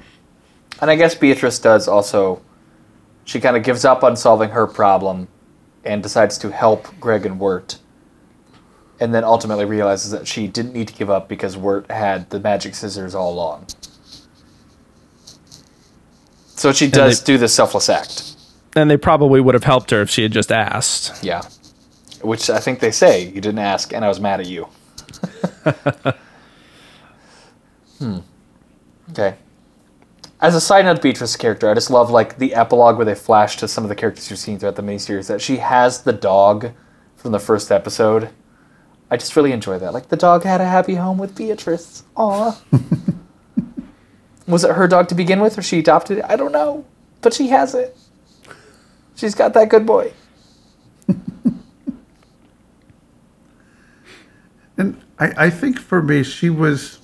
And 0.81 0.91
I 0.91 0.97
guess 0.97 1.15
Beatrice 1.15 1.59
does 1.59 1.89
also. 1.89 2.43
She 3.25 3.41
kind 3.41 3.57
of 3.57 3.63
gives 3.63 3.85
up 3.85 4.05
on 4.05 4.17
solving 4.17 4.51
her 4.51 4.67
problem 4.67 5.29
and 5.85 6.03
decides 6.03 6.39
to 6.39 6.51
help 6.51 6.89
Greg 7.01 7.27
and 7.27 7.39
Wirt. 7.41 7.79
And 9.01 9.15
then 9.15 9.23
ultimately 9.25 9.65
realizes 9.65 10.11
that 10.11 10.27
she 10.27 10.49
didn't 10.49 10.73
need 10.73 10.89
to 10.89 10.95
give 10.95 11.09
up 11.09 11.29
because 11.29 11.57
Wirt 11.57 11.91
had 11.91 12.31
the 12.31 12.41
magic 12.41 12.75
scissors 12.75 13.15
all 13.15 13.33
along. 13.33 13.67
So 16.49 16.73
she 16.73 16.89
does 16.89 17.23
they- 17.23 17.35
do 17.35 17.39
the 17.39 17.49
selfless 17.49 17.89
act. 17.89 18.35
And 18.75 18.91
they 18.91 18.97
probably 18.97 19.41
would 19.41 19.55
have 19.55 19.65
helped 19.65 19.91
her 19.93 20.03
if 20.03 20.11
she 20.11 20.23
had 20.23 20.33
just 20.33 20.53
asked. 20.53 21.23
Yeah. 21.25 21.43
Which 22.23 22.51
I 22.51 22.59
think 22.59 22.81
they 22.81 22.91
say, 22.91 23.25
you 23.27 23.41
didn't 23.41 23.61
ask, 23.61 23.93
and 23.93 24.05
I 24.05 24.09
was 24.09 24.21
mad 24.21 24.41
at 24.41 24.47
you. 24.47 24.65
hmm. 27.99 28.19
Okay. 29.11 29.37
As 30.41 30.55
a 30.55 30.61
side 30.61 30.85
note, 30.85 31.03
Beatrice's 31.03 31.37
character, 31.37 31.69
I 31.71 31.75
just 31.75 31.91
love 31.91 32.11
like 32.11 32.39
the 32.39 32.55
epilogue 32.55 32.97
where 32.97 33.05
they 33.05 33.15
flash 33.15 33.57
to 33.57 33.67
some 33.69 33.85
of 33.85 33.89
the 33.89 33.97
characters 33.97 34.31
you've 34.31 34.39
seen 34.39 34.59
throughout 34.59 34.77
the 34.77 34.83
miniseries. 34.83 35.27
That 35.29 35.41
she 35.41 35.57
has 35.57 36.03
the 36.03 36.13
dog 36.13 36.71
from 37.17 37.33
the 37.33 37.41
first 37.41 37.73
episode. 37.73 38.31
I 39.11 39.17
just 39.17 39.35
really 39.37 39.53
enjoy 39.53 39.79
that. 39.79 39.95
Like 39.95 40.09
the 40.09 40.17
dog 40.17 40.45
had 40.45 40.61
a 40.61 40.67
happy 40.67 40.95
home 40.97 41.19
with 41.19 41.35
Beatrice. 41.35 42.05
Aw. 42.17 42.61
Was 44.47 44.65
it 44.65 44.73
her 44.75 44.89
dog 44.89 45.09
to 45.09 45.15
begin 45.15 45.41
with, 45.41 45.59
or 45.59 45.63
she 45.63 45.81
adopted 45.81 46.19
it? 46.19 46.25
I 46.29 46.37
don't 46.37 46.53
know, 46.53 46.85
but 47.21 47.35
she 47.35 47.49
has 47.49 47.75
it. 47.75 47.97
She's 49.15 49.35
got 49.35 49.55
that 49.55 49.69
good 49.69 49.87
boy. 49.87 50.13
And 54.79 55.03
I, 55.19 55.47
I 55.47 55.51
think 55.51 55.81
for 55.81 56.01
me, 56.01 56.23
she 56.23 56.49
was. 56.49 57.01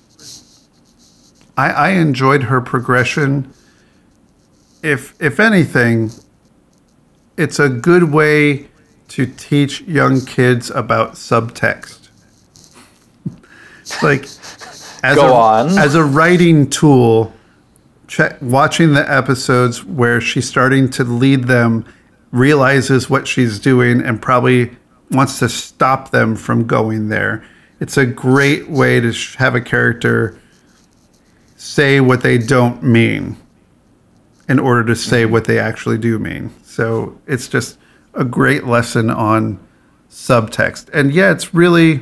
I, 1.57 1.69
I 1.71 1.89
enjoyed 1.89 2.43
her 2.43 2.61
progression. 2.61 3.53
If 4.81 5.13
if 5.21 5.39
anything, 5.39 6.11
it's 7.37 7.59
a 7.59 7.67
good 7.67 8.13
way 8.13 8.69
to 9.09 9.25
teach 9.25 9.81
young 9.81 10.25
kids 10.25 10.69
about 10.69 11.13
subtext. 11.13 12.09
It's 13.81 14.01
like 14.01 14.23
as 15.03 15.15
Go 15.15 15.27
a, 15.27 15.33
on. 15.33 15.77
as 15.77 15.95
a 15.95 16.03
writing 16.03 16.69
tool. 16.69 17.31
Check, 18.07 18.37
watching 18.41 18.93
the 18.93 19.11
episodes 19.11 19.83
where 19.83 20.21
she's 20.21 20.47
starting 20.47 20.89
to 20.91 21.03
lead 21.03 21.45
them, 21.45 21.85
realizes 22.31 23.09
what 23.09 23.27
she's 23.27 23.59
doing, 23.59 24.01
and 24.01 24.21
probably 24.21 24.75
wants 25.11 25.39
to 25.39 25.49
stop 25.49 26.11
them 26.11 26.35
from 26.35 26.65
going 26.67 27.09
there. 27.09 27.43
It's 27.79 27.97
a 27.97 28.05
great 28.05 28.69
way 28.69 28.99
to 28.99 29.11
sh- 29.11 29.35
have 29.35 29.55
a 29.55 29.61
character 29.61 30.39
say 31.55 31.99
what 31.99 32.21
they 32.21 32.37
don't 32.37 32.83
mean 32.83 33.37
in 34.47 34.59
order 34.59 34.83
to 34.83 34.95
say 34.95 35.25
what 35.25 35.45
they 35.45 35.59
actually 35.59 35.97
do 35.97 36.19
mean. 36.19 36.51
So 36.63 37.19
it's 37.27 37.47
just 37.47 37.77
a 38.15 38.25
great 38.25 38.65
lesson 38.65 39.09
on 39.09 39.59
subtext. 40.09 40.89
And 40.93 41.13
yeah, 41.13 41.31
it's 41.31 41.53
really 41.53 42.01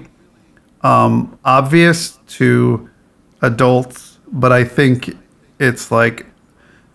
um, 0.81 1.37
obvious 1.43 2.19
to 2.27 2.89
adults, 3.41 4.19
but 4.27 4.51
I 4.51 4.63
think 4.63 5.17
it's 5.59 5.91
like 5.91 6.25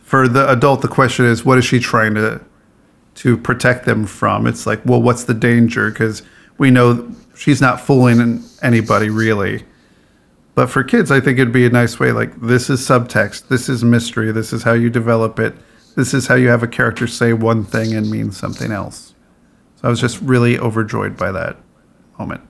for 0.01 0.29
the 0.29 0.51
adult, 0.51 0.83
the 0.83 0.89
question 0.89 1.27
is, 1.27 1.45
what 1.45 1.59
is 1.59 1.65
she 1.65 1.79
trying 1.79 2.15
to 2.15 2.41
to 3.17 3.37
protect 3.37 3.85
them 3.85 4.07
from? 4.07 4.47
It's 4.47 4.65
like, 4.65 4.81
well, 4.87 5.03
what's 5.03 5.25
the 5.25 5.35
danger? 5.35 5.91
Because 5.91 6.23
we 6.57 6.71
know 6.71 7.13
she's 7.35 7.61
not 7.61 7.81
fooling 7.81 8.45
anybody 8.63 9.11
really. 9.11 9.65
But 10.55 10.69
for 10.71 10.83
kids, 10.83 11.11
I 11.11 11.21
think 11.21 11.39
it'd 11.39 11.53
be 11.53 11.67
a 11.67 11.71
nice 11.71 12.01
way 12.01 12.13
like, 12.13 12.41
this 12.41 12.71
is 12.71 12.81
subtext, 12.81 13.49
this 13.49 13.69
is 13.69 13.85
mystery, 13.85 14.33
this 14.33 14.53
is 14.53 14.63
how 14.63 14.73
you 14.73 14.91
develop 14.91 15.39
it, 15.39 15.55
this 15.99 16.15
is 16.15 16.29
how 16.29 16.37
you 16.37 16.47
have 16.47 16.63
a 16.63 16.69
character 16.69 17.09
say 17.09 17.33
one 17.33 17.65
thing 17.65 17.93
and 17.93 18.09
mean 18.09 18.31
something 18.31 18.71
else. 18.71 19.17
So 19.75 19.89
I 19.89 19.91
was 19.91 20.01
just 20.01 20.21
really 20.21 20.57
overjoyed 20.57 21.17
by 21.17 21.33
that 21.33 21.57
moment. 22.17 22.43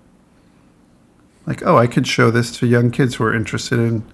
Like, 1.46 1.62
oh, 1.64 1.78
I 1.78 1.86
could 1.86 2.07
show 2.07 2.30
this 2.30 2.55
to 2.59 2.66
young 2.66 2.90
kids 2.90 3.14
who 3.14 3.24
are 3.24 3.34
interested 3.34 3.78
in 3.78 4.05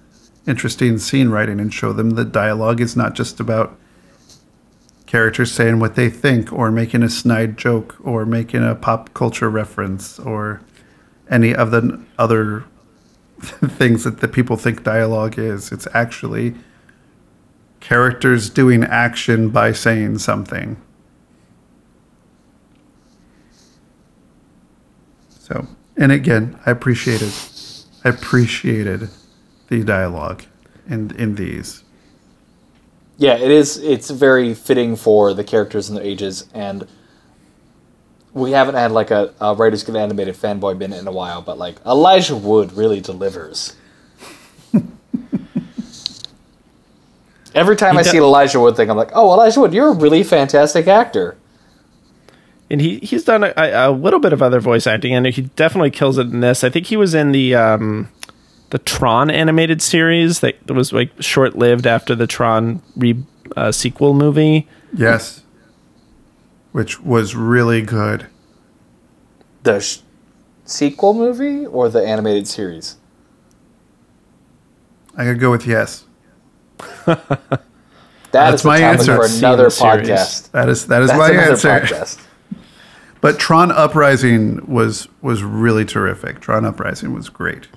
interesting 0.47 0.97
scene 0.99 1.27
writing 1.27 1.59
and 1.59 1.73
show 1.73 1.91
them 1.91 2.11
that 2.11 2.31
dialogue 2.31 2.79
is 2.79 2.95
not 2.95 3.13
just 3.13 3.41
about 3.41 3.77
characters 5.05 5.51
saying 5.51 5.79
what 5.79 5.95
they 5.95 6.09
think 6.09 6.53
or 6.53 6.71
making 6.71 7.03
a 7.03 7.09
snide 7.09 7.57
joke 7.57 7.97
or 8.05 8.25
making 8.25 8.63
a 8.63 8.73
pop 8.73 9.13
culture 9.13 9.49
reference 9.49 10.17
or 10.17 10.61
any 11.29 11.53
of 11.53 11.71
the 11.71 12.01
other 12.17 12.63
things 13.41 14.05
that 14.05 14.21
the 14.21 14.29
people 14.29 14.55
think 14.55 14.85
dialogue 14.85 15.37
is. 15.37 15.73
It's 15.73 15.89
actually 15.93 16.55
characters 17.85 18.49
doing 18.49 18.83
action 18.83 19.49
by 19.49 19.71
saying 19.71 20.17
something. 20.17 20.75
So, 25.29 25.67
and 25.95 26.11
again, 26.11 26.59
I 26.65 26.71
appreciated, 26.71 27.31
I 28.03 28.09
appreciated 28.09 29.09
the 29.67 29.83
dialogue 29.83 30.43
in 30.87 31.15
in 31.15 31.35
these. 31.35 31.83
Yeah, 33.17 33.35
it 33.37 33.51
is. 33.51 33.77
It's 33.77 34.09
very 34.09 34.55
fitting 34.55 34.95
for 34.95 35.35
the 35.35 35.43
characters 35.43 35.87
and 35.87 35.97
their 35.97 36.03
ages, 36.03 36.47
and 36.55 36.87
we 38.33 38.51
haven't 38.51 38.75
had 38.75 38.91
like 38.91 39.11
a, 39.11 39.31
a 39.39 39.53
writers 39.53 39.83
get 39.83 39.95
animated 39.95 40.35
fanboy 40.35 40.77
minute 40.79 40.99
in 40.99 41.07
a 41.07 41.11
while, 41.11 41.43
but 41.43 41.59
like 41.59 41.77
Elijah 41.85 42.35
Wood 42.35 42.73
really 42.73 42.99
delivers. 42.99 43.75
Every 47.55 47.75
time 47.77 47.93
He 47.93 47.99
I 47.99 48.03
do- 48.03 48.09
see 48.09 48.17
an 48.17 48.23
Elijah 48.23 48.59
Wood 48.59 48.75
thing, 48.75 48.89
I'm 48.91 48.97
like, 48.97 49.11
oh, 49.13 49.33
Elijah 49.33 49.61
Wood, 49.61 49.73
you're 49.73 49.87
a 49.89 49.93
really 49.95 50.23
fantastic 50.23 50.87
actor. 50.87 51.37
And 52.69 52.81
he 52.81 52.99
he's 52.99 53.23
done 53.23 53.43
a, 53.43 53.53
a 53.57 53.91
little 53.91 54.19
bit 54.19 54.33
of 54.33 54.41
other 54.41 54.59
voice 54.59 54.85
acting, 54.87 55.13
and 55.13 55.25
he 55.27 55.43
definitely 55.55 55.91
kills 55.91 56.17
it 56.17 56.27
in 56.27 56.39
this. 56.41 56.63
I 56.63 56.69
think 56.69 56.87
he 56.87 56.97
was 56.97 57.13
in 57.13 57.31
the 57.31 57.53
um, 57.55 58.09
the 58.71 58.77
the 58.77 58.79
Tron 58.79 59.29
animated 59.29 59.81
series 59.83 60.39
that 60.39 60.69
was 60.71 60.91
like 60.91 61.11
short 61.21 61.55
lived 61.55 61.85
after 61.85 62.15
the 62.15 62.25
Tron 62.27 62.81
re, 62.95 63.23
uh, 63.55 63.71
sequel 63.71 64.13
movie. 64.15 64.67
Yes. 64.93 65.43
Which 66.71 66.99
was 67.01 67.35
really 67.35 67.83
good. 67.83 68.25
The 69.61 69.79
sh- 69.79 69.99
sequel 70.65 71.13
movie 71.13 71.65
or 71.67 71.87
the 71.87 72.01
animated 72.05 72.47
series? 72.47 72.97
I 75.15 75.23
could 75.23 75.39
go 75.39 75.51
with 75.51 75.67
yes. 75.67 76.04
That 78.31 78.49
That's 78.51 78.61
is 78.63 78.65
my 78.65 78.79
answer. 78.79 79.15
for 79.15 79.25
another 79.37 79.67
podcast. 79.67 80.51
That 80.51 80.67
is 80.67 80.87
that 80.87 81.01
is 81.01 81.07
That's 81.07 81.17
my 81.17 81.29
another 81.29 81.51
answer. 81.51 81.69
podcast. 81.69 82.21
But 83.21 83.39
Tron 83.39 83.71
Uprising 83.71 84.71
was 84.71 85.07
was 85.21 85.41
really 85.41 85.85
terrific. 85.85 86.41
Tron 86.41 86.63
Uprising 86.65 87.13
was 87.13 87.29
great. 87.29 87.67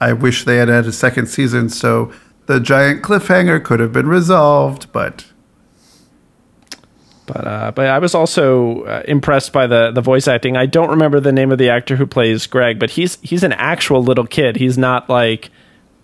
I 0.00 0.12
wish 0.14 0.44
they 0.44 0.56
had 0.56 0.68
had 0.68 0.86
a 0.86 0.92
second 0.92 1.26
season 1.26 1.68
so 1.68 2.10
the 2.46 2.58
giant 2.58 3.02
cliffhanger 3.02 3.62
could 3.62 3.78
have 3.78 3.92
been 3.92 4.08
resolved, 4.08 4.90
but 4.92 5.26
But 7.26 7.46
uh, 7.46 7.70
but 7.72 7.86
I 7.86 7.98
was 7.98 8.14
also 8.14 8.82
uh, 8.84 9.02
impressed 9.06 9.52
by 9.52 9.66
the 9.66 9.92
the 9.92 10.00
voice 10.00 10.26
acting. 10.26 10.56
I 10.56 10.66
don't 10.66 10.90
remember 10.90 11.20
the 11.20 11.32
name 11.32 11.52
of 11.52 11.58
the 11.58 11.68
actor 11.68 11.96
who 11.96 12.06
plays 12.06 12.46
Greg, 12.46 12.78
but 12.80 12.90
he's 12.90 13.18
he's 13.20 13.44
an 13.44 13.52
actual 13.52 14.02
little 14.02 14.26
kid. 14.26 14.56
He's 14.56 14.78
not 14.78 15.08
like 15.08 15.50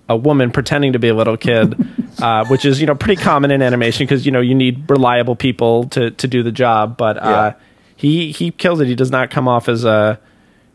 a 0.09 0.17
woman 0.17 0.51
pretending 0.51 0.93
to 0.93 0.99
be 0.99 1.09
a 1.09 1.15
little 1.15 1.37
kid, 1.37 1.75
uh, 2.21 2.45
which 2.47 2.65
is 2.65 2.81
you 2.81 2.87
know 2.87 2.95
pretty 2.95 3.21
common 3.21 3.51
in 3.51 3.63
animation 3.63 4.07
because 4.07 4.25
you 4.27 4.33
know 4.33 4.41
you 4.41 4.55
need 4.55 4.89
reliable 4.89 5.37
people 5.37 5.85
to 5.89 6.11
to 6.13 6.29
do 6.29 6.43
the 6.43 6.53
job. 6.53 6.97
But 6.97 7.17
uh, 7.19 7.21
Yeah. 7.29 7.53
he 7.97 8.33
he 8.33 8.51
kills 8.51 8.81
it. 8.81 8.87
He 8.87 8.95
does 8.95 9.11
not 9.11 9.31
come 9.31 9.49
off 9.49 9.69
as 9.69 9.85
a 9.85 10.19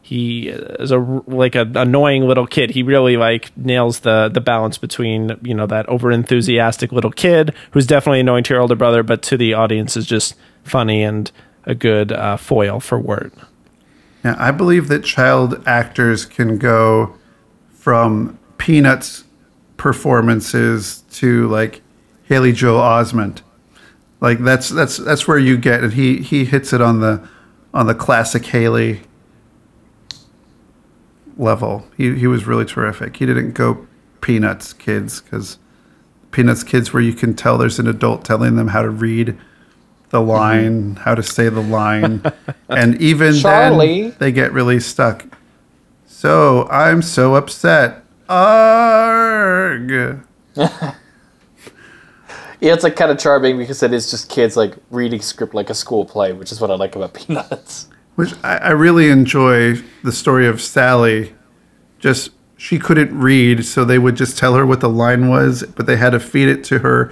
he 0.04 0.50
is 0.50 0.92
a 0.92 0.98
like 1.28 1.56
an 1.56 1.78
annoying 1.78 2.24
little 2.28 2.48
kid. 2.48 2.72
He 2.72 2.84
really 2.84 3.16
like 3.18 3.56
nails 3.56 4.00
the 4.02 4.30
the 4.34 4.42
balance 4.42 4.78
between 4.78 5.38
you 5.44 5.54
know 5.54 5.68
that 5.68 5.88
over 5.88 6.12
enthusiastic 6.12 6.92
little 6.92 7.12
kid 7.12 7.54
who's 7.72 7.86
definitely 7.88 8.20
annoying 8.20 8.44
to 8.46 8.54
your 8.54 8.62
older 8.62 8.76
brother, 8.76 9.04
but 9.04 9.22
to 9.24 9.38
the 9.38 9.54
audience 9.54 9.96
is 9.96 10.06
just 10.06 10.36
funny 10.64 11.04
and 11.04 11.32
a 11.66 11.76
good 11.76 12.12
uh, 12.12 12.36
foil 12.38 12.80
for 12.80 13.00
Wirt. 13.00 13.32
yeah, 14.26 14.36
I 14.38 14.52
believe 14.52 14.88
that 14.90 15.04
child 15.06 15.62
actors 15.68 16.26
can 16.26 16.58
go 16.58 17.16
from 17.72 18.38
Peanuts 18.62 19.24
performances 19.76 21.02
to 21.14 21.48
like 21.48 21.82
Haley 22.26 22.52
Joel 22.52 22.80
Osment. 22.80 23.42
Like 24.20 24.38
that's 24.38 24.70
that's 24.70 24.98
that's 24.98 25.28
where 25.28 25.40
you 25.40 25.58
get 25.58 25.84
and 25.84 25.94
he 25.94 26.18
he 26.18 26.46
hits 26.46 26.72
it 26.72 26.80
on 26.80 27.00
the 27.00 27.28
on 27.74 27.88
the 27.88 27.96
classic 27.96 28.46
Haley 28.46 29.02
level. 31.38 31.88
He 31.98 32.14
he 32.14 32.28
was 32.28 32.46
really 32.46 32.66
terrific. 32.66 33.18
He 33.18 33.26
didn't 33.26 33.54
go 33.54 33.88
Peanuts 34.22 34.74
kids 34.74 35.22
cuz 35.22 35.58
Peanuts 36.30 36.64
kids 36.64 36.94
where 36.94 37.02
you 37.02 37.14
can 37.14 37.34
tell 37.34 37.58
there's 37.58 37.80
an 37.80 37.88
adult 37.88 38.24
telling 38.24 38.58
them 38.58 38.68
how 38.68 38.84
to 38.84 38.92
read 38.92 39.36
the 40.12 40.20
mm-hmm. 40.20 40.30
line, 40.30 40.96
how 40.98 41.16
to 41.16 41.24
say 41.24 41.50
the 41.50 41.64
line. 41.64 42.22
and 42.70 43.02
even 43.02 43.34
Charlie. 43.34 44.02
then 44.02 44.16
they 44.20 44.32
get 44.32 44.54
really 44.54 44.80
stuck. 44.80 45.26
So, 46.06 46.68
I'm 46.70 47.02
so 47.02 47.34
upset. 47.34 48.02
Arg. 48.30 50.22
Yeah, 52.62 52.74
it's 52.74 52.84
like 52.84 52.96
kind 52.96 53.10
of 53.10 53.18
charming 53.18 53.58
because 53.58 53.82
it 53.82 53.92
is 53.92 54.12
just 54.12 54.30
kids 54.30 54.56
like 54.56 54.76
reading 54.92 55.20
script 55.20 55.56
like 55.56 55.72
a 55.72 55.74
school 55.74 56.06
play, 56.06 56.32
which 56.32 56.52
is 56.52 56.62
what 56.62 56.70
I 56.70 56.76
like 56.76 56.96
about 56.96 57.14
Peanuts. 57.16 57.90
Which 58.16 58.34
I, 58.44 58.58
I 58.58 58.70
really 58.70 59.10
enjoy 59.10 59.82
the 60.04 60.12
story 60.12 60.48
of 60.48 60.62
Sally. 60.62 61.34
Just 61.98 62.30
she 62.58 62.78
couldn't 62.78 63.18
read, 63.18 63.66
so 63.66 63.84
they 63.84 63.98
would 63.98 64.16
just 64.16 64.38
tell 64.38 64.54
her 64.54 64.64
what 64.64 64.80
the 64.80 64.90
line 64.90 65.28
was, 65.28 65.64
but 65.76 65.88
they 65.88 65.98
had 65.98 66.12
to 66.12 66.20
feed 66.20 66.50
it 66.50 66.64
to 66.66 66.78
her 66.80 67.12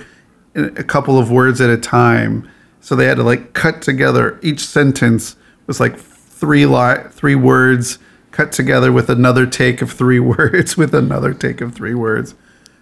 in 0.54 0.66
a 0.78 0.84
couple 0.84 1.18
of 1.18 1.32
words 1.32 1.60
at 1.62 1.72
a 1.72 1.78
time. 1.78 2.48
So 2.82 2.96
they 2.96 3.06
had 3.06 3.18
to 3.18 3.24
like 3.24 3.54
cut 3.54 3.82
together 3.82 4.40
each 4.44 4.60
sentence 4.60 5.36
was 5.66 5.80
like 5.80 5.98
three 5.98 6.68
li- 6.68 7.04
three 7.10 7.36
words 7.36 7.98
cut 8.40 8.54
together 8.54 8.90
with 8.90 9.10
another 9.10 9.46
take 9.46 9.82
of 9.82 9.92
three 9.92 10.20
words 10.34 10.78
with 10.78 10.96
another 10.96 11.34
take 11.34 11.60
of 11.60 11.76
three 11.76 11.94
words, 11.94 12.36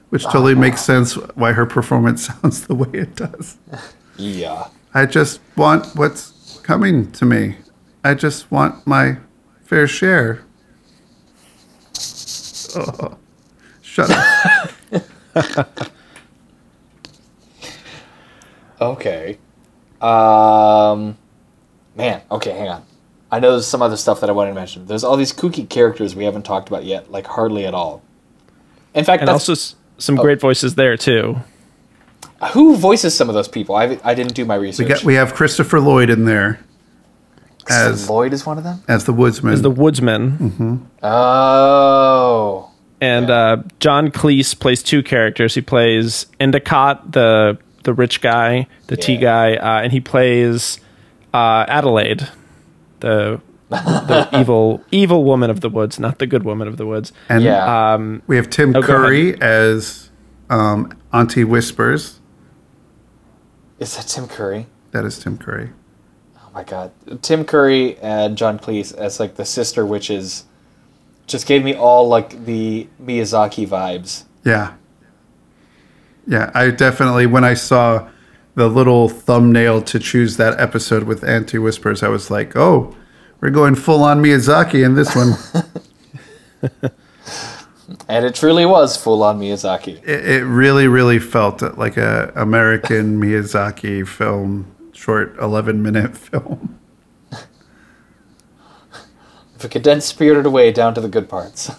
which 0.09 0.23
totally 0.25 0.53
makes 0.53 0.81
sense 0.81 1.15
why 1.33 1.51
her 1.51 1.65
performance 1.65 2.27
sounds 2.41 2.67
the 2.67 2.75
way 2.75 2.89
it 2.93 3.15
does. 3.15 3.57
Yeah. 4.17 4.67
I 4.93 5.07
just 5.07 5.39
want 5.55 5.95
what's 5.95 6.59
coming 6.61 7.11
to 7.13 7.25
me. 7.25 7.57
I 8.03 8.13
just 8.13 8.51
want 8.51 8.85
my 8.85 9.17
fair 9.63 9.87
share. 9.87 10.43
Oh, 12.75 13.17
shut 13.81 14.11
up. 14.11 15.03
Okay. 18.79 19.39
Um, 20.01 21.17
man. 21.95 22.21
Okay, 22.29 22.51
hang 22.51 22.67
on. 22.67 22.83
I 23.32 23.39
know 23.39 23.51
there's 23.51 23.67
some 23.67 23.82
other 23.82 23.97
stuff 23.97 24.21
that 24.21 24.30
I 24.30 24.34
wanted 24.34 24.51
to 24.51 24.55
mention. 24.55 24.86
There's 24.86 25.03
all 25.03 25.17
these 25.17 25.34
kooky 25.34 25.67
characters 25.67 26.15
we 26.15 26.23
haven't 26.25 26.43
talked 26.43 26.69
about 26.69 26.86
yet, 26.86 27.11
like 27.11 27.25
hardly 27.28 27.65
at 27.65 27.73
all. 27.73 28.01
In 28.93 29.03
fact, 29.03 29.21
And 29.21 29.30
also 29.30 29.51
s- 29.51 29.75
some 29.97 30.15
great 30.15 30.39
voices 30.39 30.75
there 30.75 30.95
too. 30.95 31.38
who 32.53 32.75
voices 32.78 33.15
some 33.17 33.28
of 33.30 33.36
those 33.36 33.47
people? 33.49 33.75
I, 33.75 33.99
I 34.03 34.13
didn't 34.13 34.34
do 34.34 34.45
my 34.45 34.57
We 34.57 34.67
research. 34.67 34.88
got 34.88 35.03
we 35.03 35.15
have 35.15 35.34
Christopher 35.34 35.80
Lloyd 35.82 36.09
in 36.09 36.25
there 36.25 36.59
as 37.69 38.09
Lloyd 38.09 38.32
is 38.32 38.45
one 38.45 38.57
of 38.57 38.63
them. 38.63 38.82
as 38.88 39.03
the 39.03 39.11
woodsman. 39.13 39.51
As 39.53 39.61
the 39.61 39.69
Woodsman. 39.71 40.88
Oh, 41.03 42.71
and 43.01 43.30
uh, 43.30 43.57
John 43.80 44.09
Cleese 44.09 44.57
plays 44.57 44.82
two 44.82 45.03
characters. 45.03 45.53
He 45.53 45.61
plays 45.61 46.25
Endicott, 46.39 47.11
the 47.11 47.57
the 47.84 47.93
rich 47.93 48.21
guy, 48.21 48.67
the 48.88 48.97
tea 48.97 49.17
guy, 49.17 49.55
uh, 49.55 49.82
and 49.82 49.91
he 49.91 49.99
plays 49.99 50.80
uh, 51.34 51.65
Adelaide, 51.67 52.28
the 52.99 53.41
the 53.69 54.29
evil 54.39 54.81
evil 54.91 55.23
woman 55.23 55.49
of 55.49 55.61
the 55.61 55.69
woods, 55.69 55.99
not 55.99 56.19
the 56.19 56.27
good 56.27 56.43
woman 56.43 56.67
of 56.67 56.77
the 56.77 56.85
woods. 56.85 57.11
and 57.29 57.43
yeah. 57.43 57.93
Um, 57.93 58.21
we 58.27 58.35
have 58.37 58.49
Tim 58.49 58.75
Oh, 58.75 58.81
Curry 58.81 59.39
as 59.41 60.09
um, 60.49 60.91
Auntie 61.13 61.43
Whispers. 61.43 62.19
is 63.79 63.95
that 63.97 64.07
Tim 64.07 64.27
Curry? 64.27 64.67
That 64.91 65.05
is 65.05 65.19
Tim 65.19 65.37
Curry. 65.37 65.71
Oh 66.37 66.49
my 66.53 66.63
god, 66.63 66.91
Tim 67.21 67.43
Curry 67.45 67.97
and 67.99 68.37
John 68.37 68.57
Cleese 68.57 68.95
as 68.95 69.19
like 69.19 69.35
the 69.35 69.45
sister 69.45 69.85
witches, 69.85 70.45
just 71.27 71.45
gave 71.45 71.63
me 71.63 71.75
all 71.75 72.07
like 72.07 72.45
the 72.45 72.87
Miyazaki 73.03 73.67
vibes. 73.67 74.23
Yeah. 74.45 74.73
Yeah, 76.25 76.51
I 76.53 76.71
definitely 76.71 77.25
when 77.25 77.43
I 77.43 77.53
saw 77.53 78.09
the 78.57 78.67
little 78.67 79.07
thumbnail 79.07 79.83
to 79.83 79.99
choose 79.99 80.35
that 80.37 80.59
episode 80.59 81.03
with 81.03 81.23
Auntie 81.23 81.59
Whispers, 81.59 82.01
I 82.01 82.07
was 82.07 82.31
like, 82.31 82.55
"Oh, 82.57 82.95
we're 83.39 83.51
going 83.51 83.75
full 83.75 84.03
on 84.03 84.21
Miyazaki 84.21 84.83
in 84.83 84.95
this 84.95 85.15
one." 85.15 85.33
And 88.09 88.25
it 88.25 88.35
truly 88.35 88.65
was 88.65 88.97
full 88.97 89.23
on 89.23 89.39
Miyazaki. 89.39 90.03
it, 90.03 90.25
it 90.25 90.43
really, 90.43 90.89
really 90.89 91.19
felt 91.19 91.61
like 91.77 91.95
a 91.95 92.33
American 92.35 93.21
Miyazaki 93.21 94.05
film, 94.05 94.65
short 94.91 95.37
eleven 95.39 95.81
minute 95.81 96.17
film. 96.27 96.79
If 99.55 99.63
we 99.63 99.69
condensed 99.69 100.09
Spirited 100.09 100.45
Away 100.45 100.71
down 100.73 100.93
to 100.95 101.01
the 101.01 101.07
good 101.07 101.29
parts. 101.29 101.71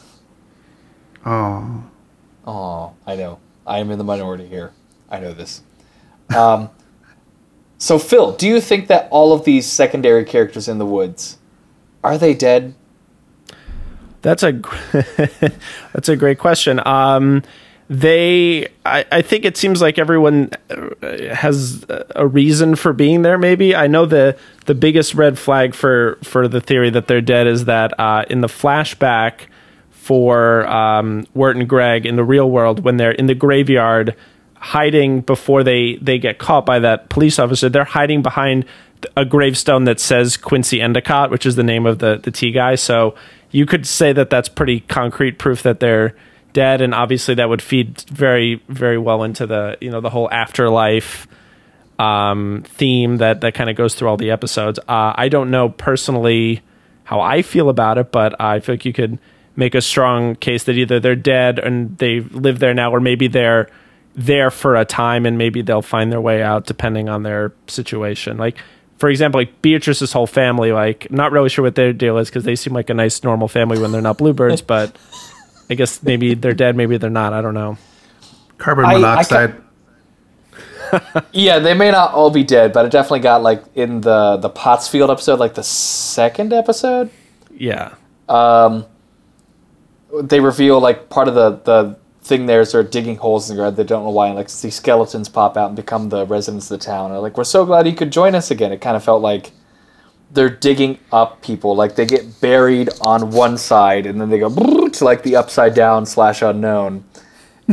Oh, 1.26 1.84
Oh, 2.46 2.94
I 3.06 3.14
know. 3.14 3.38
I 3.66 3.78
am 3.78 3.90
in 3.90 3.98
the 3.98 4.04
minority 4.04 4.46
here. 4.46 4.72
I 5.10 5.20
know 5.20 5.34
this. 5.34 5.62
Um, 6.34 6.70
so, 7.78 7.98
Phil, 7.98 8.32
do 8.32 8.46
you 8.46 8.60
think 8.60 8.88
that 8.88 9.08
all 9.10 9.32
of 9.32 9.44
these 9.44 9.66
secondary 9.66 10.24
characters 10.24 10.68
in 10.68 10.78
the 10.78 10.86
woods 10.86 11.38
are 12.02 12.18
they 12.18 12.34
dead? 12.34 12.74
That's 14.22 14.42
a 14.42 14.52
that's 15.92 16.08
a 16.08 16.16
great 16.16 16.38
question. 16.38 16.84
Um, 16.86 17.42
they, 17.90 18.66
I, 18.84 19.06
I 19.10 19.22
think 19.22 19.44
it 19.46 19.56
seems 19.56 19.80
like 19.80 19.98
everyone 19.98 20.50
uh, 20.68 21.34
has 21.34 21.86
a 21.88 22.26
reason 22.26 22.74
for 22.74 22.92
being 22.92 23.22
there. 23.22 23.38
Maybe 23.38 23.74
I 23.74 23.86
know 23.86 24.04
the 24.04 24.36
the 24.66 24.74
biggest 24.74 25.14
red 25.14 25.38
flag 25.38 25.74
for 25.74 26.18
for 26.22 26.48
the 26.48 26.60
theory 26.60 26.90
that 26.90 27.06
they're 27.06 27.20
dead 27.20 27.46
is 27.46 27.64
that 27.64 27.98
uh, 27.98 28.24
in 28.28 28.42
the 28.42 28.48
flashback 28.48 29.46
for 29.90 30.66
um, 30.66 31.26
Wirt 31.34 31.56
and 31.56 31.68
Greg 31.68 32.04
in 32.04 32.16
the 32.16 32.24
real 32.24 32.50
world 32.50 32.80
when 32.80 32.96
they're 32.96 33.12
in 33.12 33.26
the 33.26 33.34
graveyard 33.34 34.14
hiding 34.60 35.20
before 35.20 35.62
they 35.62 35.96
they 35.96 36.18
get 36.18 36.38
caught 36.38 36.66
by 36.66 36.78
that 36.80 37.08
police 37.08 37.38
officer. 37.38 37.68
They're 37.68 37.84
hiding 37.84 38.22
behind 38.22 38.64
a 39.16 39.24
gravestone 39.24 39.84
that 39.84 40.00
says 40.00 40.36
Quincy 40.36 40.80
Endicott, 40.80 41.30
which 41.30 41.46
is 41.46 41.56
the 41.56 41.62
name 41.62 41.86
of 41.86 41.98
the 41.98 42.18
the 42.22 42.30
tea 42.30 42.52
guy. 42.52 42.74
So 42.74 43.14
you 43.50 43.66
could 43.66 43.86
say 43.86 44.12
that 44.12 44.30
that's 44.30 44.48
pretty 44.48 44.80
concrete 44.80 45.38
proof 45.38 45.62
that 45.62 45.80
they're 45.80 46.14
dead, 46.52 46.80
and 46.80 46.94
obviously 46.94 47.34
that 47.36 47.48
would 47.48 47.62
feed 47.62 48.02
very 48.10 48.62
very 48.68 48.98
well 48.98 49.22
into 49.22 49.46
the 49.46 49.76
you 49.80 49.90
know 49.90 50.00
the 50.00 50.10
whole 50.10 50.30
afterlife 50.30 51.26
um, 51.98 52.64
theme 52.66 53.18
that 53.18 53.40
that 53.40 53.54
kind 53.54 53.70
of 53.70 53.76
goes 53.76 53.94
through 53.94 54.08
all 54.08 54.16
the 54.16 54.30
episodes. 54.30 54.78
Uh, 54.80 55.12
I 55.14 55.28
don't 55.28 55.50
know 55.50 55.68
personally 55.68 56.62
how 57.04 57.20
I 57.20 57.42
feel 57.42 57.68
about 57.68 57.98
it, 57.98 58.12
but 58.12 58.40
I 58.40 58.60
feel 58.60 58.74
like 58.74 58.84
you 58.84 58.92
could 58.92 59.18
make 59.56 59.74
a 59.74 59.80
strong 59.80 60.36
case 60.36 60.64
that 60.64 60.76
either 60.76 61.00
they're 61.00 61.16
dead 61.16 61.58
and 61.58 61.96
they 61.98 62.20
live 62.20 62.58
there 62.58 62.74
now, 62.74 62.92
or 62.92 63.00
maybe 63.00 63.28
they're 63.28 63.68
there 64.18 64.50
for 64.50 64.74
a 64.74 64.84
time 64.84 65.24
and 65.24 65.38
maybe 65.38 65.62
they'll 65.62 65.80
find 65.80 66.10
their 66.12 66.20
way 66.20 66.42
out 66.42 66.66
depending 66.66 67.08
on 67.08 67.22
their 67.22 67.52
situation. 67.68 68.36
Like, 68.36 68.58
for 68.98 69.08
example, 69.08 69.40
like 69.40 69.62
Beatrice's 69.62 70.12
whole 70.12 70.26
family, 70.26 70.72
like, 70.72 71.10
not 71.10 71.30
really 71.30 71.48
sure 71.48 71.62
what 71.62 71.76
their 71.76 71.92
deal 71.92 72.18
is 72.18 72.28
because 72.28 72.42
they 72.44 72.56
seem 72.56 72.72
like 72.74 72.90
a 72.90 72.94
nice, 72.94 73.22
normal 73.22 73.46
family 73.46 73.78
when 73.78 73.92
they're 73.92 74.02
not 74.02 74.18
bluebirds, 74.18 74.60
but 74.74 74.96
I 75.70 75.74
guess 75.74 76.02
maybe 76.02 76.34
they're 76.34 76.52
dead, 76.52 76.76
maybe 76.76 76.96
they're 76.98 77.08
not. 77.10 77.32
I 77.32 77.40
don't 77.40 77.54
know. 77.54 77.78
Carbon 78.58 78.84
I- 78.84 78.88
I 78.88 78.94
monoxide. 78.94 79.54
Yeah, 81.32 81.58
they 81.58 81.74
may 81.74 81.90
not 81.90 82.14
all 82.14 82.30
be 82.30 82.42
dead, 82.44 82.72
but 82.72 82.86
it 82.86 82.90
definitely 82.92 83.20
got 83.20 83.42
like 83.42 83.62
in 83.74 84.00
the 84.00 84.38
the 84.38 84.48
Pottsfield 84.48 85.10
episode, 85.10 85.38
like 85.38 85.52
the 85.52 85.62
second 85.62 86.54
episode. 86.54 87.10
Yeah. 87.52 87.94
Um, 88.26 88.86
they 90.22 90.40
reveal 90.40 90.80
like 90.80 91.10
part 91.10 91.28
of 91.28 91.34
the 91.34 91.50
the 91.64 91.97
thing 92.28 92.46
there 92.46 92.60
is 92.60 92.72
they're 92.72 92.82
digging 92.82 93.16
holes 93.16 93.48
in 93.50 93.56
the 93.56 93.62
ground. 93.62 93.76
They 93.76 93.84
don't 93.84 94.04
know 94.04 94.10
why, 94.10 94.28
and 94.28 94.36
like 94.36 94.48
see 94.48 94.70
skeletons 94.70 95.28
pop 95.28 95.56
out 95.56 95.68
and 95.68 95.76
become 95.76 96.10
the 96.10 96.26
residents 96.26 96.70
of 96.70 96.78
the 96.78 96.84
town. 96.84 97.10
They're 97.10 97.20
like, 97.20 97.36
"We're 97.36 97.44
so 97.44 97.64
glad 97.66 97.86
you 97.86 97.94
could 97.94 98.12
join 98.12 98.34
us 98.34 98.50
again." 98.50 98.70
It 98.72 98.80
kind 98.80 98.96
of 98.96 99.02
felt 99.02 99.22
like 99.22 99.52
they're 100.30 100.50
digging 100.50 100.98
up 101.10 101.40
people. 101.42 101.74
Like 101.74 101.96
they 101.96 102.04
get 102.06 102.40
buried 102.40 102.90
on 103.00 103.30
one 103.30 103.56
side, 103.58 104.06
and 104.06 104.20
then 104.20 104.28
they 104.28 104.38
go 104.38 104.48
to 104.88 105.04
like 105.04 105.22
the 105.22 105.36
upside 105.36 105.74
down 105.74 106.06
slash 106.06 106.42
unknown, 106.42 107.04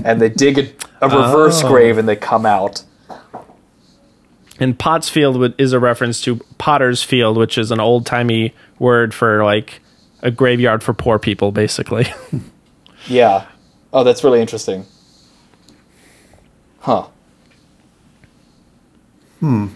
and 0.03 0.21
they 0.21 0.29
dig 0.29 0.57
a, 0.57 0.71
a 1.01 1.09
reverse 1.09 1.63
Oh. 1.63 1.67
grave 1.67 1.97
and 1.97 2.07
they 2.07 2.15
come 2.15 2.45
out. 2.45 2.83
And 4.57 4.79
Pottsfield 4.79 5.53
is 5.57 5.73
a 5.73 5.79
reference 5.81 6.21
to 6.21 6.37
Potter's 6.57 7.03
Field, 7.03 7.35
which 7.35 7.57
is 7.57 7.71
an 7.71 7.81
old 7.81 8.05
timey 8.05 8.53
word 8.79 9.13
for 9.13 9.43
like 9.43 9.81
a 10.21 10.31
graveyard 10.31 10.81
for 10.81 10.93
poor 10.93 11.19
people, 11.19 11.51
basically. 11.51 12.07
Yeah. 13.07 13.45
Oh, 13.95 14.03
that's 14.03 14.25
really 14.25 14.41
interesting. 14.41 14.85
Huh. 16.81 17.07
Hmm. 19.39 19.67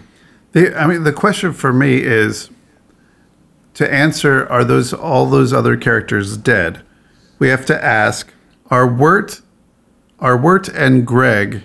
The, 0.52 0.78
I 0.78 0.86
mean, 0.86 1.04
the 1.04 1.12
question 1.12 1.54
for 1.54 1.72
me 1.72 2.02
is 2.02 2.50
to 3.72 3.90
answer: 3.90 4.46
Are 4.50 4.62
those 4.62 4.92
all 4.92 5.24
those 5.24 5.54
other 5.54 5.74
characters 5.74 6.36
dead? 6.36 6.82
We 7.38 7.48
have 7.48 7.64
to 7.64 7.82
ask: 7.82 8.30
Are 8.70 8.86
Wirt, 8.86 9.40
are 10.18 10.36
Wirt 10.36 10.68
and 10.68 11.06
Greg, 11.06 11.62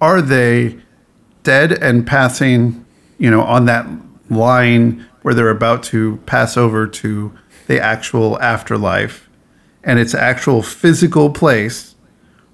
are 0.00 0.22
they 0.22 0.78
dead 1.42 1.72
and 1.72 2.06
passing? 2.06 2.86
You 3.18 3.32
know, 3.32 3.42
on 3.42 3.64
that 3.64 3.88
line 4.30 5.04
where 5.22 5.34
they're 5.34 5.50
about 5.50 5.82
to 5.84 6.18
pass 6.26 6.56
over 6.56 6.86
to 6.86 7.36
the 7.66 7.80
actual 7.80 8.40
afterlife, 8.40 9.27
and 9.88 9.98
its 9.98 10.14
actual 10.14 10.62
physical 10.62 11.30
place, 11.30 11.94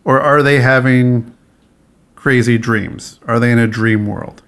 or 0.04 0.20
are 0.20 0.40
they 0.40 0.60
having 0.60 1.36
crazy 2.14 2.56
dreams? 2.56 3.18
Are 3.26 3.40
they 3.40 3.50
in 3.50 3.58
a 3.58 3.66
dream 3.66 4.06
world? 4.06 4.40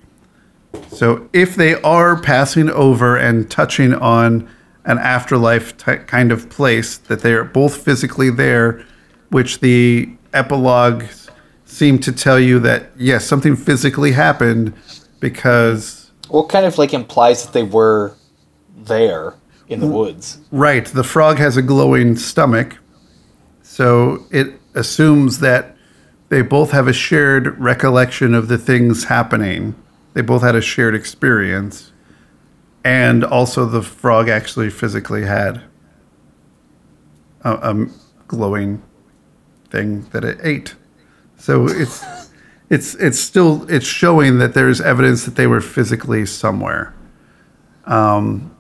So 0.93 1.29
if 1.33 1.57
they 1.57 1.75
are 1.83 2.19
passing 2.23 2.71
over 2.71 3.17
and 3.17 3.51
touching 3.51 3.93
on 3.93 4.49
an 4.85 4.99
afterlife 4.99 5.77
ty 5.77 5.97
kind 5.97 6.31
of 6.31 6.49
place, 6.49 6.97
that 6.97 7.23
they 7.23 7.33
are 7.33 7.43
both 7.43 7.77
physically 7.77 8.31
there, 8.31 8.87
which 9.31 9.59
the 9.59 10.09
epilogues 10.33 11.29
seem 11.65 11.99
to 11.99 12.13
tell 12.13 12.39
you 12.39 12.61
that 12.61 12.93
yes, 12.97 13.27
something 13.27 13.57
physically 13.57 14.13
happened 14.13 14.73
because 15.19 16.13
it 16.33 16.49
kind 16.49 16.65
of 16.65 16.79
like 16.79 16.95
implies 16.95 17.45
that 17.45 17.53
they 17.53 17.65
were 17.65 18.15
there 18.77 19.35
in 19.69 19.81
the 19.81 19.87
woods. 19.87 20.39
right, 20.51 20.87
the 20.87 21.05
frog 21.05 21.39
has 21.39 21.57
a 21.57 21.63
glowing 21.63 22.17
stomach, 22.17 22.79
so 23.63 24.25
it 24.31 24.61
assumes 24.75 25.41
that 25.41 25.77
they 26.29 26.43
both 26.43 26.71
have 26.73 26.89
a 26.89 26.93
shared 26.93 27.59
recollection 27.59 28.35
of 28.35 28.49
the 28.49 28.59
things 28.59 29.05
happening. 29.05 29.75
They 30.15 30.23
both 30.23 30.43
had 30.43 30.57
a 30.57 30.61
shared 30.61 30.95
experience. 30.95 31.93
And 32.85 33.25
also, 33.25 33.65
the 33.67 33.83
frog 33.83 34.29
actually 34.29 34.71
physically 34.71 35.25
had 35.25 35.63
a, 37.43 37.53
a 37.55 37.87
glowing 38.29 38.83
thing 39.71 40.03
that 40.11 40.25
it 40.25 40.39
ate. 40.43 40.75
So 41.37 41.67
it's 41.69 42.05
it's 42.71 42.95
it's 42.95 43.19
still 43.19 43.69
it's 43.71 43.87
showing 43.87 44.39
that 44.39 44.55
there's 44.55 44.81
evidence 44.81 45.25
that 45.25 45.37
they 45.37 45.47
were 45.47 45.61
physically 45.61 46.27
somewhere. 46.27 46.95
Um, 47.85 48.56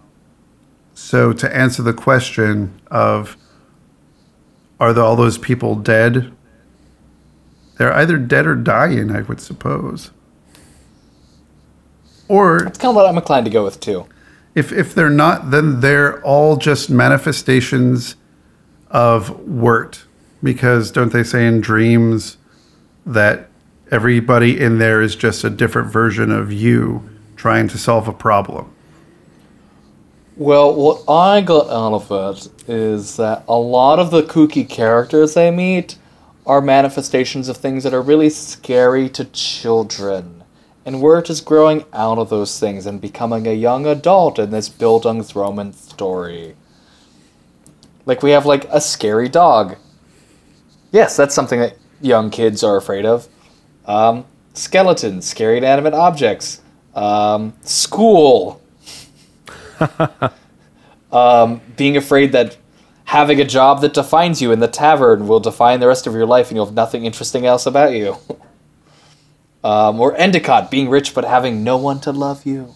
So 0.96 1.34
to 1.34 1.54
answer 1.54 1.82
the 1.82 1.92
question 1.92 2.80
of 2.90 3.36
are 4.80 4.94
the, 4.94 5.02
all 5.02 5.14
those 5.14 5.36
people 5.36 5.74
dead? 5.74 6.32
They're 7.76 7.92
either 7.92 8.16
dead 8.16 8.46
or 8.46 8.56
dying, 8.56 9.14
I 9.14 9.20
would 9.20 9.40
suppose. 9.40 10.10
Or 12.28 12.64
It's 12.64 12.78
kind 12.78 12.90
of 12.90 12.96
what 12.96 13.06
I'm 13.06 13.16
inclined 13.16 13.44
to 13.44 13.50
go 13.50 13.62
with 13.62 13.78
too. 13.78 14.06
if 14.54 14.72
if 14.72 14.94
they're 14.94 15.10
not, 15.10 15.50
then 15.50 15.80
they're 15.80 16.20
all 16.24 16.56
just 16.56 16.88
manifestations 16.88 18.16
of 18.90 19.38
Wirt. 19.46 20.06
Because 20.42 20.90
don't 20.90 21.12
they 21.12 21.22
say 21.22 21.46
in 21.46 21.60
dreams 21.60 22.38
that 23.04 23.50
everybody 23.90 24.58
in 24.58 24.78
there 24.78 25.02
is 25.02 25.14
just 25.14 25.44
a 25.44 25.50
different 25.50 25.92
version 25.92 26.30
of 26.30 26.50
you 26.52 27.08
trying 27.36 27.68
to 27.68 27.78
solve 27.78 28.08
a 28.08 28.12
problem? 28.14 28.72
Well, 30.38 30.74
what 30.74 31.02
I 31.08 31.40
got 31.40 31.70
out 31.70 31.94
of 31.94 32.12
it 32.12 32.68
is 32.68 33.16
that 33.16 33.44
a 33.48 33.56
lot 33.56 33.98
of 33.98 34.10
the 34.10 34.22
kooky 34.22 34.68
characters 34.68 35.32
they 35.32 35.50
meet 35.50 35.96
are 36.44 36.60
manifestations 36.60 37.48
of 37.48 37.56
things 37.56 37.84
that 37.84 37.94
are 37.94 38.02
really 38.02 38.28
scary 38.28 39.08
to 39.08 39.24
children. 39.24 40.44
And 40.84 41.00
Wirt 41.00 41.30
is 41.30 41.40
growing 41.40 41.86
out 41.94 42.18
of 42.18 42.28
those 42.28 42.60
things 42.60 42.84
and 42.84 43.00
becoming 43.00 43.46
a 43.46 43.54
young 43.54 43.86
adult 43.86 44.38
in 44.38 44.50
this 44.50 44.68
Bildungsroman 44.68 45.72
story. 45.72 46.54
Like, 48.04 48.22
we 48.22 48.32
have, 48.32 48.44
like, 48.44 48.66
a 48.66 48.80
scary 48.82 49.30
dog. 49.30 49.76
Yes, 50.92 51.16
that's 51.16 51.34
something 51.34 51.60
that 51.60 51.78
young 52.02 52.28
kids 52.28 52.62
are 52.62 52.76
afraid 52.76 53.06
of. 53.06 53.26
Um, 53.86 54.26
skeletons, 54.52 55.26
scary 55.26 55.56
inanimate 55.56 55.94
objects. 55.94 56.60
Um, 56.94 57.54
school, 57.62 58.60
um, 61.12 61.60
being 61.76 61.96
afraid 61.96 62.32
that 62.32 62.56
having 63.04 63.40
a 63.40 63.44
job 63.44 63.80
that 63.80 63.94
defines 63.94 64.42
you 64.42 64.52
in 64.52 64.58
the 64.60 64.68
tavern 64.68 65.28
will 65.28 65.40
define 65.40 65.80
the 65.80 65.86
rest 65.86 66.06
of 66.06 66.12
your 66.12 66.26
life 66.26 66.48
and 66.48 66.56
you'll 66.56 66.66
have 66.66 66.74
nothing 66.74 67.04
interesting 67.04 67.46
else 67.46 67.64
about 67.66 67.92
you. 67.92 68.16
um, 69.64 70.00
or 70.00 70.16
Endicott, 70.16 70.70
being 70.70 70.88
rich 70.88 71.14
but 71.14 71.24
having 71.24 71.62
no 71.64 71.76
one 71.76 72.00
to 72.00 72.12
love 72.12 72.44
you. 72.44 72.74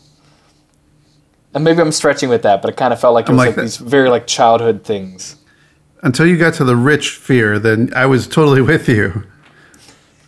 And 1.53 1.64
maybe 1.64 1.80
I'm 1.80 1.90
stretching 1.92 2.28
with 2.28 2.42
that, 2.42 2.62
but 2.62 2.70
it 2.70 2.76
kind 2.76 2.92
of 2.92 3.01
felt 3.01 3.12
like 3.12 3.26
it 3.26 3.30
I'm 3.30 3.36
was 3.36 3.46
like 3.46 3.57
like 3.57 3.64
these 3.64 3.76
very 3.76 4.09
like 4.09 4.26
childhood 4.28 4.84
things. 4.84 5.36
until 6.03 6.26
you 6.26 6.38
got 6.38 6.55
to 6.55 6.64
the 6.64 6.76
rich 6.76 7.11
fear, 7.11 7.59
then 7.59 7.92
I 7.94 8.07
was 8.07 8.28
totally 8.28 8.62
with 8.72 8.88
you. 8.88 9.24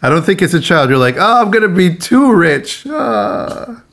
I 0.02 0.08
don't 0.08 0.22
think 0.22 0.42
as 0.42 0.52
a 0.52 0.60
child 0.60 0.90
you're 0.90 0.98
like, 0.98 1.14
oh, 1.16 1.42
I'm 1.42 1.52
gonna 1.52 1.68
be 1.68 1.94
too 1.94 2.32
rich. 2.34 2.84
Ah. 2.88 3.84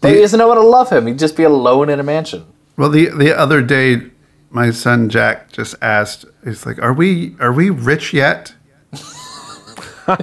But 0.00 0.14
he 0.14 0.20
doesn't 0.20 0.38
know 0.38 0.48
how 0.48 0.54
to 0.54 0.62
love 0.62 0.90
him. 0.90 1.06
He'd 1.06 1.18
just 1.18 1.36
be 1.36 1.42
alone 1.42 1.90
in 1.90 2.00
a 2.00 2.02
mansion. 2.02 2.46
Well, 2.76 2.88
the 2.88 3.10
the 3.10 3.38
other 3.38 3.60
day, 3.60 4.02
my 4.50 4.70
son 4.70 5.08
Jack 5.08 5.52
just 5.52 5.74
asked, 5.82 6.24
he's 6.44 6.64
like, 6.64 6.80
"Are 6.80 6.92
we 6.92 7.36
are 7.38 7.52
we 7.52 7.70
rich 7.70 8.12
yet?" 8.12 8.54
and 10.06 10.16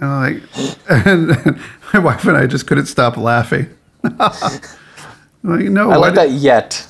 I'm 0.00 0.20
like, 0.20 0.42
and 0.88 1.60
my 1.92 1.98
wife 2.00 2.24
and 2.24 2.36
I 2.36 2.46
just 2.46 2.66
couldn't 2.66 2.86
stop 2.86 3.16
laughing. 3.16 3.68
I'm 4.04 4.60
like, 5.42 5.64
no, 5.66 5.90
I 5.90 5.96
like 5.96 6.12
do- 6.14 6.20
that 6.20 6.30
yet. 6.30 6.86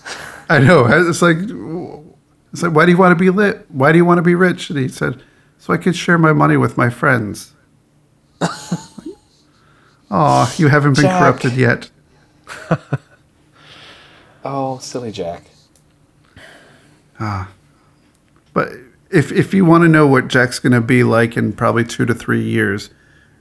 I 0.49 0.59
know. 0.59 0.87
It's 0.87 1.23
like, 1.23 1.37
it's 2.53 2.63
like, 2.63 2.73
why 2.75 2.85
do 2.85 2.93
you 2.93 2.99
want 2.99 3.17
to 3.17 3.23
be 3.23 3.31
lit? 3.31 3.65
Why 3.69 3.93
do 3.93 3.99
you 3.99 4.05
want 4.05 4.19
to 4.19 4.23
be 4.23 4.35
rich? 4.35 4.69
And 4.71 4.79
he 4.79 4.89
said, 4.89 5.23
so 5.59 5.73
I 5.73 5.77
could 5.77 5.95
share 5.95 6.19
my 6.19 6.33
money 6.33 6.57
with 6.57 6.77
my 6.77 6.91
friends. 6.91 7.53
Oh, 10.11 10.53
you 10.59 10.69
haven't 10.69 10.95
been 10.95 11.05
Jack. 11.05 11.21
corrupted 11.21 11.53
yet. 11.53 11.91
Oh, 14.45 14.79
silly 14.79 15.13
Jack. 15.13 15.51
Ah. 17.19 17.51
But 18.55 18.73
if 19.11 19.31
if 19.33 19.53
you 19.53 19.65
want 19.65 19.83
to 19.83 19.89
know 19.89 20.07
what 20.07 20.29
Jack's 20.29 20.59
going 20.59 20.73
to 20.73 20.81
be 20.81 21.05
like 21.05 21.37
in 21.37 21.53
probably 21.53 21.85
two 21.85 22.07
to 22.07 22.15
three 22.15 22.43
years, 22.43 22.91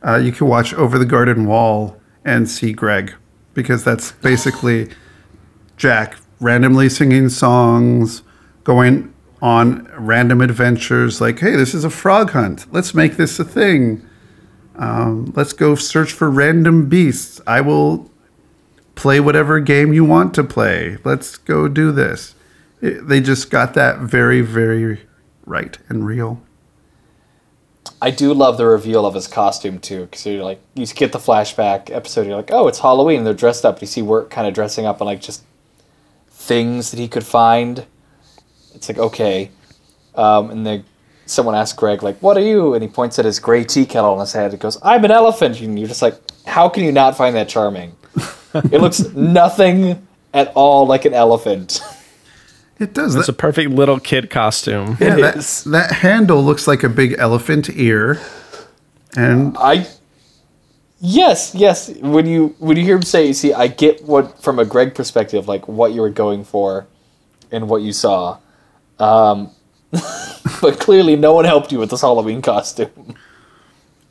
uh, 0.06 0.18
you 0.18 0.32
can 0.32 0.48
watch 0.48 0.74
Over 0.74 0.98
the 0.98 1.06
Garden 1.06 1.46
Wall 1.46 1.98
and 2.26 2.50
see 2.50 2.74
Greg, 2.74 3.14
because 3.54 3.84
that's 3.84 4.12
basically 4.12 4.90
Jack 5.78 6.18
randomly 6.42 6.90
singing 6.90 7.30
songs, 7.30 8.22
going 8.66 9.14
on 9.42 9.90
random 9.98 10.42
adventures. 10.42 11.22
Like, 11.22 11.40
hey, 11.40 11.56
this 11.56 11.74
is 11.74 11.86
a 11.86 11.90
frog 11.90 12.32
hunt. 12.32 12.66
Let's 12.74 12.94
make 12.94 13.16
this 13.16 13.40
a 13.40 13.46
thing. 13.46 14.06
Um, 14.80 15.34
let's 15.36 15.54
go 15.54 15.76
search 15.76 16.12
for 16.14 16.30
random 16.32 16.88
beasts. 16.90 17.40
I 17.46 17.62
will 17.62 18.10
play 18.96 19.20
whatever 19.20 19.60
game 19.60 19.94
you 19.94 20.06
want 20.06 20.34
to 20.36 20.44
play. 20.44 20.98
Let's 21.04 21.38
go 21.38 21.68
do 21.68 21.92
this. 21.92 22.34
It- 22.82 23.08
they 23.08 23.20
just 23.22 23.52
got 23.52 23.74
that 23.76 24.00
very, 24.00 24.42
very 24.42 25.02
right 25.46 25.78
and 25.90 26.06
real. 26.06 26.42
I 28.02 28.12
do 28.12 28.34
love 28.34 28.58
the 28.58 28.66
reveal 28.66 29.06
of 29.06 29.14
his 29.16 29.28
costume 29.28 29.80
too, 29.80 30.02
because 30.06 30.26
you're 30.26 30.44
like, 30.44 30.62
you 30.74 30.86
get 30.88 31.12
the 31.12 31.20
flashback 31.20 31.94
episode. 31.94 32.28
You're 32.28 32.38
like, 32.38 32.52
oh, 32.52 32.68
it's 32.70 32.80
Halloween. 32.80 33.26
They're 33.26 33.34
dressed 33.34 33.66
up. 33.66 33.82
You 33.82 33.88
see 33.88 34.02
Wirt 34.02 34.30
kind 34.30 34.48
of 34.48 34.54
dressing 34.54 34.86
up 34.86 35.02
in 35.02 35.06
like 35.06 35.20
just 35.20 35.44
things 36.30 36.92
that 36.92 37.00
he 37.00 37.10
could 37.10 37.26
find. 37.26 37.86
It's 38.74 38.88
like 38.88 38.98
okay, 38.98 39.52
um, 40.16 40.50
and 40.52 40.66
then 40.66 40.86
someone 41.30 41.56
asks 41.56 41.78
Greg 41.78 42.04
like, 42.04 42.18
"What 42.22 42.38
are 42.38 42.42
you?" 42.42 42.74
And 42.74 42.82
he 42.84 42.90
points 42.90 43.20
at 43.20 43.26
his 43.26 43.40
gray 43.40 43.64
tea 43.64 43.86
kettle 43.86 44.14
on 44.14 44.20
his 44.20 44.34
head. 44.34 44.54
It 44.54 44.60
goes, 44.60 44.78
"I'm 44.84 45.04
an 45.06 45.12
elephant." 45.12 45.60
And 45.62 45.78
you're 45.80 45.88
just 45.88 46.02
like, 46.02 46.16
how 46.46 46.68
can 46.68 46.84
you 46.84 46.92
not 46.92 47.16
find 47.16 47.36
that 47.36 47.48
charming? 47.48 47.96
it 48.72 48.82
looks 48.82 49.00
nothing 49.14 50.06
at 50.34 50.52
all 50.56 50.88
like 50.88 51.06
an 51.06 51.14
elephant. 51.14 51.82
It 52.80 52.94
does. 52.94 53.14
It's 53.14 53.28
That, 53.28 53.34
a 53.34 53.36
perfect 53.36 53.72
little 53.72 54.00
kid 54.00 54.30
costume. 54.30 54.96
yeah, 55.02 55.18
it 55.18 55.22
that, 55.22 55.36
is. 55.36 55.66
that 55.66 55.92
handle 55.92 56.42
looks 56.42 56.66
like 56.66 56.82
a 56.82 56.88
big 56.88 57.14
elephant 57.20 57.70
ear. 57.72 58.22
And 59.18 59.58
I 59.60 59.86
yes, 61.02 61.54
yes. 61.54 61.90
When 62.00 62.26
you 62.26 62.56
when 62.60 62.78
you 62.78 62.84
hear 62.86 62.96
him 62.96 63.02
say, 63.04 63.28
you 63.28 63.34
see, 63.34 63.54
I 63.54 63.68
get 63.68 64.06
what 64.06 64.42
from 64.42 64.60
a 64.60 64.66
Greg 64.66 64.96
perspective, 64.96 65.46
like 65.48 65.68
what 65.68 65.92
you 65.92 66.00
were 66.00 66.10
going 66.10 66.46
for, 66.46 66.88
and 67.52 67.68
what 67.68 67.82
you 67.82 67.92
saw. 67.92 68.38
Um, 68.98 69.52
but 70.62 70.80
clearly, 70.80 71.16
no 71.16 71.34
one 71.34 71.46
helped 71.46 71.72
you 71.72 71.80
with 71.80 71.90
this 71.90 72.02
Halloween 72.02 72.42
costume. 72.42 73.16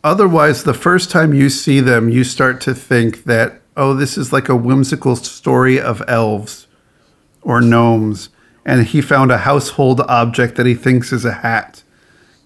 otherwise, 0.03 0.64
the 0.64 0.74
first 0.74 1.11
time 1.11 1.33
you 1.33 1.49
see 1.49 1.81
them, 1.81 2.09
you 2.09 2.24
start 2.24 2.61
to 2.62 2.74
think 2.74 3.24
that, 3.24 3.61
oh, 3.76 3.95
this 3.95 4.18
is 4.18 4.33
like 4.33 4.49
a 4.49 4.57
whimsical 4.57 5.16
story 5.16 5.81
of 5.81 6.03
elves 6.09 6.66
or 7.43 7.61
gnomes. 7.61 8.31
And 8.64 8.87
he 8.87 9.01
found 9.01 9.31
a 9.31 9.39
household 9.39 10.01
object 10.03 10.57
that 10.57 10.66
he 10.66 10.74
thinks 10.74 11.12
is 11.12 11.24
a 11.24 11.33
hat. 11.33 11.83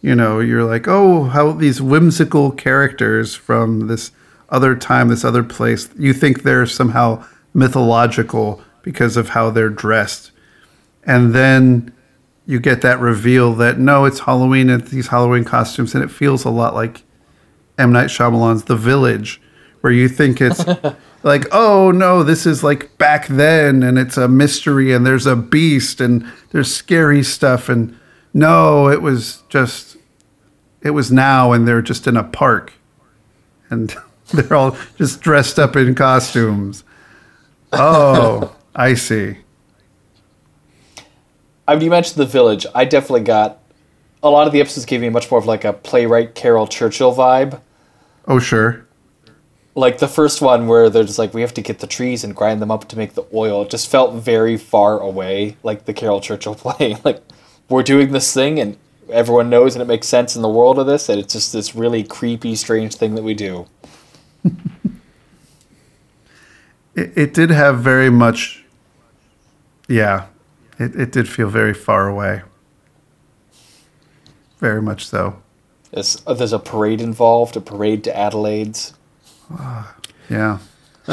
You 0.02 0.14
know, 0.14 0.40
you're 0.40 0.64
like, 0.64 0.86
oh, 0.86 1.24
how 1.24 1.52
these 1.52 1.80
whimsical 1.80 2.50
characters 2.50 3.34
from 3.34 3.86
this 3.86 4.12
other 4.48 4.76
time, 4.76 5.08
this 5.08 5.24
other 5.24 5.42
place, 5.42 5.88
you 5.98 6.12
think 6.12 6.42
they're 6.42 6.66
somehow 6.66 7.24
mythological 7.54 8.62
because 8.82 9.16
of 9.16 9.30
how 9.30 9.50
they're 9.50 9.70
dressed. 9.70 10.32
And 11.04 11.34
then 11.34 11.92
you 12.46 12.58
get 12.60 12.82
that 12.82 12.98
reveal 12.98 13.54
that 13.54 13.78
no, 13.78 14.04
it's 14.04 14.20
Halloween 14.20 14.68
and 14.68 14.86
these 14.88 15.08
Halloween 15.08 15.44
costumes, 15.44 15.94
and 15.94 16.02
it 16.02 16.10
feels 16.10 16.44
a 16.44 16.50
lot 16.50 16.74
like 16.74 17.02
M. 17.78 17.92
Night 17.92 18.08
Shyamalan's 18.08 18.64
The 18.64 18.76
Village, 18.76 19.40
where 19.80 19.92
you 19.92 20.08
think 20.08 20.40
it's 20.40 20.64
like, 21.22 21.46
oh 21.52 21.90
no, 21.90 22.22
this 22.22 22.46
is 22.46 22.64
like 22.64 22.96
back 22.98 23.26
then, 23.28 23.82
and 23.82 23.98
it's 23.98 24.16
a 24.16 24.28
mystery, 24.28 24.92
and 24.92 25.06
there's 25.06 25.26
a 25.26 25.36
beast, 25.36 26.00
and 26.00 26.26
there's 26.50 26.72
scary 26.72 27.22
stuff, 27.22 27.68
and 27.68 27.98
no, 28.34 28.88
it 28.88 29.02
was 29.02 29.42
just, 29.48 29.96
it 30.82 30.90
was 30.90 31.12
now, 31.12 31.52
and 31.52 31.66
they're 31.68 31.82
just 31.82 32.06
in 32.06 32.16
a 32.16 32.24
park, 32.24 32.72
and 33.70 33.94
they're 34.32 34.54
all 34.54 34.76
just 34.96 35.20
dressed 35.20 35.58
up 35.58 35.76
in 35.76 35.94
costumes. 35.94 36.82
Oh, 37.72 38.54
I 38.74 38.94
see. 38.94 39.38
I 41.72 41.74
mean, 41.74 41.84
you 41.84 41.90
mentioned 41.90 42.20
the 42.20 42.26
village. 42.26 42.66
I 42.74 42.84
definitely 42.84 43.22
got 43.22 43.58
a 44.22 44.28
lot 44.28 44.46
of 44.46 44.52
the 44.52 44.60
episodes 44.60 44.84
gave 44.84 45.00
me 45.00 45.08
much 45.08 45.30
more 45.30 45.40
of 45.40 45.46
like 45.46 45.64
a 45.64 45.72
playwright 45.72 46.34
Caryl 46.34 46.66
Churchill 46.66 47.14
vibe. 47.14 47.62
Oh, 48.28 48.38
sure. 48.38 48.86
Like 49.74 49.96
the 49.96 50.06
first 50.06 50.42
one 50.42 50.66
where 50.66 50.90
they're 50.90 51.04
just 51.04 51.18
like, 51.18 51.32
we 51.32 51.40
have 51.40 51.54
to 51.54 51.62
get 51.62 51.78
the 51.78 51.86
trees 51.86 52.24
and 52.24 52.36
grind 52.36 52.60
them 52.60 52.70
up 52.70 52.88
to 52.90 52.98
make 52.98 53.14
the 53.14 53.24
oil. 53.32 53.62
It 53.62 53.70
just 53.70 53.90
felt 53.90 54.14
very 54.16 54.58
far 54.58 55.00
away, 55.00 55.56
like 55.62 55.86
the 55.86 55.94
Caryl 55.94 56.20
Churchill 56.20 56.54
play. 56.56 56.98
like 57.04 57.22
we're 57.70 57.82
doing 57.82 58.12
this 58.12 58.34
thing 58.34 58.60
and 58.60 58.76
everyone 59.08 59.48
knows 59.48 59.74
and 59.74 59.80
it 59.80 59.86
makes 59.88 60.06
sense 60.06 60.36
in 60.36 60.42
the 60.42 60.50
world 60.50 60.78
of 60.78 60.84
this, 60.84 61.08
and 61.08 61.18
it's 61.18 61.32
just 61.32 61.54
this 61.54 61.74
really 61.74 62.04
creepy, 62.04 62.54
strange 62.54 62.96
thing 62.96 63.14
that 63.14 63.24
we 63.24 63.32
do. 63.32 63.66
It, 66.94 67.16
it 67.16 67.32
did 67.32 67.48
have 67.48 67.80
very 67.80 68.10
much, 68.10 68.66
yeah, 69.88 70.26
it, 70.78 70.94
it 70.96 71.12
did 71.12 71.28
feel 71.28 71.48
very 71.48 71.74
far 71.74 72.08
away. 72.08 72.42
Very 74.58 74.82
much 74.82 75.06
so. 75.06 75.42
There's, 75.92 76.22
uh, 76.26 76.34
there's 76.34 76.52
a 76.52 76.58
parade 76.58 77.00
involved, 77.00 77.56
a 77.56 77.60
parade 77.60 78.04
to 78.04 78.16
Adelaide's. 78.16 78.94
Yeah. 80.30 80.58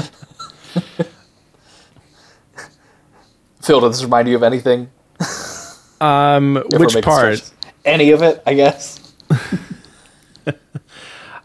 Phil, 3.61 3.81
does 3.81 3.97
this 3.97 4.03
remind 4.03 4.27
you 4.27 4.35
of 4.35 4.43
anything? 4.43 4.89
Um, 5.99 6.63
which 6.73 7.01
part? 7.03 7.51
Any 7.83 8.11
of 8.11 8.21
it, 8.21 8.41
I 8.45 8.53
guess. 8.53 9.13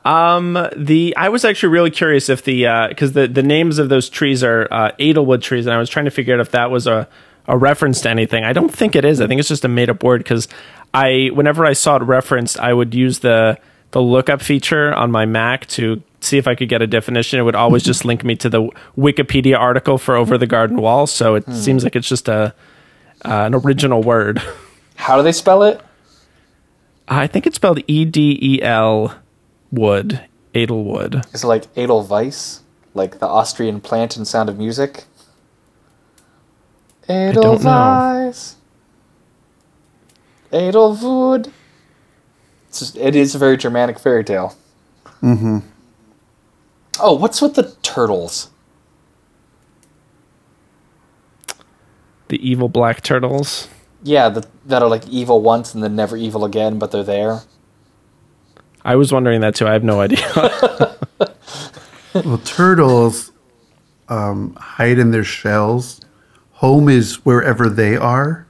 The 0.04 1.14
I 1.16 1.28
was 1.30 1.44
actually 1.44 1.70
really 1.70 1.90
curious 1.90 2.28
if 2.28 2.44
the 2.44 2.86
because 2.88 3.12
the 3.12 3.26
the 3.26 3.42
names 3.42 3.78
of 3.78 3.88
those 3.88 4.10
trees 4.10 4.44
are 4.44 4.68
uh, 4.70 4.92
Edelwood 5.00 5.40
trees, 5.40 5.66
and 5.66 5.74
I 5.74 5.78
was 5.78 5.88
trying 5.88 6.04
to 6.04 6.10
figure 6.10 6.34
out 6.34 6.40
if 6.40 6.50
that 6.50 6.70
was 6.70 6.86
a 6.86 7.08
a 7.46 7.56
reference 7.56 8.00
to 8.02 8.10
anything. 8.10 8.44
I 8.44 8.52
don't 8.52 8.74
think 8.74 8.96
it 8.96 9.04
is. 9.04 9.20
I 9.20 9.26
think 9.26 9.38
it's 9.38 9.48
just 9.48 9.64
a 9.64 9.68
made 9.68 9.90
up 9.90 10.02
word 10.02 10.18
because 10.18 10.48
I 10.92 11.30
whenever 11.34 11.64
I 11.66 11.72
saw 11.72 11.96
it 11.96 12.02
referenced, 12.02 12.58
I 12.58 12.72
would 12.72 12.94
use 12.94 13.20
the 13.20 13.58
the 13.90 14.00
lookup 14.02 14.42
feature 14.42 14.92
on 14.92 15.10
my 15.10 15.24
Mac 15.24 15.66
to 15.66 16.02
see 16.20 16.38
if 16.38 16.48
I 16.48 16.54
could 16.54 16.68
get 16.68 16.82
a 16.82 16.86
definition. 16.86 17.38
It 17.38 17.42
would 17.42 17.54
always 17.54 17.82
just 17.82 18.04
link 18.04 18.24
me 18.24 18.34
to 18.36 18.48
the 18.48 18.62
Wikipedia 18.96 19.58
article 19.58 19.98
for 19.98 20.16
Over 20.16 20.38
the 20.38 20.46
Garden 20.46 20.78
Wall. 20.78 21.06
So 21.06 21.34
it 21.34 21.48
seems 21.50 21.84
like 21.84 21.94
it's 21.94 22.08
just 22.08 22.28
a 22.28 22.54
uh, 23.24 23.44
an 23.46 23.54
original 23.54 24.02
word. 24.02 24.42
How 24.96 25.16
do 25.16 25.22
they 25.22 25.32
spell 25.32 25.62
it? 25.62 25.80
I 27.08 27.26
think 27.26 27.46
it's 27.46 27.56
spelled 27.56 27.80
E 27.86 28.04
D 28.04 28.38
E 28.40 28.62
L 28.62 29.14
wood 29.70 30.24
Edelwood. 30.54 31.34
Is 31.34 31.44
it 31.44 31.46
like 31.46 31.64
Edelweiss? 31.76 32.60
Like 32.94 33.18
the 33.18 33.26
Austrian 33.26 33.80
plant 33.80 34.16
in 34.16 34.24
Sound 34.24 34.48
of 34.48 34.56
Music? 34.56 35.04
Don't 37.06 37.34
know. 37.34 37.54
Edelweiss. 37.54 38.56
Edelwood. 40.52 41.52
It's 42.68 42.80
just, 42.80 42.96
it 42.96 43.14
is 43.14 43.34
a 43.34 43.38
very 43.38 43.56
Germanic 43.56 43.98
fairy 43.98 44.24
tale. 44.24 44.56
Mm-hmm. 45.22 45.58
Oh, 47.00 47.14
what's 47.14 47.42
with 47.42 47.54
the 47.54 47.74
turtles? 47.82 48.50
The 52.28 52.48
evil 52.48 52.68
black 52.68 53.02
turtles. 53.02 53.68
Yeah, 54.02 54.28
the, 54.28 54.46
that 54.66 54.82
are 54.82 54.88
like 54.88 55.06
evil 55.08 55.40
once 55.40 55.74
and 55.74 55.82
then 55.82 55.96
never 55.96 56.16
evil 56.16 56.44
again, 56.44 56.78
but 56.78 56.90
they're 56.90 57.02
there. 57.02 57.42
I 58.84 58.96
was 58.96 59.12
wondering 59.12 59.40
that 59.40 59.54
too. 59.54 59.66
I 59.66 59.72
have 59.72 59.84
no 59.84 60.00
idea. 60.00 60.98
Well, 62.14 62.38
turtles 62.44 63.32
um, 64.08 64.54
hide 64.54 65.00
in 65.00 65.10
their 65.10 65.24
shells. 65.24 66.00
Home 66.64 66.88
is 66.88 67.26
wherever 67.26 67.68
they 67.68 67.94
are. 67.94 68.46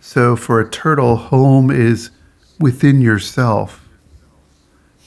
So 0.00 0.36
for 0.36 0.60
a 0.60 0.70
turtle, 0.70 1.16
home 1.16 1.72
is 1.72 2.12
within 2.60 3.00
yourself. 3.00 3.88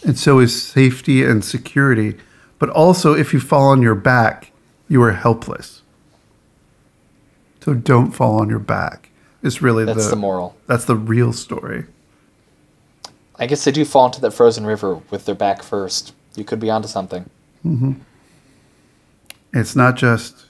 And 0.04 0.20
so 0.20 0.40
is 0.40 0.62
safety 0.62 1.24
and 1.24 1.46
security. 1.46 2.18
But 2.60 2.70
also, 2.72 3.14
if 3.14 3.32
you 3.32 3.40
fall 3.40 3.70
on 3.70 3.82
your 3.82 3.96
back, 3.96 4.52
you 4.90 5.02
are 5.02 5.14
helpless. 5.14 5.82
So 7.62 7.74
don't 7.74 8.12
fall 8.12 8.42
on 8.42 8.50
your 8.50 8.60
back. 8.60 9.12
It's 9.42 9.62
really 9.62 9.86
That's 9.86 10.04
the, 10.04 10.10
the 10.10 10.16
moral. 10.18 10.58
That's 10.68 10.84
the 10.84 10.98
real 10.98 11.32
story. 11.32 11.86
I 13.38 13.48
guess 13.48 13.64
they 13.64 13.72
do 13.72 13.86
fall 13.86 14.08
into 14.08 14.20
that 14.20 14.32
frozen 14.32 14.66
river 14.66 14.96
with 15.10 15.24
their 15.24 15.36
back 15.36 15.64
first. 15.64 16.14
You 16.36 16.44
could 16.44 16.60
be 16.60 16.70
onto 16.70 16.90
something. 16.90 17.30
Mhm. 17.66 18.02
It's 19.54 19.74
not 19.74 19.96
just 19.96 20.48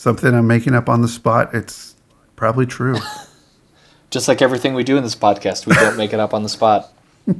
something 0.00 0.34
I'm 0.34 0.46
making 0.46 0.74
up 0.74 0.88
on 0.88 1.02
the 1.02 1.08
spot. 1.08 1.54
It's 1.54 1.94
probably 2.34 2.64
true. 2.64 2.96
Just 4.10 4.28
like 4.28 4.40
everything 4.40 4.72
we 4.72 4.82
do 4.82 4.96
in 4.96 5.02
this 5.02 5.14
podcast, 5.14 5.66
we 5.66 5.74
don't 5.74 5.98
make 5.98 6.14
it 6.14 6.20
up 6.20 6.32
on 6.32 6.42
the 6.42 6.48
spot. 6.48 6.90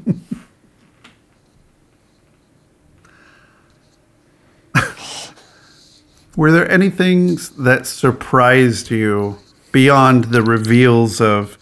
Were 6.37 6.53
there 6.53 6.71
any 6.71 6.91
things 6.91 7.49
that 7.57 7.87
surprised 7.87 8.91
you 8.91 9.39
beyond 9.73 10.25
the 10.25 10.43
reveals 10.43 11.19
of 11.21 11.57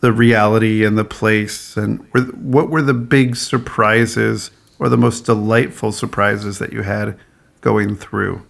the 0.00 0.12
reality 0.12 0.84
and 0.84 0.96
the 0.96 1.04
place? 1.04 1.76
And 1.76 1.98
what 2.12 2.70
were 2.70 2.82
the 2.82 2.94
big 2.94 3.34
surprises 3.34 4.52
or 4.78 4.88
the 4.88 4.96
most 4.96 5.26
delightful 5.26 5.90
surprises 5.90 6.60
that 6.60 6.72
you 6.72 6.82
had 6.82 7.18
going 7.60 7.96
through? 7.96 8.46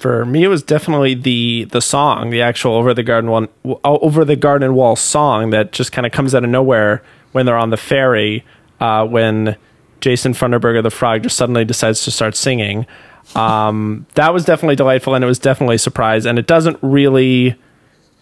For 0.00 0.24
me, 0.24 0.44
it 0.44 0.48
was 0.48 0.62
definitely 0.62 1.14
the 1.14 1.64
the 1.64 1.82
song, 1.82 2.30
the 2.30 2.40
actual 2.40 2.72
over 2.74 2.94
the 2.94 3.02
garden 3.02 3.30
one, 3.30 3.48
over 3.84 4.24
the 4.24 4.34
garden 4.34 4.74
wall 4.74 4.96
song 4.96 5.50
that 5.50 5.72
just 5.72 5.92
kind 5.92 6.06
of 6.06 6.12
comes 6.12 6.34
out 6.34 6.42
of 6.42 6.48
nowhere 6.48 7.02
when 7.32 7.44
they're 7.44 7.58
on 7.58 7.68
the 7.68 7.76
ferry. 7.76 8.44
Uh, 8.80 9.06
when 9.06 9.56
Jason 10.00 10.32
Funderburker 10.32 10.82
the 10.82 10.90
frog 10.90 11.22
just 11.24 11.36
suddenly 11.36 11.66
decides 11.66 12.02
to 12.04 12.10
start 12.10 12.34
singing. 12.34 12.86
Um, 13.34 14.06
that 14.14 14.32
was 14.32 14.46
definitely 14.46 14.76
delightful, 14.76 15.14
and 15.14 15.22
it 15.22 15.26
was 15.26 15.38
definitely 15.38 15.76
a 15.76 15.78
surprise. 15.78 16.24
And 16.24 16.38
it 16.38 16.46
doesn't 16.46 16.78
really 16.80 17.56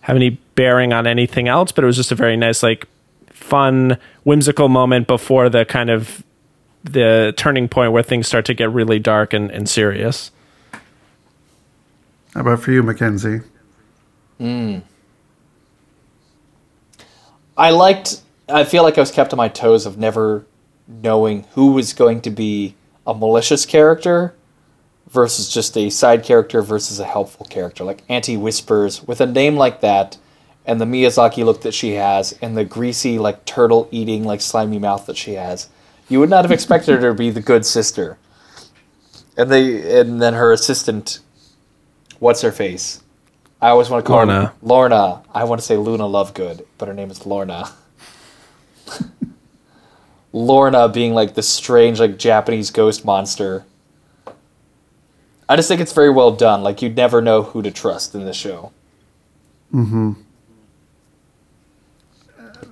have 0.01 0.17
any 0.17 0.31
bearing 0.57 0.93
on 0.93 1.07
anything 1.07 1.47
else, 1.47 1.71
but 1.71 1.85
it 1.85 1.87
was 1.87 1.97
just 1.97 2.11
a 2.11 2.17
very 2.17 2.37
nice, 2.37 2.63
like, 2.63 2.89
fun, 3.31 3.99
whimsical 4.25 4.69
moment 4.69 5.07
before 5.07 5.49
the 5.49 5.65
kind 5.65 5.91
of 5.91 6.25
the 6.83 7.33
turning 7.37 7.69
point 7.69 7.93
where 7.93 8.03
things 8.03 8.27
start 8.27 8.45
to 8.47 8.55
get 8.55 8.71
really 8.71 8.99
dark 8.99 9.33
and, 9.33 9.51
and 9.53 9.69
serious. 9.69 10.33
How 12.35 12.41
about 12.41 12.61
for 12.61 12.73
you, 12.73 12.83
Mackenzie? 12.83 13.41
Hmm. 14.39 14.79
I 17.57 17.71
liked. 17.71 18.21
I 18.49 18.65
feel 18.65 18.83
like 18.83 18.97
I 18.97 19.01
was 19.01 19.11
kept 19.11 19.33
on 19.33 19.37
my 19.37 19.49
toes 19.49 19.87
of 19.87 19.99
never 19.99 20.47
knowing 20.87 21.45
who 21.53 21.73
was 21.73 21.93
going 21.93 22.21
to 22.23 22.31
be 22.31 22.75
a 23.07 23.15
malicious 23.15 23.67
character 23.67 24.35
versus 25.11 25.53
just 25.53 25.77
a 25.77 25.91
side 25.91 26.23
character 26.23 26.63
versus 26.63 27.01
a 27.01 27.05
helpful 27.05 27.47
character. 27.47 27.85
Like 27.85 28.03
Auntie 28.09 28.37
Whispers, 28.37 29.03
with 29.07 29.21
a 29.21 29.27
name 29.27 29.57
like 29.57 29.81
that, 29.81 30.19
and 30.65 30.81
the 30.81 30.85
Miyazaki 30.85 31.45
look 31.45 31.63
that 31.63 31.75
she 31.75 31.93
has, 31.93 32.39
and 32.43 32.57
the 32.57 32.65
greasy, 32.65 33.19
like 33.19 33.45
turtle 33.45 33.89
eating, 33.91 34.25
like 34.25 34.41
slimy 34.41 34.79
mouth 34.79 35.07
that 35.07 35.17
she 35.17 35.33
has, 35.33 35.69
you 36.09 36.21
would 36.21 36.31
not 36.31 36.45
have 36.45 36.53
expected 36.53 37.01
her 37.01 37.09
to 37.09 37.15
be 37.15 37.31
the 37.31 37.41
good 37.41 37.65
sister. 37.65 38.19
And 39.37 39.51
they, 39.51 40.01
and 40.01 40.21
then 40.21 40.35
her 40.35 40.53
assistant, 40.53 41.21
what's 42.19 42.43
her 42.43 42.53
face? 42.53 43.03
I 43.61 43.69
always 43.69 43.91
want 43.91 44.05
to 44.05 44.07
call 44.07 44.19
Lorna. 44.19 44.47
her 44.47 44.53
Lorna. 44.63 45.23
I 45.35 45.45
want 45.45 45.61
to 45.61 45.67
say 45.67 45.77
Luna 45.77 46.05
Lovegood, 46.05 46.65
but 46.79 46.89
her 46.89 46.95
name 46.95 47.11
is 47.11 47.27
Lorna. 47.27 47.71
Lorna 50.33 50.89
being 50.89 51.15
like 51.15 51.35
the 51.35 51.43
strange, 51.43 51.99
like 51.99 52.19
Japanese 52.19 52.71
ghost 52.71 53.05
monster. 53.05 53.65
I 55.49 55.57
just 55.57 55.69
think 55.69 55.81
it's 55.81 55.93
very 55.93 56.11
well 56.11 56.31
done. 56.31 56.63
Like 56.63 56.83
you'd 56.83 56.97
never 56.97 57.21
know 57.23 57.43
who 57.43 57.63
to 57.63 57.71
trust 57.71 58.15
in 58.15 58.25
this 58.25 58.37
show. 58.37 58.73
Mm-hmm. 59.75 60.13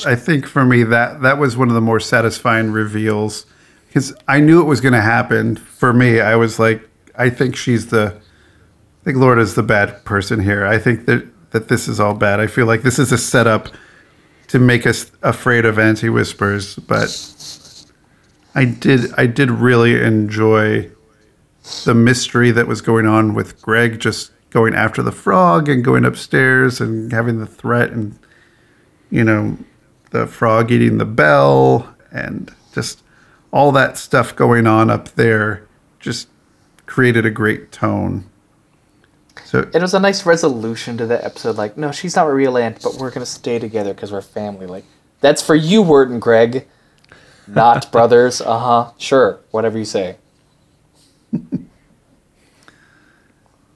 I 0.04 0.14
think 0.14 0.46
for 0.46 0.64
me 0.64 0.82
that 0.82 1.22
that 1.22 1.38
was 1.38 1.56
one 1.56 1.68
of 1.68 1.74
the 1.74 1.80
more 1.80 2.00
satisfying 2.00 2.70
reveals 2.70 3.46
because 3.88 4.14
I 4.28 4.40
knew 4.40 4.60
it 4.60 4.64
was 4.64 4.82
going 4.82 4.92
to 4.92 5.00
happen. 5.00 5.56
For 5.56 5.94
me, 5.94 6.20
I 6.20 6.36
was 6.36 6.58
like, 6.58 6.86
I 7.16 7.30
think 7.30 7.56
she's 7.56 7.86
the, 7.86 8.14
I 8.14 8.20
think 9.06 9.18
Lorna's 9.18 9.54
the 9.54 9.62
bad 9.62 10.04
person 10.04 10.40
here. 10.40 10.66
I 10.66 10.78
think 10.78 11.06
that 11.06 11.24
that 11.52 11.68
this 11.68 11.86
is 11.86 12.00
all 12.00 12.12
bad. 12.12 12.40
I 12.40 12.48
feel 12.48 12.66
like 12.66 12.82
this 12.82 12.98
is 12.98 13.12
a 13.12 13.18
setup 13.18 13.68
to 14.48 14.58
make 14.58 14.84
us 14.84 15.12
afraid 15.22 15.64
of 15.64 15.78
Auntie 15.78 16.08
Whispers. 16.08 16.74
But 16.74 17.86
I 18.56 18.64
did 18.64 19.14
I 19.16 19.26
did 19.26 19.48
really 19.52 20.02
enjoy 20.02 20.90
the 21.84 21.94
mystery 21.94 22.50
that 22.50 22.66
was 22.66 22.80
going 22.80 23.06
on 23.06 23.34
with 23.34 23.62
Greg 23.62 24.00
just 24.00 24.32
going 24.50 24.74
after 24.74 25.04
the 25.04 25.12
frog 25.12 25.68
and 25.68 25.84
going 25.84 26.04
upstairs 26.04 26.80
and 26.80 27.12
having 27.12 27.38
the 27.38 27.46
threat 27.46 27.90
and 27.90 28.18
you 29.10 29.22
know, 29.22 29.56
the 30.10 30.26
frog 30.26 30.72
eating 30.72 30.98
the 30.98 31.04
bell 31.04 31.94
and 32.10 32.52
just 32.74 33.04
all 33.52 33.70
that 33.70 33.96
stuff 33.96 34.34
going 34.34 34.66
on 34.66 34.90
up 34.90 35.10
there 35.10 35.64
just 36.00 36.28
created 36.86 37.24
a 37.24 37.30
great 37.30 37.70
tone. 37.70 38.28
So 39.44 39.68
It 39.72 39.80
was 39.80 39.94
a 39.94 40.00
nice 40.00 40.26
resolution 40.26 40.96
to 40.98 41.06
the 41.06 41.22
episode. 41.24 41.56
Like, 41.56 41.76
no, 41.76 41.92
she's 41.92 42.16
not 42.16 42.26
a 42.26 42.32
real 42.32 42.56
aunt, 42.56 42.82
but 42.82 42.94
we're 42.94 43.10
gonna 43.10 43.26
stay 43.26 43.58
together 43.58 43.94
because 43.94 44.12
we're 44.12 44.22
family. 44.22 44.66
Like, 44.66 44.84
that's 45.20 45.42
for 45.42 45.54
you, 45.54 45.82
Wirt 45.82 46.10
and 46.10 46.20
Greg, 46.20 46.66
not 47.46 47.90
brothers. 47.92 48.40
Uh 48.40 48.58
huh. 48.58 48.92
Sure, 48.98 49.40
whatever 49.50 49.78
you 49.78 49.84
say. 49.84 50.16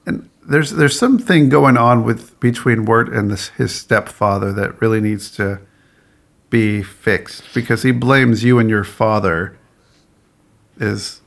and 0.07 0.31
there's 0.47 0.73
there's 0.73 0.99
something 0.99 1.49
going 1.49 1.77
on 1.77 2.05
with 2.05 2.39
between 2.41 2.85
Wirt 2.85 3.09
and 3.13 3.31
this, 3.31 3.49
his 3.51 3.75
stepfather 3.75 4.53
that 4.53 4.81
really 4.81 5.01
needs 5.01 5.31
to 5.33 5.61
be 6.51 6.83
fixed 6.83 7.45
because 7.55 7.83
he 7.85 7.93
blames 7.93 8.43
you 8.43 8.59
and 8.59 8.69
your 8.69 8.85
father 8.85 9.57
is 10.79 11.21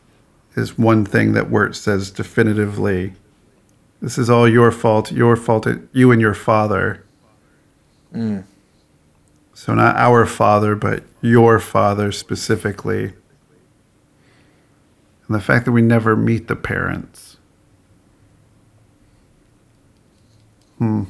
is 0.56 0.78
one 0.78 1.06
thing 1.06 1.34
that 1.34 1.50
Wirt 1.50 1.76
says 1.76 2.12
definitively. 2.12 3.14
This 4.04 4.18
is 4.18 4.30
all 4.30 4.50
your 4.50 4.70
fault. 4.70 5.14
Your 5.14 5.38
fault. 5.38 5.66
You 5.94 6.12
and 6.12 6.20
your 6.20 6.34
father. 6.34 7.06
Mm. 8.14 8.44
So 9.54 9.74
not 9.74 9.96
our 9.96 10.26
father, 10.26 10.76
but 10.76 11.06
your 11.22 11.58
father 11.58 12.12
specifically. 12.12 13.14
And 15.26 15.30
the 15.30 15.40
fact 15.40 15.64
that 15.64 15.72
we 15.72 15.82
never 15.82 16.18
meet 16.18 16.50
the 16.50 16.56
parents. 16.58 17.38
Hmm. 20.80 21.04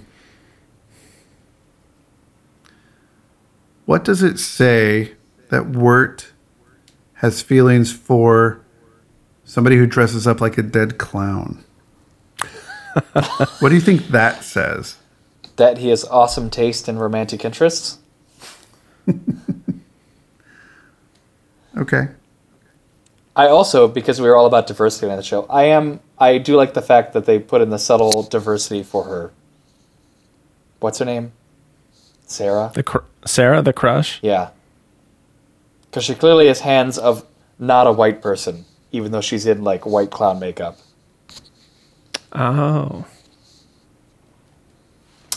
What 3.86 4.04
does 4.04 4.22
it 4.22 4.38
say 4.38 5.16
that 5.50 5.72
Wirt 5.72 6.32
has 7.16 7.42
feelings 7.42 7.92
for 7.92 8.64
somebody 9.44 9.78
who 9.78 9.88
dresses 9.88 10.28
up 10.28 10.40
like 10.40 10.60
a 10.60 10.64
dead 10.64 11.00
clown? 11.00 11.64
what 13.60 13.70
do 13.70 13.76
you 13.76 13.82
think 13.82 14.08
that 14.08 14.44
says? 14.44 14.98
That 15.56 15.78
he 15.78 15.90
has 15.90 16.04
awesome 16.06 16.50
taste 16.50 16.88
and 16.88 17.00
romantic 17.00 17.46
interests. 17.46 18.00
Okay. 21.76 22.10
I 23.36 23.48
also, 23.48 23.88
because 23.88 24.22
we 24.22 24.28
were 24.28 24.36
all 24.36 24.46
about 24.46 24.68
diversity 24.68 25.10
on 25.10 25.18
the 25.18 25.24
show, 25.24 25.46
I 25.50 25.64
am 25.64 26.00
I 26.20 26.38
do 26.38 26.56
like 26.56 26.74
the 26.74 26.82
fact 26.82 27.14
that 27.14 27.26
they 27.26 27.40
put 27.40 27.62
in 27.62 27.70
the 27.70 27.80
subtle 27.80 28.24
diversity 28.24 28.84
for 28.84 29.06
her. 29.06 29.32
What's 30.80 31.00
her 31.00 31.06
name? 31.06 31.32
Sarah. 32.26 32.72
The 32.74 32.84
cr- 32.84 33.00
Sarah, 33.26 33.62
the 33.62 33.74
crush. 33.74 34.20
Yeah. 34.22 34.50
Because 35.90 36.04
she 36.04 36.14
clearly 36.14 36.48
has 36.48 36.60
hands 36.60 36.98
of 36.98 37.26
not 37.58 37.88
a 37.88 37.92
white 37.92 38.22
person, 38.22 38.66
even 38.92 39.12
though 39.12 39.22
she's 39.22 39.46
in 39.46 39.64
like 39.64 39.86
white 39.86 40.12
clown 40.12 40.40
makeup. 40.40 40.78
Oh, 42.34 43.06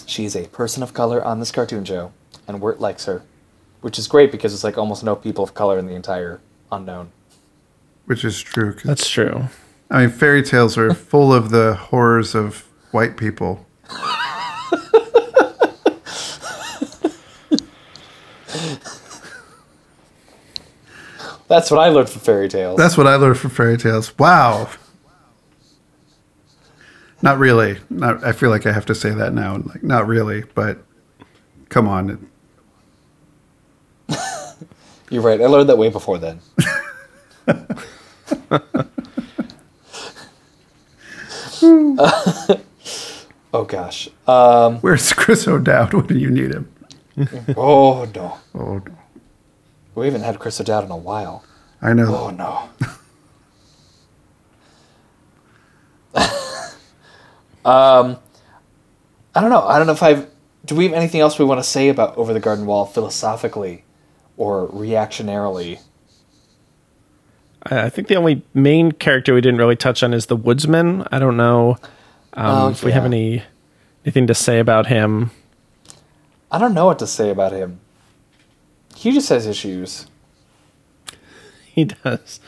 She's 0.07 0.35
a 0.37 0.47
person 0.49 0.83
of 0.83 0.95
color 0.95 1.23
on 1.23 1.41
this 1.41 1.51
cartoon 1.51 1.85
show, 1.85 2.13
and 2.47 2.61
Wirt 2.61 2.81
likes 2.81 3.05
her, 3.07 3.23
which 3.81 3.99
is 3.99 4.07
great 4.07 4.31
because 4.33 4.55
it's 4.55 4.65
like 4.65 4.79
almost 4.79 5.05
no 5.05 5.17
people 5.17 5.45
of 5.45 5.53
color 5.53 5.79
in 5.79 5.87
the 5.87 5.95
entire 5.95 6.41
unknown. 6.73 7.11
Which 8.07 8.25
is 8.25 8.41
true. 8.41 8.77
that's 8.85 9.11
true. 9.11 9.49
I 9.91 10.03
mean, 10.03 10.11
fairy 10.11 10.43
tales 10.43 10.79
are 10.79 10.95
full 10.95 11.35
of 11.35 11.51
the 11.51 11.75
horrors 11.75 12.35
of 12.35 12.67
white 12.93 13.17
people. 13.17 13.67
That's 21.49 21.71
what 21.71 21.79
I 21.79 21.89
learned 21.89 22.09
from 22.09 22.21
fairy 22.23 22.49
tales. 22.49 22.77
That's 22.77 22.97
what 22.97 23.07
I 23.07 23.17
learned 23.17 23.39
from 23.39 23.51
fairy 23.51 23.77
tales. 23.77 24.17
Wow. 24.19 24.69
Not 27.27 27.39
really. 27.41 27.79
Not. 27.91 28.23
I 28.23 28.31
feel 28.31 28.51
like 28.51 28.67
I 28.67 28.73
have 28.73 28.87
to 28.87 28.95
say 28.95 29.11
that 29.11 29.35
now. 29.35 29.57
Like, 29.57 29.83
not 29.83 30.07
really, 30.07 30.45
but 30.55 30.79
come 31.69 31.89
on. 31.89 32.25
You're 35.11 35.23
right. 35.23 35.41
I 35.41 35.47
learned 35.47 35.69
that 35.69 35.77
way 35.77 35.91
before 35.91 36.19
then. 36.19 36.39
oh 43.53 43.65
gosh. 43.67 44.09
Um, 44.29 44.77
Where's 44.77 45.13
Chris 45.13 45.49
O'Dowd 45.49 45.95
when 45.95 46.21
you 46.21 46.31
need 46.31 46.53
him? 46.53 46.73
oh 47.57 48.09
no. 48.15 48.39
Oh, 48.55 48.79
no. 48.79 48.99
We 49.97 50.07
haven't 50.07 50.23
had 50.23 50.39
Chris 50.39 50.61
O'Dowd 50.61 50.85
in 50.85 50.93
a 50.93 50.97
while. 50.97 51.45
I 51.83 51.93
know. 51.93 52.07
Oh 52.07 52.31
no. 52.31 52.69
Um, 57.67 58.19
I 59.35 59.41
don't 59.41 59.51
know. 59.51 59.63
I 59.63 59.79
don't 59.79 59.87
know 59.87 59.93
if 59.93 60.03
I've. 60.03 60.29
Do 60.65 60.75
we 60.75 60.85
have 60.85 60.95
anything 60.95 61.21
else 61.21 61.39
we 61.39 61.45
want 61.45 61.61
to 61.61 61.69
say 61.69 61.89
about 61.89 62.17
Over 62.17 62.33
the 62.33 62.41
Garden 62.41 62.67
Wall 62.67 62.87
philosophically 62.87 63.85
or 64.37 64.69
reactionarily? 64.69 65.81
I 67.65 67.87
I 67.87 67.89
think 67.89 68.09
the 68.09 68.17
only 68.17 68.43
main 68.55 68.93
character 68.93 69.35
we 69.35 69.41
didn't 69.41 69.59
really 69.59 69.77
touch 69.77 70.03
on 70.03 70.15
is 70.15 70.27
the 70.27 70.37
woodsman. 70.37 71.07
I 71.13 71.19
don't 71.19 71.37
know 71.37 71.77
um, 72.35 72.47
Oh, 72.47 72.69
if 72.71 72.85
we 72.85 72.93
have 72.93 73.05
any 73.05 73.43
anything 74.05 74.27
to 74.29 74.35
say 74.35 74.59
about 74.61 74.87
him. 74.87 75.31
I 76.51 76.59
don't 76.59 76.75
know 76.75 76.87
what 76.87 76.99
to 77.01 77.07
say 77.07 77.31
about 77.31 77.53
him. 77.53 77.81
He 78.95 79.13
just 79.13 79.29
has 79.29 79.47
issues. 79.47 80.07
He 81.81 81.85
does. 81.85 82.41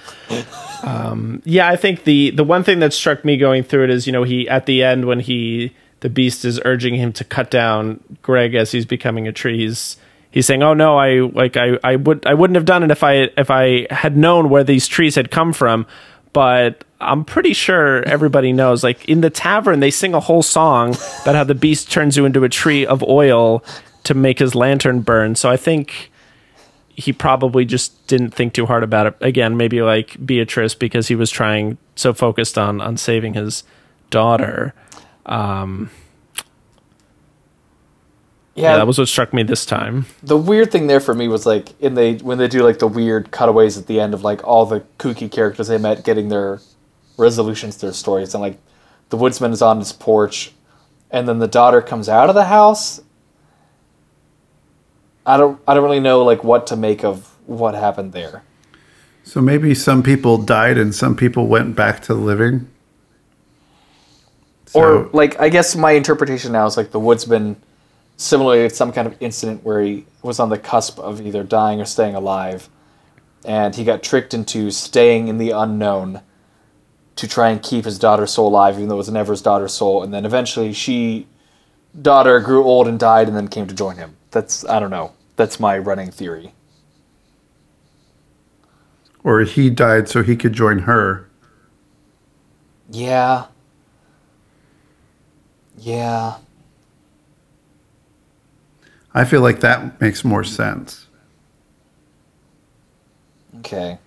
um, 0.83 1.43
yeah, 1.45 1.68
I 1.68 1.76
think 1.76 2.05
the 2.05 2.31
the 2.31 2.45
one 2.45 2.64
thing 2.64 2.79
that 2.79 2.95
struck 2.95 3.26
me 3.26 3.37
going 3.37 3.62
through 3.62 3.85
it 3.85 3.91
is 3.91 4.07
you 4.07 4.12
know 4.12 4.22
he 4.22 4.49
at 4.49 4.64
the 4.64 4.83
end 4.83 5.05
when 5.05 5.20
he 5.20 5.74
the 6.01 6.09
beast 6.09 6.47
is 6.47 6.59
urging 6.64 6.95
him 6.95 7.12
to 7.12 7.24
cut 7.24 7.51
down 7.51 8.01
Greg 8.22 8.55
as 8.55 8.72
he's 8.72 8.87
becoming 8.87 9.29
a 9.29 9.33
tree. 9.33 9.59
He's 9.59 9.99
he's 10.31 10.47
saying, 10.47 10.62
"Oh 10.62 10.72
no, 10.72 10.97
I 10.97 11.20
like 11.20 11.59
I 11.59 11.79
I 11.85 11.97
would 11.97 12.24
I 12.24 12.33
wouldn't 12.33 12.55
have 12.57 12.64
done 12.64 12.83
it 12.83 12.91
if 12.91 13.03
I 13.03 13.29
if 13.37 13.51
I 13.51 13.87
had 13.91 14.16
known 14.16 14.49
where 14.49 14.64
these 14.64 14.89
trees 14.89 15.14
had 15.14 15.31
come 15.31 15.53
from." 15.53 15.87
But 16.33 16.85
I'm 17.01 17.24
pretty 17.24 17.53
sure 17.53 18.03
everybody 18.05 18.53
knows. 18.55 18.83
Like 18.83 19.07
in 19.09 19.20
the 19.20 19.31
tavern, 19.31 19.81
they 19.81 19.91
sing 19.91 20.14
a 20.14 20.20
whole 20.20 20.43
song 20.43 20.97
about 21.22 21.35
how 21.35 21.45
the 21.45 21.55
beast 21.55 21.91
turns 21.91 22.16
you 22.16 22.24
into 22.24 22.45
a 22.45 22.49
tree 22.49 22.87
of 22.87 23.03
oil 23.03 23.62
to 24.05 24.14
make 24.14 24.39
his 24.39 24.55
lantern 24.55 25.01
burn. 25.01 25.35
So 25.35 25.51
I 25.51 25.57
think 25.57 26.11
he 26.99 27.13
probably 27.13 27.65
just 27.65 28.07
didn't 28.09 28.31
think 28.31 28.53
too 28.53 28.67
hard 28.67 28.83
about 28.83 29.07
it. 29.07 29.15
Again, 29.21 29.57
maybe 29.57 29.83
like 29.83 30.17
Beatrice 30.27 30.75
because 30.75 31.07
he 31.07 31.15
was 31.15 31.31
trying 31.31 31.79
so 31.95 32.13
focused 32.13 32.59
on 32.59 32.81
on 32.81 32.97
saving 32.97 33.35
his 33.35 33.63
daughter. 34.11 34.75
Um, 35.25 35.91
Yeah, 38.57 38.73
yeah, 38.73 38.77
that 38.79 38.87
was 38.89 38.99
what 38.99 39.07
struck 39.07 39.33
me 39.33 39.45
this 39.45 39.65
time. 39.65 40.07
the 40.25 40.37
weird 40.37 40.73
thing 40.73 40.89
there 40.89 40.99
for 40.99 41.15
me 41.15 41.29
was 41.29 41.47
like 41.47 41.81
in 41.81 41.95
they 41.95 42.15
when 42.17 42.39
they 42.39 42.49
do 42.49 42.65
like 42.65 42.81
the 42.81 42.89
weird 42.89 43.31
cutaways 43.31 43.79
at 43.79 43.87
the 43.87 44.01
end 44.01 44.13
of 44.15 44.25
like 44.25 44.43
all 44.45 44.67
the 44.67 44.81
kooky 44.99 45.31
characters 45.31 45.69
they 45.69 45.79
met 45.79 46.05
getting 46.05 46.29
their 46.29 46.59
resolutions 47.17 47.77
to 47.77 47.87
their 47.87 47.93
stories 47.93 48.35
and 48.35 48.43
like 48.43 48.59
the 49.11 49.17
woodsman 49.17 49.53
is 49.53 49.63
on 49.63 49.79
his 49.79 49.93
porch 49.93 50.53
and 51.13 51.29
then 51.29 51.39
the 51.39 51.47
daughter 51.47 51.81
comes 51.81 52.09
out 52.09 52.29
of 52.29 52.35
the 52.35 52.47
house 52.47 53.01
i 55.29 55.37
don't 55.37 55.61
i 55.68 55.74
don't 55.74 55.85
really 55.85 56.01
know 56.01 56.24
like 56.24 56.43
what 56.43 56.66
to 56.66 56.76
make 56.76 57.05
of 57.05 57.29
what 57.49 57.74
happened 57.74 58.12
there. 58.12 58.43
So 59.24 59.41
maybe 59.41 59.74
some 59.74 60.03
people 60.03 60.39
died 60.39 60.79
and 60.79 60.95
some 60.95 61.16
people 61.16 61.47
went 61.47 61.74
back 61.74 62.03
to 62.03 62.14
living. 62.14 62.68
or 64.74 65.09
like 65.12 65.39
i 65.41 65.49
guess 65.49 65.74
my 65.74 65.93
interpretation 65.93 66.53
now 66.53 66.66
is 66.66 66.76
like 66.76 66.91
the 66.91 67.01
woodsman 67.01 67.57
similarly 68.18 68.64
it's 68.66 68.76
some 68.76 68.93
kind 68.93 69.07
of 69.09 69.16
incident 69.20 69.64
where 69.64 69.81
he 69.81 70.05
was 70.22 70.39
on 70.39 70.51
the 70.51 70.59
cusp 70.59 70.99
of 70.99 71.22
either 71.22 71.43
dying 71.43 71.81
or 71.81 71.87
staying 71.87 72.14
alive 72.14 72.68
and 73.47 73.74
he 73.76 73.85
got 73.85 74.03
tricked 74.03 74.35
into 74.35 74.70
staying 74.70 75.29
in 75.29 75.39
the 75.39 75.51
unknown 75.51 76.20
to 77.16 77.26
try 77.26 77.49
and 77.49 77.62
keep 77.62 77.87
his 77.87 77.99
daughter's 77.99 78.33
soul 78.33 78.49
alive 78.49 78.74
even 78.74 78.89
though 78.89 78.97
it 78.97 78.99
was 78.99 79.11
never 79.11 79.33
his 79.33 79.41
daughter's 79.41 79.72
soul 79.72 80.03
and 80.03 80.12
then 80.12 80.26
eventually 80.26 80.72
she 80.72 81.26
daughter 82.03 82.41
grew 82.41 82.62
old 82.64 82.87
and 82.87 83.01
died 83.01 83.26
and 83.26 83.37
then 83.37 83.49
came 83.49 83.66
to 83.66 83.74
join 83.74 83.97
him. 83.97 84.14
That's 84.31 84.66
i 84.66 84.79
don't 84.79 84.91
know 84.91 85.12
that's 85.39 85.59
my 85.61 85.78
running 85.78 86.11
theory 86.12 86.55
Or 89.22 89.41
he 89.43 89.70
died 89.70 90.09
so 90.09 90.22
he 90.24 90.36
could 90.36 90.53
join 90.55 90.80
her. 90.80 91.28
yeah 92.91 93.47
yeah 95.78 96.39
I 99.14 99.24
feel 99.24 99.41
like 99.41 99.61
that 99.61 100.01
makes 100.01 100.24
more 100.24 100.45
sense. 100.45 101.07
Okay. 103.59 103.99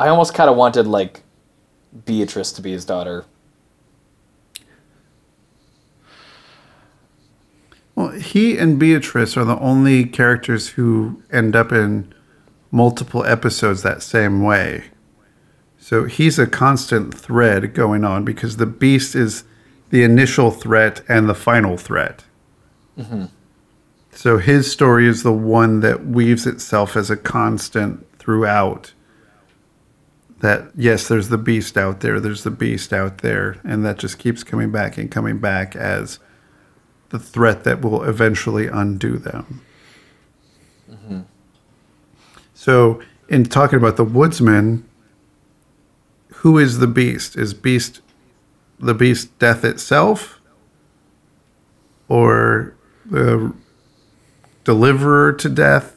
I 0.00 0.08
almost 0.08 0.34
kind 0.34 0.50
of 0.50 0.56
wanted 0.56 0.86
like 0.86 1.22
Beatrice 2.06 2.52
to 2.52 2.62
be 2.62 2.72
his 2.72 2.84
daughter. 2.84 3.26
Well, 7.94 8.10
he 8.10 8.58
and 8.58 8.78
Beatrice 8.78 9.36
are 9.36 9.44
the 9.44 9.58
only 9.58 10.04
characters 10.04 10.70
who 10.70 11.22
end 11.30 11.54
up 11.54 11.72
in 11.72 12.12
multiple 12.70 13.24
episodes 13.24 13.82
that 13.82 14.02
same 14.02 14.42
way. 14.42 14.84
So 15.78 16.04
he's 16.04 16.38
a 16.38 16.46
constant 16.46 17.14
thread 17.14 17.74
going 17.74 18.04
on 18.04 18.24
because 18.24 18.56
the 18.56 18.66
beast 18.66 19.14
is 19.14 19.44
the 19.90 20.02
initial 20.02 20.50
threat 20.50 21.02
and 21.08 21.28
the 21.28 21.34
final 21.34 21.76
threat. 21.76 22.24
Mm-hmm. 22.98 23.26
So 24.10 24.38
his 24.38 24.70
story 24.70 25.06
is 25.06 25.22
the 25.22 25.32
one 25.32 25.80
that 25.80 26.06
weaves 26.06 26.46
itself 26.46 26.96
as 26.96 27.10
a 27.10 27.16
constant 27.16 28.06
throughout. 28.18 28.92
That, 30.40 30.70
yes, 30.76 31.06
there's 31.06 31.28
the 31.28 31.38
beast 31.38 31.76
out 31.76 32.00
there, 32.00 32.18
there's 32.18 32.44
the 32.44 32.50
beast 32.50 32.92
out 32.92 33.18
there, 33.18 33.58
and 33.64 33.84
that 33.84 33.98
just 33.98 34.18
keeps 34.18 34.42
coming 34.42 34.72
back 34.72 34.98
and 34.98 35.10
coming 35.10 35.38
back 35.38 35.76
as 35.76 36.18
the 37.14 37.20
threat 37.20 37.62
that 37.62 37.80
will 37.80 38.02
eventually 38.02 38.66
undo 38.66 39.18
them. 39.18 39.60
Mm-hmm. 40.90 41.20
So, 42.54 43.00
in 43.28 43.44
talking 43.44 43.78
about 43.78 43.96
the 43.96 44.02
woodsman, 44.02 44.84
who 46.38 46.58
is 46.58 46.80
the 46.80 46.88
beast? 46.88 47.36
Is 47.36 47.54
beast 47.54 48.00
the 48.80 48.94
beast 48.94 49.38
death 49.38 49.64
itself, 49.64 50.40
or 52.08 52.74
the 53.06 53.54
deliverer 54.64 55.34
to 55.34 55.48
death, 55.48 55.96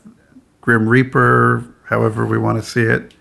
grim 0.61 0.87
reaper, 0.87 1.65
however 1.85 2.27
we 2.27 2.37
want 2.37 2.63
to 2.63 2.69
see 2.69 2.83
it? 2.83 3.15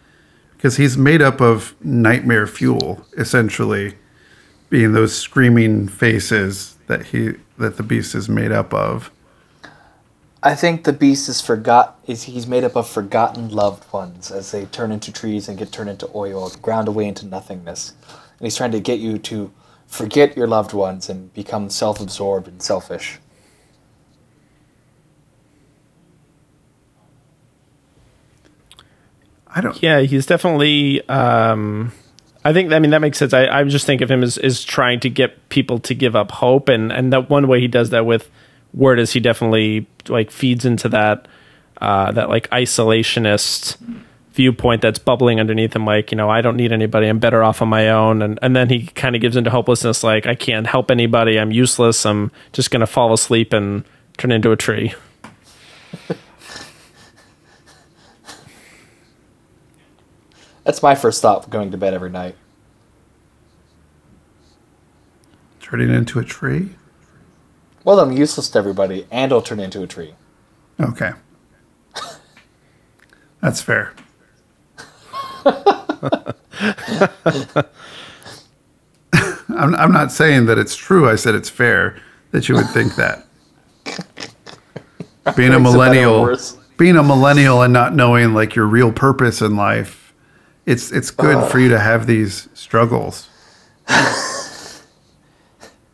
Because 0.55 0.77
he's 0.77 0.99
made 0.99 1.23
up 1.23 1.41
of 1.41 1.75
nightmare 1.83 2.47
fuel, 2.47 3.07
essentially 3.17 3.95
being 4.69 4.93
those 4.93 5.17
screaming 5.17 5.89
faces 5.89 6.77
that 6.89 7.07
he 7.07 7.37
that 7.59 7.77
the 7.77 7.83
beast 7.83 8.15
is 8.15 8.29
made 8.29 8.53
up 8.53 8.73
of. 8.73 9.11
I 10.43 10.55
think 10.55 10.85
the 10.85 10.93
beast 10.93 11.29
is 11.29 11.41
forgot 11.41 11.99
is 12.07 12.25
he's 12.25 12.47
made 12.47 12.63
up 12.63 12.77
of 12.77 12.89
forgotten 12.89 13.49
loved 13.49 13.91
ones 13.93 14.31
as 14.31 14.53
they 14.53 14.67
turn 14.67 14.93
into 14.93 15.11
trees 15.11 15.49
and 15.49 15.59
get 15.59 15.73
turned 15.73 15.91
into 15.91 16.09
oil, 16.15 16.51
ground 16.63 16.87
away 16.89 17.07
into 17.09 17.27
nothingness. 17.27 17.95
And 18.39 18.47
he's 18.47 18.57
trying 18.57 18.71
to 18.73 18.81
get 18.81 19.01
you 19.01 19.19
to 19.19 19.53
forget 19.87 20.37
your 20.37 20.47
loved 20.47 20.73
ones 20.73 21.09
and 21.09 21.33
become 21.35 21.71
self-absorbed 21.71 22.47
and 22.47 22.63
selfish. 22.63 23.19
I 29.49 29.63
don't. 29.63 29.83
Yeah, 29.83 30.01
he's 30.03 30.27
definitely. 30.27 31.09
Um, 31.09 31.93
I 32.47 32.53
think. 32.53 32.73
I 32.73 32.79
mean, 32.79 32.93
that 32.93 33.01
makes 33.01 33.19
sense. 33.19 33.35
I, 33.35 33.49
I 33.49 33.65
just 33.65 33.87
think 33.87 34.03
of 34.03 34.09
him 34.09 34.23
as 34.23 34.39
is 34.39 34.63
trying 34.63 35.01
to 35.01 35.11
get 35.11 35.49
people 35.49 35.81
to 35.81 35.97
give 35.97 36.15
up 36.15 36.31
hope, 36.31 36.69
and 36.69 36.93
and 36.93 37.13
that 37.13 37.29
one 37.29 37.49
way 37.49 37.59
he 37.61 37.67
does 37.67 37.91
that 37.91 38.07
with 38.07 38.31
Wirt 38.73 39.01
is 39.01 39.13
he 39.13 39.19
definitely 39.19 39.89
like 40.07 40.31
feeds 40.31 40.65
into 40.65 40.89
that 40.91 41.27
uh, 41.81 42.13
that 42.13 42.29
like 42.29 42.49
isolationist 42.51 43.79
viewpoint 44.33 44.81
that's 44.81 45.01
bubbling 45.01 45.41
underneath 45.41 45.75
him. 45.75 45.85
Like 45.85 46.13
you 46.13 46.17
know, 46.17 46.31
I 46.31 46.41
don't 46.41 46.57
need 46.57 46.71
anybody. 46.71 47.09
I'm 47.09 47.19
better 47.19 47.43
off 47.43 47.63
on 47.63 47.69
my 47.69 47.89
own. 47.89 48.23
And 48.23 48.39
and 48.41 48.55
then 48.55 48.69
he 48.69 48.87
kind 48.87 49.17
of 49.17 49.21
gives 49.21 49.35
into 49.35 49.51
hopelessness. 49.51 50.05
Like 50.05 50.27
I 50.27 50.37
can't 50.37 50.69
help 50.69 50.93
anybody. 50.93 51.41
I'm 51.41 51.51
useless. 51.51 52.07
I'm 52.07 52.31
just 52.53 52.71
gonna 52.71 52.87
fall 52.87 53.13
asleep 53.13 53.53
and 53.53 53.85
turn 54.19 54.31
into 54.31 54.53
a 54.53 54.57
tree. 54.57 54.95
That's 60.67 60.83
my 60.83 60.97
first 60.97 61.23
thought 61.23 61.49
going 61.49 61.71
to 61.71 61.79
bed 61.79 61.95
every 61.95 62.11
night. 62.11 62.35
Turning 65.61 65.91
into 65.91 66.19
a 66.19 66.25
tree. 66.25 66.71
Well, 67.85 68.01
I'm 68.01 68.11
useless 68.11 68.49
to 68.51 68.59
everybody, 68.59 69.07
and 69.13 69.33
I'll 69.33 69.43
turn 69.43 69.61
into 69.61 69.85
a 69.85 69.87
tree. 69.87 70.15
Okay, 70.81 71.13
that's 73.41 73.63
fair. 73.63 73.95
I'm, 75.45 76.35
I'm 79.77 79.93
not 79.93 80.11
saying 80.11 80.47
that 80.47 80.59
it's 80.59 80.75
true. 80.75 81.09
I 81.09 81.15
said 81.15 81.37
it's 81.37 81.49
fair 81.49 81.97
that 82.33 82.49
you 82.49 82.57
would 82.57 82.69
think 82.71 82.97
that. 82.97 83.25
Being 85.37 85.55
a 85.55 85.61
Makes 85.61 85.75
it 85.75 85.79
better 85.79 86.09
or 86.09 86.27
millennial, 86.27 86.39
being 86.77 86.97
a 86.97 87.03
millennial 87.03 87.63
and 87.63 87.73
not 87.73 87.95
knowing 87.95 88.35
like 88.35 88.55
your 88.55 88.67
real 88.67 88.93
purpose 88.93 89.41
in 89.41 89.57
life, 89.57 90.06
it's 90.67 90.91
it's 90.93 91.11
good 91.11 91.51
for 91.51 91.59
you 91.59 91.71
to 91.71 91.79
have 91.79 92.07
these 92.07 92.49
struggles. 92.53 93.29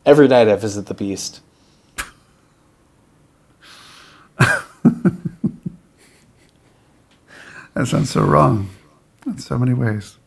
Every 0.04 0.26
night 0.26 0.48
I 0.48 0.56
visit 0.56 0.86
the 0.86 0.94
beast. 0.94 1.40
That 7.74 7.86
sounds 7.86 8.10
so 8.10 8.22
wrong 8.22 8.68
in 9.24 9.38
so 9.38 9.58
many 9.58 9.72
ways. 9.72 10.18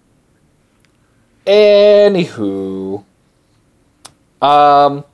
Anywho, 1.46 3.04
um, 4.42 5.06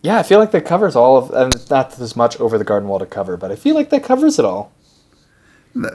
yeah, 0.00 0.18
I 0.18 0.22
feel 0.22 0.38
like 0.38 0.52
that 0.52 0.64
covers 0.64 0.94
all 0.94 1.16
of, 1.16 1.30
and 1.32 1.52
not 1.70 1.90
that 1.90 1.98
there's 1.98 2.14
much 2.14 2.38
over 2.38 2.56
the 2.56 2.62
garden 2.64 2.88
wall 2.88 3.00
to 3.00 3.06
cover, 3.06 3.36
but 3.36 3.50
I 3.50 3.56
feel 3.56 3.74
like 3.74 3.90
that 3.90 4.04
covers 4.04 4.38
it 4.38 4.44
all. 4.44 4.70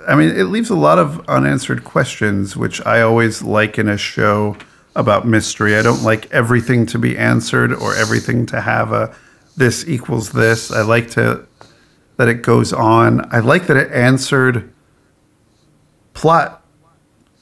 I 0.07 0.15
mean, 0.15 0.29
it 0.29 0.45
leaves 0.45 0.69
a 0.69 0.75
lot 0.75 0.99
of 0.99 1.27
unanswered 1.29 1.83
questions, 1.83 2.57
which 2.57 2.85
I 2.85 3.01
always 3.01 3.41
like 3.41 3.79
in 3.79 3.87
a 3.87 3.97
show 3.97 4.57
about 4.95 5.25
mystery. 5.25 5.77
I 5.77 5.81
don't 5.81 6.03
like 6.03 6.29
everything 6.31 6.85
to 6.87 6.99
be 6.99 7.17
answered 7.17 7.73
or 7.73 7.95
everything 7.95 8.45
to 8.47 8.61
have 8.61 8.91
a 8.91 9.15
this 9.55 9.87
equals 9.87 10.31
this. 10.31 10.71
I 10.71 10.81
like 10.81 11.09
to 11.11 11.45
that 12.17 12.27
it 12.27 12.41
goes 12.41 12.73
on. 12.73 13.33
I 13.33 13.39
like 13.39 13.67
that 13.67 13.77
it 13.77 13.91
answered 13.91 14.73
plot 16.13 16.65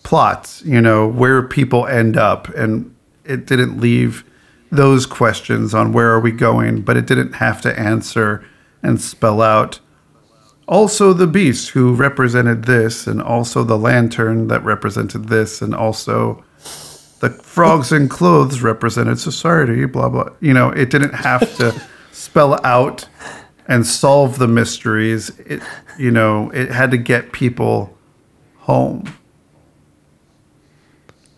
plots, 0.03 0.61
you 0.63 0.81
know, 0.81 1.07
where 1.07 1.41
people 1.41 1.87
end 1.87 2.17
up 2.17 2.49
and 2.49 2.95
it 3.25 3.45
didn't 3.45 3.81
leave 3.81 4.23
those 4.71 5.05
questions 5.05 5.73
on 5.73 5.93
where 5.93 6.11
are 6.11 6.19
we 6.19 6.31
going, 6.31 6.81
but 6.81 6.95
it 6.95 7.07
didn't 7.07 7.33
have 7.33 7.61
to 7.61 7.79
answer 7.79 8.45
and 8.83 9.01
spell 9.01 9.41
out 9.41 9.79
also 10.67 11.13
the 11.13 11.27
beast 11.27 11.69
who 11.69 11.93
represented 11.93 12.65
this, 12.65 13.07
and 13.07 13.21
also 13.21 13.63
the 13.63 13.77
lantern 13.77 14.47
that 14.47 14.63
represented 14.63 15.29
this, 15.29 15.61
and 15.61 15.73
also 15.73 16.43
the 17.19 17.29
frogs 17.29 17.91
and 17.91 18.09
clothes 18.09 18.61
represented 18.61 19.19
society, 19.19 19.85
blah, 19.85 20.09
blah. 20.09 20.29
You 20.39 20.53
know, 20.53 20.69
it 20.69 20.89
didn't 20.89 21.13
have 21.13 21.55
to 21.57 21.79
spell 22.11 22.59
out 22.65 23.07
and 23.67 23.85
solve 23.85 24.37
the 24.37 24.47
mysteries. 24.47 25.29
It, 25.39 25.61
you 25.97 26.11
know, 26.11 26.49
it 26.51 26.69
had 26.69 26.91
to 26.91 26.97
get 26.97 27.31
people 27.31 27.97
home. 28.57 29.13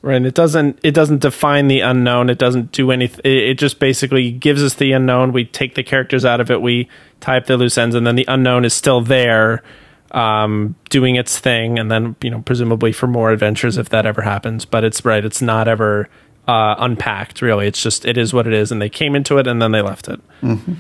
Right. 0.01 0.15
And 0.15 0.25
it 0.25 0.33
doesn't 0.33 0.79
it 0.81 0.93
doesn't 0.93 1.19
define 1.19 1.67
the 1.67 1.81
unknown. 1.81 2.29
It 2.29 2.37
doesn't 2.37 2.71
do 2.71 2.91
anything. 2.91 3.21
It 3.25 3.55
just 3.55 3.79
basically 3.79 4.31
gives 4.31 4.63
us 4.63 4.75
the 4.75 4.93
unknown. 4.93 5.33
We 5.33 5.43
take 5.43 5.75
the 5.75 5.83
characters 5.83 6.23
out 6.23 6.39
of 6.39 6.49
it. 6.49 6.61
We 6.61 6.87
type 7.21 7.45
the 7.45 7.57
loose 7.57 7.77
ends, 7.77 7.95
and 7.95 8.05
then 8.05 8.15
the 8.15 8.25
unknown 8.27 8.65
is 8.65 8.73
still 8.73 9.01
there, 9.01 9.63
um, 10.11 10.75
doing 10.89 11.15
its 11.15 11.39
thing. 11.39 11.79
And 11.79 11.91
then 11.91 12.15
you 12.21 12.29
know, 12.29 12.41
presumably 12.41 12.91
for 12.91 13.07
more 13.07 13.31
adventures 13.31 13.77
if 13.77 13.89
that 13.89 14.05
ever 14.05 14.21
happens. 14.21 14.65
But 14.65 14.83
it's 14.83 15.03
right. 15.05 15.23
It's 15.23 15.41
not 15.41 15.67
ever 15.67 16.09
uh, 16.47 16.75
unpacked. 16.77 17.41
Really, 17.41 17.67
it's 17.67 17.81
just 17.81 18.05
it 18.05 18.17
is 18.17 18.33
what 18.33 18.47
it 18.47 18.53
is. 18.53 18.71
And 18.71 18.81
they 18.81 18.89
came 18.89 19.15
into 19.15 19.37
it, 19.37 19.47
and 19.47 19.61
then 19.61 19.71
they 19.71 19.81
left 19.81 20.07
it. 20.07 20.19
Mm-hmm. 20.41 20.73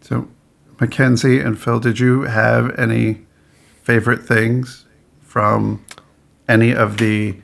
So, 0.00 0.28
Mackenzie 0.80 1.40
and 1.40 1.58
Phil, 1.58 1.80
did 1.80 1.98
you 1.98 2.22
have 2.22 2.78
any 2.78 3.24
favorite 3.82 4.26
things 4.26 4.84
from 5.22 5.84
any 6.46 6.74
of 6.74 6.98
the 6.98 7.36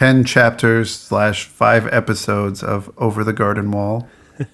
10 0.00 0.24
chapters 0.24 0.90
slash 0.90 1.44
five 1.44 1.86
episodes 1.88 2.62
of 2.62 2.90
Over 2.96 3.22
the 3.22 3.34
Garden 3.34 3.70
Wall? 3.70 4.08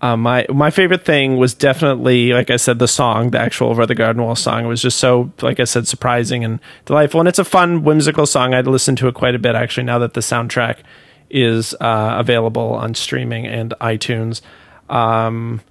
Uh, 0.00 0.16
my 0.16 0.46
my 0.48 0.70
favorite 0.70 1.04
thing 1.04 1.38
was 1.38 1.54
definitely, 1.54 2.32
like 2.32 2.50
I 2.50 2.56
said, 2.56 2.78
the 2.78 2.86
song, 2.86 3.32
the 3.32 3.40
actual 3.40 3.70
Over 3.70 3.84
the 3.84 3.96
Garden 3.96 4.22
Wall 4.22 4.36
song. 4.36 4.64
It 4.64 4.68
was 4.68 4.80
just 4.80 4.98
so, 4.98 5.32
like 5.42 5.58
I 5.58 5.64
said, 5.64 5.88
surprising 5.88 6.44
and 6.44 6.60
delightful. 6.84 7.18
And 7.18 7.28
it's 7.28 7.40
a 7.40 7.44
fun, 7.44 7.82
whimsical 7.82 8.24
song. 8.24 8.54
I'd 8.54 8.68
listen 8.68 8.94
to 8.94 9.08
it 9.08 9.14
quite 9.16 9.34
a 9.34 9.40
bit 9.40 9.56
actually. 9.56 9.82
Now 9.82 9.98
that 9.98 10.14
the 10.14 10.20
soundtrack 10.20 10.84
is 11.30 11.74
uh, 11.80 12.14
available 12.16 12.74
on 12.74 12.94
streaming 12.94 13.44
and 13.44 13.74
iTunes. 13.80 14.40
Um, 14.88 15.62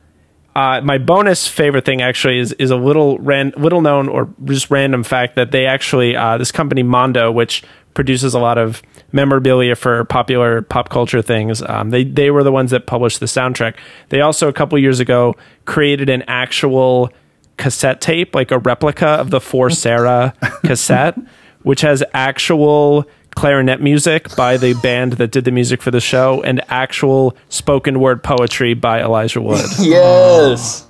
uh, 0.57 0.81
my 0.81 0.97
bonus 0.97 1.47
favorite 1.47 1.85
thing 1.85 2.01
actually 2.01 2.39
is 2.39 2.51
is 2.53 2.71
a 2.71 2.75
little 2.75 3.19
ran, 3.19 3.53
little 3.55 3.79
known 3.79 4.09
or 4.09 4.27
just 4.43 4.71
random 4.71 5.03
fact 5.03 5.35
that 5.35 5.51
they 5.51 5.67
actually 5.67 6.15
uh, 6.15 6.37
this 6.37 6.51
company 6.51 6.81
Mondo, 6.81 7.31
which 7.31 7.63
produces 7.97 8.35
a 8.35 8.39
lot 8.39 8.59
of 8.59 8.83
memorabilia 9.11 9.75
for 9.75 10.05
popular 10.05 10.61
pop 10.61 10.89
culture 10.89 11.23
things. 11.23 11.63
Um, 11.63 11.89
they 11.89 12.03
they 12.03 12.29
were 12.29 12.43
the 12.43 12.51
ones 12.51 12.69
that 12.69 12.85
published 12.85 13.19
the 13.19 13.25
soundtrack. 13.25 13.75
They 14.09 14.21
also 14.21 14.47
a 14.47 14.53
couple 14.53 14.77
years 14.77 14.99
ago 14.99 15.35
created 15.65 16.07
an 16.07 16.21
actual 16.27 17.11
cassette 17.57 17.99
tape, 17.99 18.35
like 18.35 18.51
a 18.51 18.59
replica 18.59 19.07
of 19.07 19.31
the 19.31 19.41
For 19.41 19.71
Sarah 19.71 20.35
cassette, 20.63 21.17
which 21.63 21.81
has 21.81 22.03
actual 22.13 23.07
clarinet 23.31 23.81
music 23.81 24.35
by 24.35 24.57
the 24.57 24.75
band 24.75 25.13
that 25.13 25.31
did 25.31 25.43
the 25.45 25.51
music 25.51 25.81
for 25.81 25.89
the 25.89 25.99
show 25.99 26.43
and 26.43 26.61
actual 26.69 27.35
spoken 27.49 27.99
word 27.99 28.23
poetry 28.23 28.75
by 28.75 29.01
Elijah 29.01 29.41
Wood. 29.41 29.65
yes. 29.79 30.85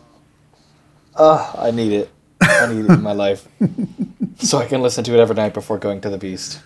Oh, 1.16 1.56
I 1.58 1.72
need 1.72 1.94
it. 1.94 2.10
I 2.42 2.74
need 2.74 2.84
it 2.84 2.92
in 2.92 3.02
my 3.02 3.14
life. 3.14 3.48
So 4.40 4.60
I 4.60 4.68
can 4.68 4.84
listen 4.84 5.04
to 5.06 5.14
it 5.16 5.20
every 5.20 5.36
night 5.36 5.56
before 5.56 5.80
going 5.80 6.00
to 6.02 6.12
the 6.12 6.18
beast. 6.20 6.62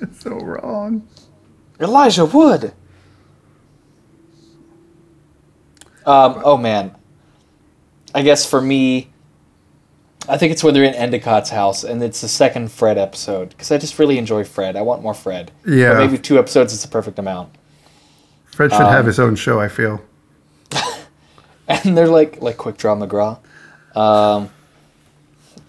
It's 0.00 0.20
so 0.22 0.38
wrong. 0.38 1.08
Elijah 1.80 2.24
Wood. 2.26 2.72
Um, 6.04 6.42
oh 6.44 6.56
man. 6.56 6.94
I 8.14 8.22
guess 8.22 8.44
for 8.48 8.60
me, 8.60 9.10
I 10.28 10.36
think 10.38 10.52
it's 10.52 10.62
when 10.62 10.74
they're 10.74 10.84
in 10.84 10.94
Endicott's 10.94 11.50
house, 11.50 11.84
and 11.84 12.02
it's 12.02 12.20
the 12.20 12.28
second 12.28 12.70
Fred 12.70 12.96
episode 12.98 13.50
because 13.50 13.70
I 13.72 13.78
just 13.78 13.98
really 13.98 14.18
enjoy 14.18 14.44
Fred. 14.44 14.76
I 14.76 14.82
want 14.82 15.02
more 15.02 15.14
Fred. 15.14 15.50
Yeah. 15.66 15.92
Or 15.92 15.98
maybe 15.98 16.18
two 16.18 16.38
episodes 16.38 16.72
is 16.72 16.82
the 16.82 16.88
perfect 16.88 17.18
amount. 17.18 17.54
Fred 18.46 18.70
should 18.70 18.80
have 18.82 19.06
his 19.06 19.18
own 19.18 19.34
show, 19.36 19.60
I 19.60 19.68
feel. 19.68 20.00
And 21.66 21.96
they're 21.96 22.08
like 22.08 22.42
like 22.42 22.58
Quick 22.58 22.76
Draw 22.76 22.94
McGraw, 22.94 23.38
um, 23.96 24.50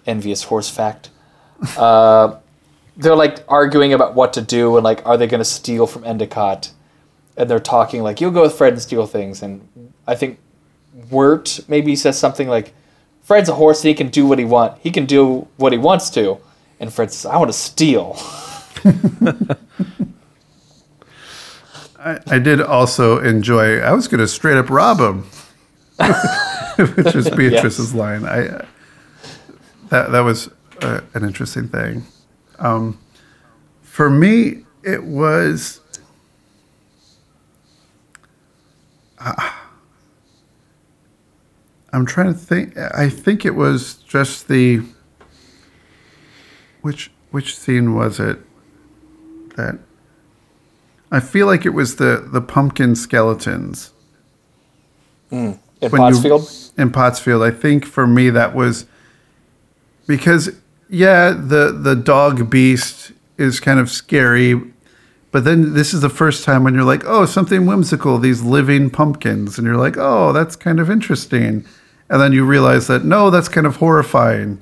envious 0.06 0.42
horse 0.42 0.68
fact. 0.68 1.08
Uh, 1.76 2.36
they're 2.96 3.16
like 3.16 3.44
arguing 3.48 3.92
about 3.92 4.14
what 4.14 4.32
to 4.34 4.42
do 4.42 4.76
and 4.76 4.84
like 4.84 5.04
are 5.06 5.16
they 5.16 5.26
going 5.26 5.40
to 5.40 5.44
steal 5.44 5.86
from 5.86 6.04
Endicott, 6.04 6.72
and 7.36 7.50
they're 7.50 7.60
talking 7.60 8.02
like 8.02 8.20
you'll 8.20 8.30
go 8.30 8.42
with 8.42 8.54
Fred 8.54 8.72
and 8.74 8.82
steal 8.82 9.06
things, 9.06 9.42
and 9.42 9.92
I 10.06 10.14
think 10.14 10.38
Wirt 11.10 11.60
maybe 11.68 11.94
says 11.96 12.18
something 12.18 12.48
like, 12.48 12.74
"Fred's 13.22 13.48
a 13.48 13.54
horse 13.54 13.82
and 13.82 13.88
he 13.88 13.94
can 13.94 14.08
do 14.08 14.26
what 14.26 14.38
he 14.38 14.44
want. 14.44 14.78
He 14.80 14.90
can 14.90 15.06
do 15.06 15.46
what 15.56 15.72
he 15.72 15.78
wants 15.78 16.10
to," 16.10 16.38
and 16.80 16.92
Fred 16.92 17.12
says, 17.12 17.26
"I 17.26 17.36
want 17.36 17.50
to 17.50 17.58
steal." 17.58 18.16
I, 22.06 22.20
I 22.28 22.38
did 22.38 22.60
also 22.60 23.18
enjoy, 23.18 23.80
I 23.80 23.92
was 23.92 24.06
going 24.06 24.20
to 24.20 24.28
straight 24.28 24.56
up 24.56 24.70
rob 24.70 25.00
him, 25.00 25.22
which 26.94 27.14
was 27.14 27.28
Beatrice's 27.36 27.94
line. 27.94 28.24
I 28.24 28.46
uh, 28.46 28.64
that 29.88 30.12
that 30.12 30.20
was 30.20 30.48
uh, 30.82 31.00
an 31.14 31.24
interesting 31.24 31.68
thing. 31.68 32.04
Um, 32.58 32.98
for 33.82 34.10
me, 34.10 34.64
it 34.82 35.04
was. 35.04 35.80
Uh, 39.18 39.52
I'm 41.92 42.06
trying 42.06 42.32
to 42.32 42.38
think. 42.38 42.76
I 42.76 43.08
think 43.08 43.44
it 43.44 43.54
was 43.54 43.94
just 43.94 44.48
the. 44.48 44.82
Which 46.82 47.10
which 47.30 47.56
scene 47.56 47.94
was 47.94 48.20
it? 48.20 48.38
That. 49.56 49.78
I 51.10 51.20
feel 51.20 51.46
like 51.46 51.64
it 51.64 51.70
was 51.70 51.96
the 51.96 52.28
the 52.30 52.40
pumpkin 52.40 52.94
skeletons 52.96 53.92
In 55.30 55.58
when 55.80 55.90
you- 55.90 55.90
Pottsfield, 55.98 56.72
in 56.78 56.90
Pottsfield. 56.90 57.42
I 57.46 57.50
think 57.56 57.84
for 57.86 58.06
me 58.06 58.28
that 58.30 58.54
was 58.54 58.86
because 60.06 60.50
yeah, 60.88 61.30
the 61.30 61.72
the 61.72 61.94
dog 61.94 62.50
beast 62.50 63.12
is 63.38 63.60
kind 63.60 63.78
of 63.80 63.90
scary, 63.90 64.60
but 65.30 65.44
then 65.44 65.74
this 65.74 65.92
is 65.92 66.00
the 66.00 66.08
first 66.08 66.44
time 66.44 66.64
when 66.64 66.74
you're 66.74 66.84
like, 66.84 67.04
oh, 67.04 67.26
something 67.26 67.66
whimsical, 67.66 68.18
these 68.18 68.42
living 68.42 68.90
pumpkins, 68.90 69.58
and 69.58 69.66
you're 69.66 69.76
like, 69.76 69.96
oh, 69.98 70.32
that's 70.32 70.56
kind 70.56 70.80
of 70.80 70.90
interesting, 70.90 71.64
and 72.08 72.20
then 72.20 72.32
you 72.32 72.44
realize 72.44 72.86
that 72.86 73.04
no, 73.04 73.30
that's 73.30 73.48
kind 73.48 73.66
of 73.66 73.76
horrifying. 73.76 74.60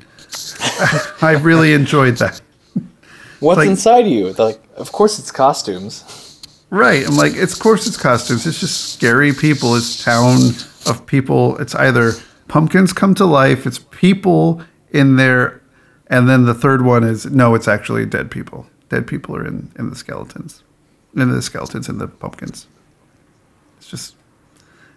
I 1.22 1.38
really 1.40 1.72
enjoyed 1.72 2.16
that. 2.16 2.40
what's 3.40 3.58
like- 3.58 3.68
inside 3.68 4.06
of 4.06 4.12
you? 4.12 4.32
They're 4.32 4.46
like, 4.46 4.62
of 4.76 4.92
course 4.92 5.18
it's 5.18 5.30
costumes. 5.30 6.20
Right. 6.70 7.06
I'm 7.06 7.16
like, 7.16 7.34
it's 7.36 7.52
of 7.54 7.60
course 7.60 7.86
it's 7.86 7.96
costumes. 7.96 8.46
It's 8.48 8.58
just 8.58 8.94
scary 8.94 9.32
people. 9.32 9.76
It's 9.76 10.02
town 10.02 10.38
of 10.86 11.06
people. 11.06 11.56
It's 11.58 11.72
either 11.76 12.14
pumpkins 12.48 12.92
come 12.92 13.14
to 13.14 13.24
life, 13.24 13.66
it's 13.66 13.78
people 13.78 14.62
in 14.90 15.16
there, 15.16 15.60
and 16.08 16.28
then 16.28 16.44
the 16.44 16.54
third 16.54 16.82
one 16.82 17.04
is 17.04 17.26
no, 17.26 17.54
it's 17.54 17.68
actually 17.68 18.06
dead 18.06 18.30
people. 18.30 18.66
Dead 18.88 19.06
people 19.06 19.36
are 19.36 19.46
in, 19.46 19.72
in 19.78 19.90
the 19.90 19.96
skeletons. 19.96 20.62
In 21.16 21.30
the 21.30 21.42
skeletons 21.42 21.88
in 21.88 21.98
the 21.98 22.08
pumpkins. 22.08 22.66
It's 23.78 23.88
just 23.88 24.16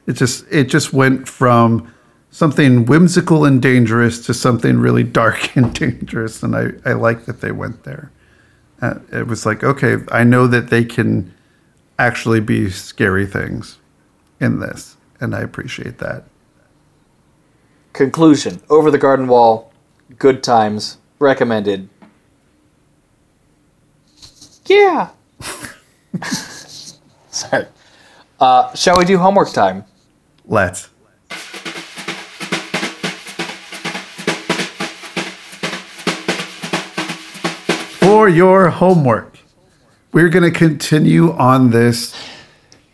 it 0.05 0.13
just 0.13 0.45
it 0.51 0.65
just 0.65 0.93
went 0.93 1.27
from 1.27 1.93
something 2.31 2.85
whimsical 2.85 3.45
and 3.45 3.61
dangerous 3.61 4.25
to 4.25 4.33
something 4.33 4.79
really 4.79 5.03
dark 5.03 5.55
and 5.55 5.73
dangerous. 5.73 6.43
And 6.43 6.55
I, 6.55 6.69
I 6.85 6.93
like 6.93 7.25
that 7.25 7.41
they 7.41 7.51
went 7.51 7.83
there. 7.83 8.11
Uh, 8.81 8.99
it 9.11 9.27
was 9.27 9.45
like, 9.45 9.63
okay, 9.63 9.97
I 10.11 10.23
know 10.23 10.45
that 10.47 10.69
they 10.69 10.85
can 10.85 11.33
actually 11.97 12.39
be 12.39 12.69
scary 12.69 13.25
things 13.25 13.79
in 14.39 14.59
this, 14.59 14.97
and 15.19 15.35
I 15.35 15.39
appreciate 15.41 15.97
that. 15.97 16.25
Conclusion: 17.93 18.61
Over 18.69 18.91
the 18.91 18.99
Garden 18.99 19.27
Wall, 19.27 19.66
good 20.17 20.43
times, 20.43 20.97
recommended. 21.19 21.89
Yeah. 24.65 25.09
Sorry. 27.31 27.65
Uh, 28.39 28.73
shall 28.75 28.97
we 28.97 29.05
do 29.05 29.17
homework 29.17 29.51
time? 29.51 29.85
Let's. 30.45 30.89
For 37.99 38.29
your 38.29 38.69
homework, 38.69 39.37
we're 40.11 40.29
going 40.29 40.51
to 40.51 40.57
continue 40.57 41.31
on 41.33 41.71
this 41.71 42.15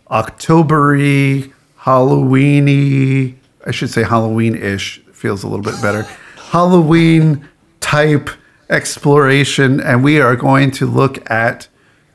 Octobery, 0.10 1.54
Halloweeny, 1.80 3.36
I 3.66 3.72
should 3.72 3.90
say 3.90 4.04
Halloween 4.04 4.56
ish, 4.56 5.00
feels 5.14 5.44
a 5.44 5.48
little 5.48 5.64
bit 5.64 5.82
better. 5.82 6.06
Halloween 6.54 7.50
type 7.80 8.30
exploration, 8.70 9.80
and 9.82 10.04
we 10.04 10.22
are 10.22 10.36
going 10.36 10.70
to 10.70 10.86
look 10.86 11.28
at 11.32 11.68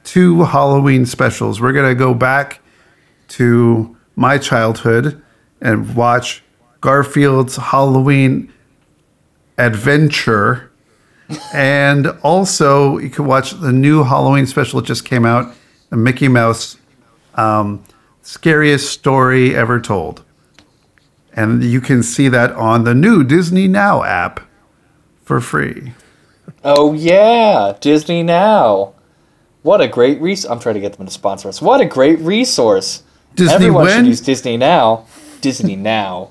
two 0.04 0.44
Halloween 0.44 1.06
specials. 1.06 1.60
We're 1.60 1.72
going 1.72 1.88
to 1.88 1.96
go 1.96 2.14
back 2.14 2.60
to 3.30 3.96
my 4.14 4.38
childhood 4.38 5.20
and 5.60 5.96
watch 5.96 6.44
Garfield's 6.80 7.56
Halloween 7.56 8.52
Adventure. 9.58 10.70
and 11.52 12.06
also, 12.22 12.98
you 12.98 13.10
can 13.10 13.26
watch 13.26 13.50
the 13.50 13.72
new 13.72 14.04
Halloween 14.04 14.46
special 14.46 14.80
that 14.80 14.86
just 14.86 15.04
came 15.04 15.26
out, 15.26 15.52
the 15.90 15.96
Mickey 15.96 16.28
Mouse 16.28 16.76
um, 17.34 17.82
Scariest 18.22 18.88
Story 18.92 19.56
Ever 19.56 19.80
Told. 19.80 20.22
And 21.38 21.62
you 21.62 21.80
can 21.80 22.02
see 22.02 22.28
that 22.30 22.50
on 22.50 22.82
the 22.82 22.96
new 22.96 23.22
Disney 23.22 23.68
Now 23.68 24.02
app 24.02 24.40
for 25.22 25.40
free. 25.40 25.92
Oh 26.64 26.94
yeah, 26.94 27.76
Disney 27.80 28.24
Now. 28.24 28.94
What 29.62 29.80
a 29.80 29.86
great 29.86 30.20
resource! 30.20 30.50
I'm 30.50 30.58
trying 30.58 30.74
to 30.74 30.80
get 30.80 30.94
them 30.94 31.06
to 31.06 31.12
sponsor 31.12 31.48
us. 31.48 31.62
What 31.62 31.80
a 31.80 31.84
great 31.84 32.18
resource! 32.18 33.04
Disney 33.36 33.54
Everyone 33.54 33.84
when? 33.84 33.98
should 33.98 34.06
use 34.08 34.20
Disney 34.20 34.56
Now. 34.56 35.06
Disney 35.40 35.76
Now. 35.94 36.30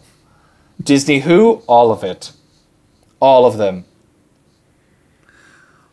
Disney 0.83 1.19
who? 1.19 1.63
All 1.67 1.89
of 1.89 2.03
it. 2.03 2.33
All 3.21 3.45
of 3.45 3.55
them. 3.55 3.85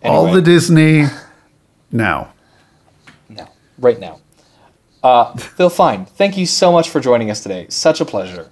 All 0.02 0.32
the 0.32 0.42
Disney 0.42 1.04
now. 1.92 2.32
now, 3.28 3.48
right 3.78 4.00
now. 4.00 4.18
Uh, 5.04 5.36
Phil 5.36 5.70
Fine, 5.70 6.06
thank 6.06 6.36
you 6.36 6.46
so 6.46 6.72
much 6.72 6.90
for 6.90 6.98
joining 6.98 7.30
us 7.30 7.44
today. 7.44 7.66
Such 7.68 8.00
a 8.00 8.04
pleasure. 8.04 8.50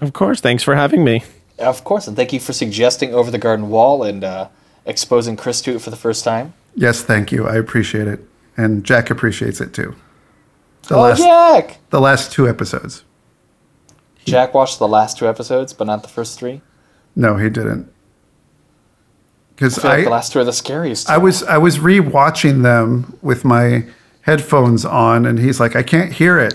Of 0.00 0.12
course. 0.12 0.40
Thanks 0.40 0.62
for 0.62 0.74
having 0.74 1.04
me. 1.04 1.24
Of 1.58 1.82
course, 1.82 2.06
and 2.06 2.16
thank 2.16 2.32
you 2.32 2.38
for 2.38 2.52
suggesting 2.52 3.12
Over 3.12 3.30
the 3.30 3.38
Garden 3.38 3.68
Wall 3.68 4.04
and 4.04 4.22
uh, 4.22 4.48
exposing 4.86 5.36
Chris 5.36 5.60
to 5.62 5.74
it 5.74 5.82
for 5.82 5.90
the 5.90 5.96
first 5.96 6.24
time. 6.24 6.54
Yes, 6.74 7.02
thank 7.02 7.32
you. 7.32 7.48
I 7.48 7.56
appreciate 7.56 8.06
it. 8.06 8.20
And 8.56 8.84
Jack 8.84 9.10
appreciates 9.10 9.60
it 9.60 9.74
too. 9.74 9.96
The 10.86 10.96
oh, 10.96 11.00
last 11.02 11.18
Jack! 11.18 11.78
the 11.90 12.00
last 12.00 12.32
two 12.32 12.48
episodes. 12.48 13.04
Jack 14.24 14.54
watched 14.54 14.78
the 14.78 14.88
last 14.88 15.18
two 15.18 15.26
episodes, 15.26 15.72
but 15.72 15.86
not 15.86 16.02
the 16.02 16.08
first 16.08 16.38
three. 16.38 16.60
No, 17.16 17.36
he 17.36 17.50
didn't. 17.50 17.92
Because 19.54 19.78
I 19.78 19.82
feel 19.82 19.90
like 19.90 20.04
the 20.04 20.10
last 20.10 20.32
two 20.32 20.38
are 20.38 20.44
the 20.44 20.52
scariest. 20.52 21.10
I 21.10 21.18
was 21.18 21.42
I 21.42 21.58
was 21.58 21.78
rewatching 21.78 22.62
them 22.62 23.18
with 23.22 23.44
my 23.44 23.84
headphones 24.22 24.84
on 24.84 25.26
and 25.26 25.38
he's 25.38 25.58
like, 25.58 25.74
I 25.74 25.82
can't 25.82 26.12
hear 26.12 26.38
it. 26.38 26.54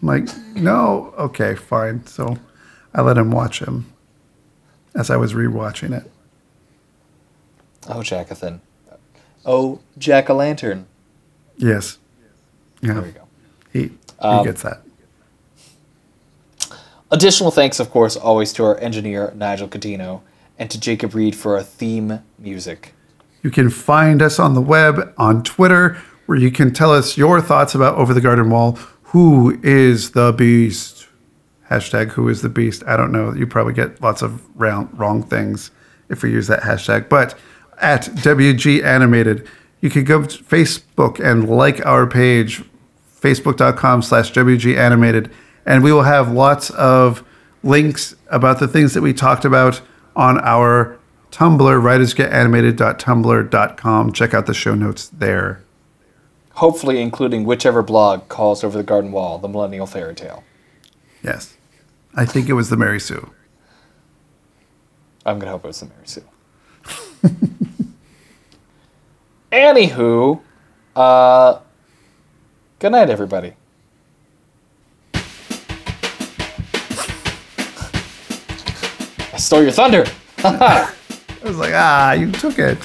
I'm 0.00 0.08
like, 0.08 0.28
no, 0.54 1.12
okay, 1.18 1.56
fine. 1.56 2.06
So 2.06 2.38
I 2.94 3.02
let 3.02 3.18
him 3.18 3.30
watch 3.30 3.60
him 3.60 3.86
as 4.94 5.10
I 5.10 5.16
was 5.16 5.34
rewatching 5.34 5.96
it. 5.96 6.10
Oh, 7.88 8.02
Jackathan. 8.02 8.60
Oh, 9.46 9.80
Jack 9.96 10.28
o' 10.30 10.34
Lantern. 10.34 10.86
Yes. 11.56 11.98
Yeah. 12.80 12.94
There 12.94 13.02
we 13.02 13.10
go. 13.10 13.28
He 13.72 13.78
he 13.82 13.90
Um, 14.20 14.44
gets 14.44 14.62
that. 14.62 14.82
Additional 17.10 17.50
thanks, 17.50 17.80
of 17.80 17.90
course, 17.90 18.16
always 18.16 18.52
to 18.54 18.64
our 18.64 18.78
engineer, 18.78 19.32
Nigel 19.34 19.68
Catino, 19.68 20.20
and 20.58 20.70
to 20.70 20.78
Jacob 20.78 21.14
Reed 21.14 21.34
for 21.34 21.56
our 21.56 21.62
theme 21.62 22.20
music. 22.38 22.94
You 23.42 23.50
can 23.50 23.70
find 23.70 24.20
us 24.20 24.38
on 24.38 24.54
the 24.54 24.60
web, 24.60 25.14
on 25.16 25.42
Twitter, 25.42 25.96
where 26.26 26.36
you 26.36 26.50
can 26.50 26.72
tell 26.72 26.92
us 26.92 27.16
your 27.16 27.40
thoughts 27.40 27.74
about 27.74 27.96
Over 27.96 28.12
the 28.12 28.20
Garden 28.20 28.50
Wall. 28.50 28.72
Who 29.04 29.58
is 29.62 30.10
the 30.10 30.32
beast? 30.32 30.97
Hashtag 31.70 32.10
who 32.10 32.28
is 32.28 32.42
the 32.42 32.48
beast? 32.48 32.82
I 32.86 32.96
don't 32.96 33.12
know. 33.12 33.34
You 33.34 33.46
probably 33.46 33.74
get 33.74 34.00
lots 34.00 34.22
of 34.22 34.42
wrong, 34.58 34.88
wrong 34.94 35.22
things 35.22 35.70
if 36.08 36.22
we 36.22 36.32
use 36.32 36.46
that 36.46 36.62
hashtag. 36.62 37.08
But 37.08 37.38
at 37.80 38.04
WG 38.04 38.82
Animated, 38.82 39.46
you 39.80 39.90
can 39.90 40.04
go 40.04 40.24
to 40.24 40.44
Facebook 40.44 41.24
and 41.24 41.48
like 41.48 41.84
our 41.84 42.06
page, 42.06 42.62
facebook.com 43.20 44.02
slash 44.02 44.32
WG 44.32 44.76
Animated. 44.76 45.30
And 45.66 45.84
we 45.84 45.92
will 45.92 46.02
have 46.02 46.32
lots 46.32 46.70
of 46.70 47.22
links 47.62 48.14
about 48.28 48.60
the 48.60 48.68
things 48.68 48.94
that 48.94 49.02
we 49.02 49.12
talked 49.12 49.44
about 49.44 49.82
on 50.16 50.40
our 50.40 50.98
Tumblr, 51.30 51.58
writersgetanimated.tumblr.com. 51.58 54.12
Check 54.12 54.32
out 54.32 54.46
the 54.46 54.54
show 54.54 54.74
notes 54.74 55.08
there. 55.08 55.62
Hopefully, 56.54 57.02
including 57.02 57.44
whichever 57.44 57.82
blog 57.82 58.28
calls 58.28 58.64
Over 58.64 58.78
the 58.78 58.84
Garden 58.84 59.12
Wall 59.12 59.36
the 59.38 59.46
Millennial 59.46 59.86
Fairy 59.86 60.14
Tale. 60.14 60.42
Yes. 61.22 61.57
I 62.18 62.24
think 62.24 62.48
it 62.48 62.54
was 62.54 62.68
the 62.68 62.76
Mary 62.76 62.98
Sue. 62.98 63.30
I'm 65.24 65.38
gonna 65.38 65.52
hope 65.52 65.64
it 65.64 65.68
was 65.68 65.78
the 65.78 65.86
Mary 65.86 66.04
Sue. 66.04 66.24
Anywho, 69.52 70.40
uh, 70.96 71.60
good 72.80 72.90
night, 72.90 73.08
everybody. 73.08 73.52
I 75.14 75.20
stole 79.36 79.62
your 79.62 79.70
thunder. 79.70 80.04
I 80.38 80.92
was 81.44 81.56
like, 81.56 81.72
ah, 81.72 82.14
you 82.14 82.32
took 82.32 82.58
it. 82.58 82.78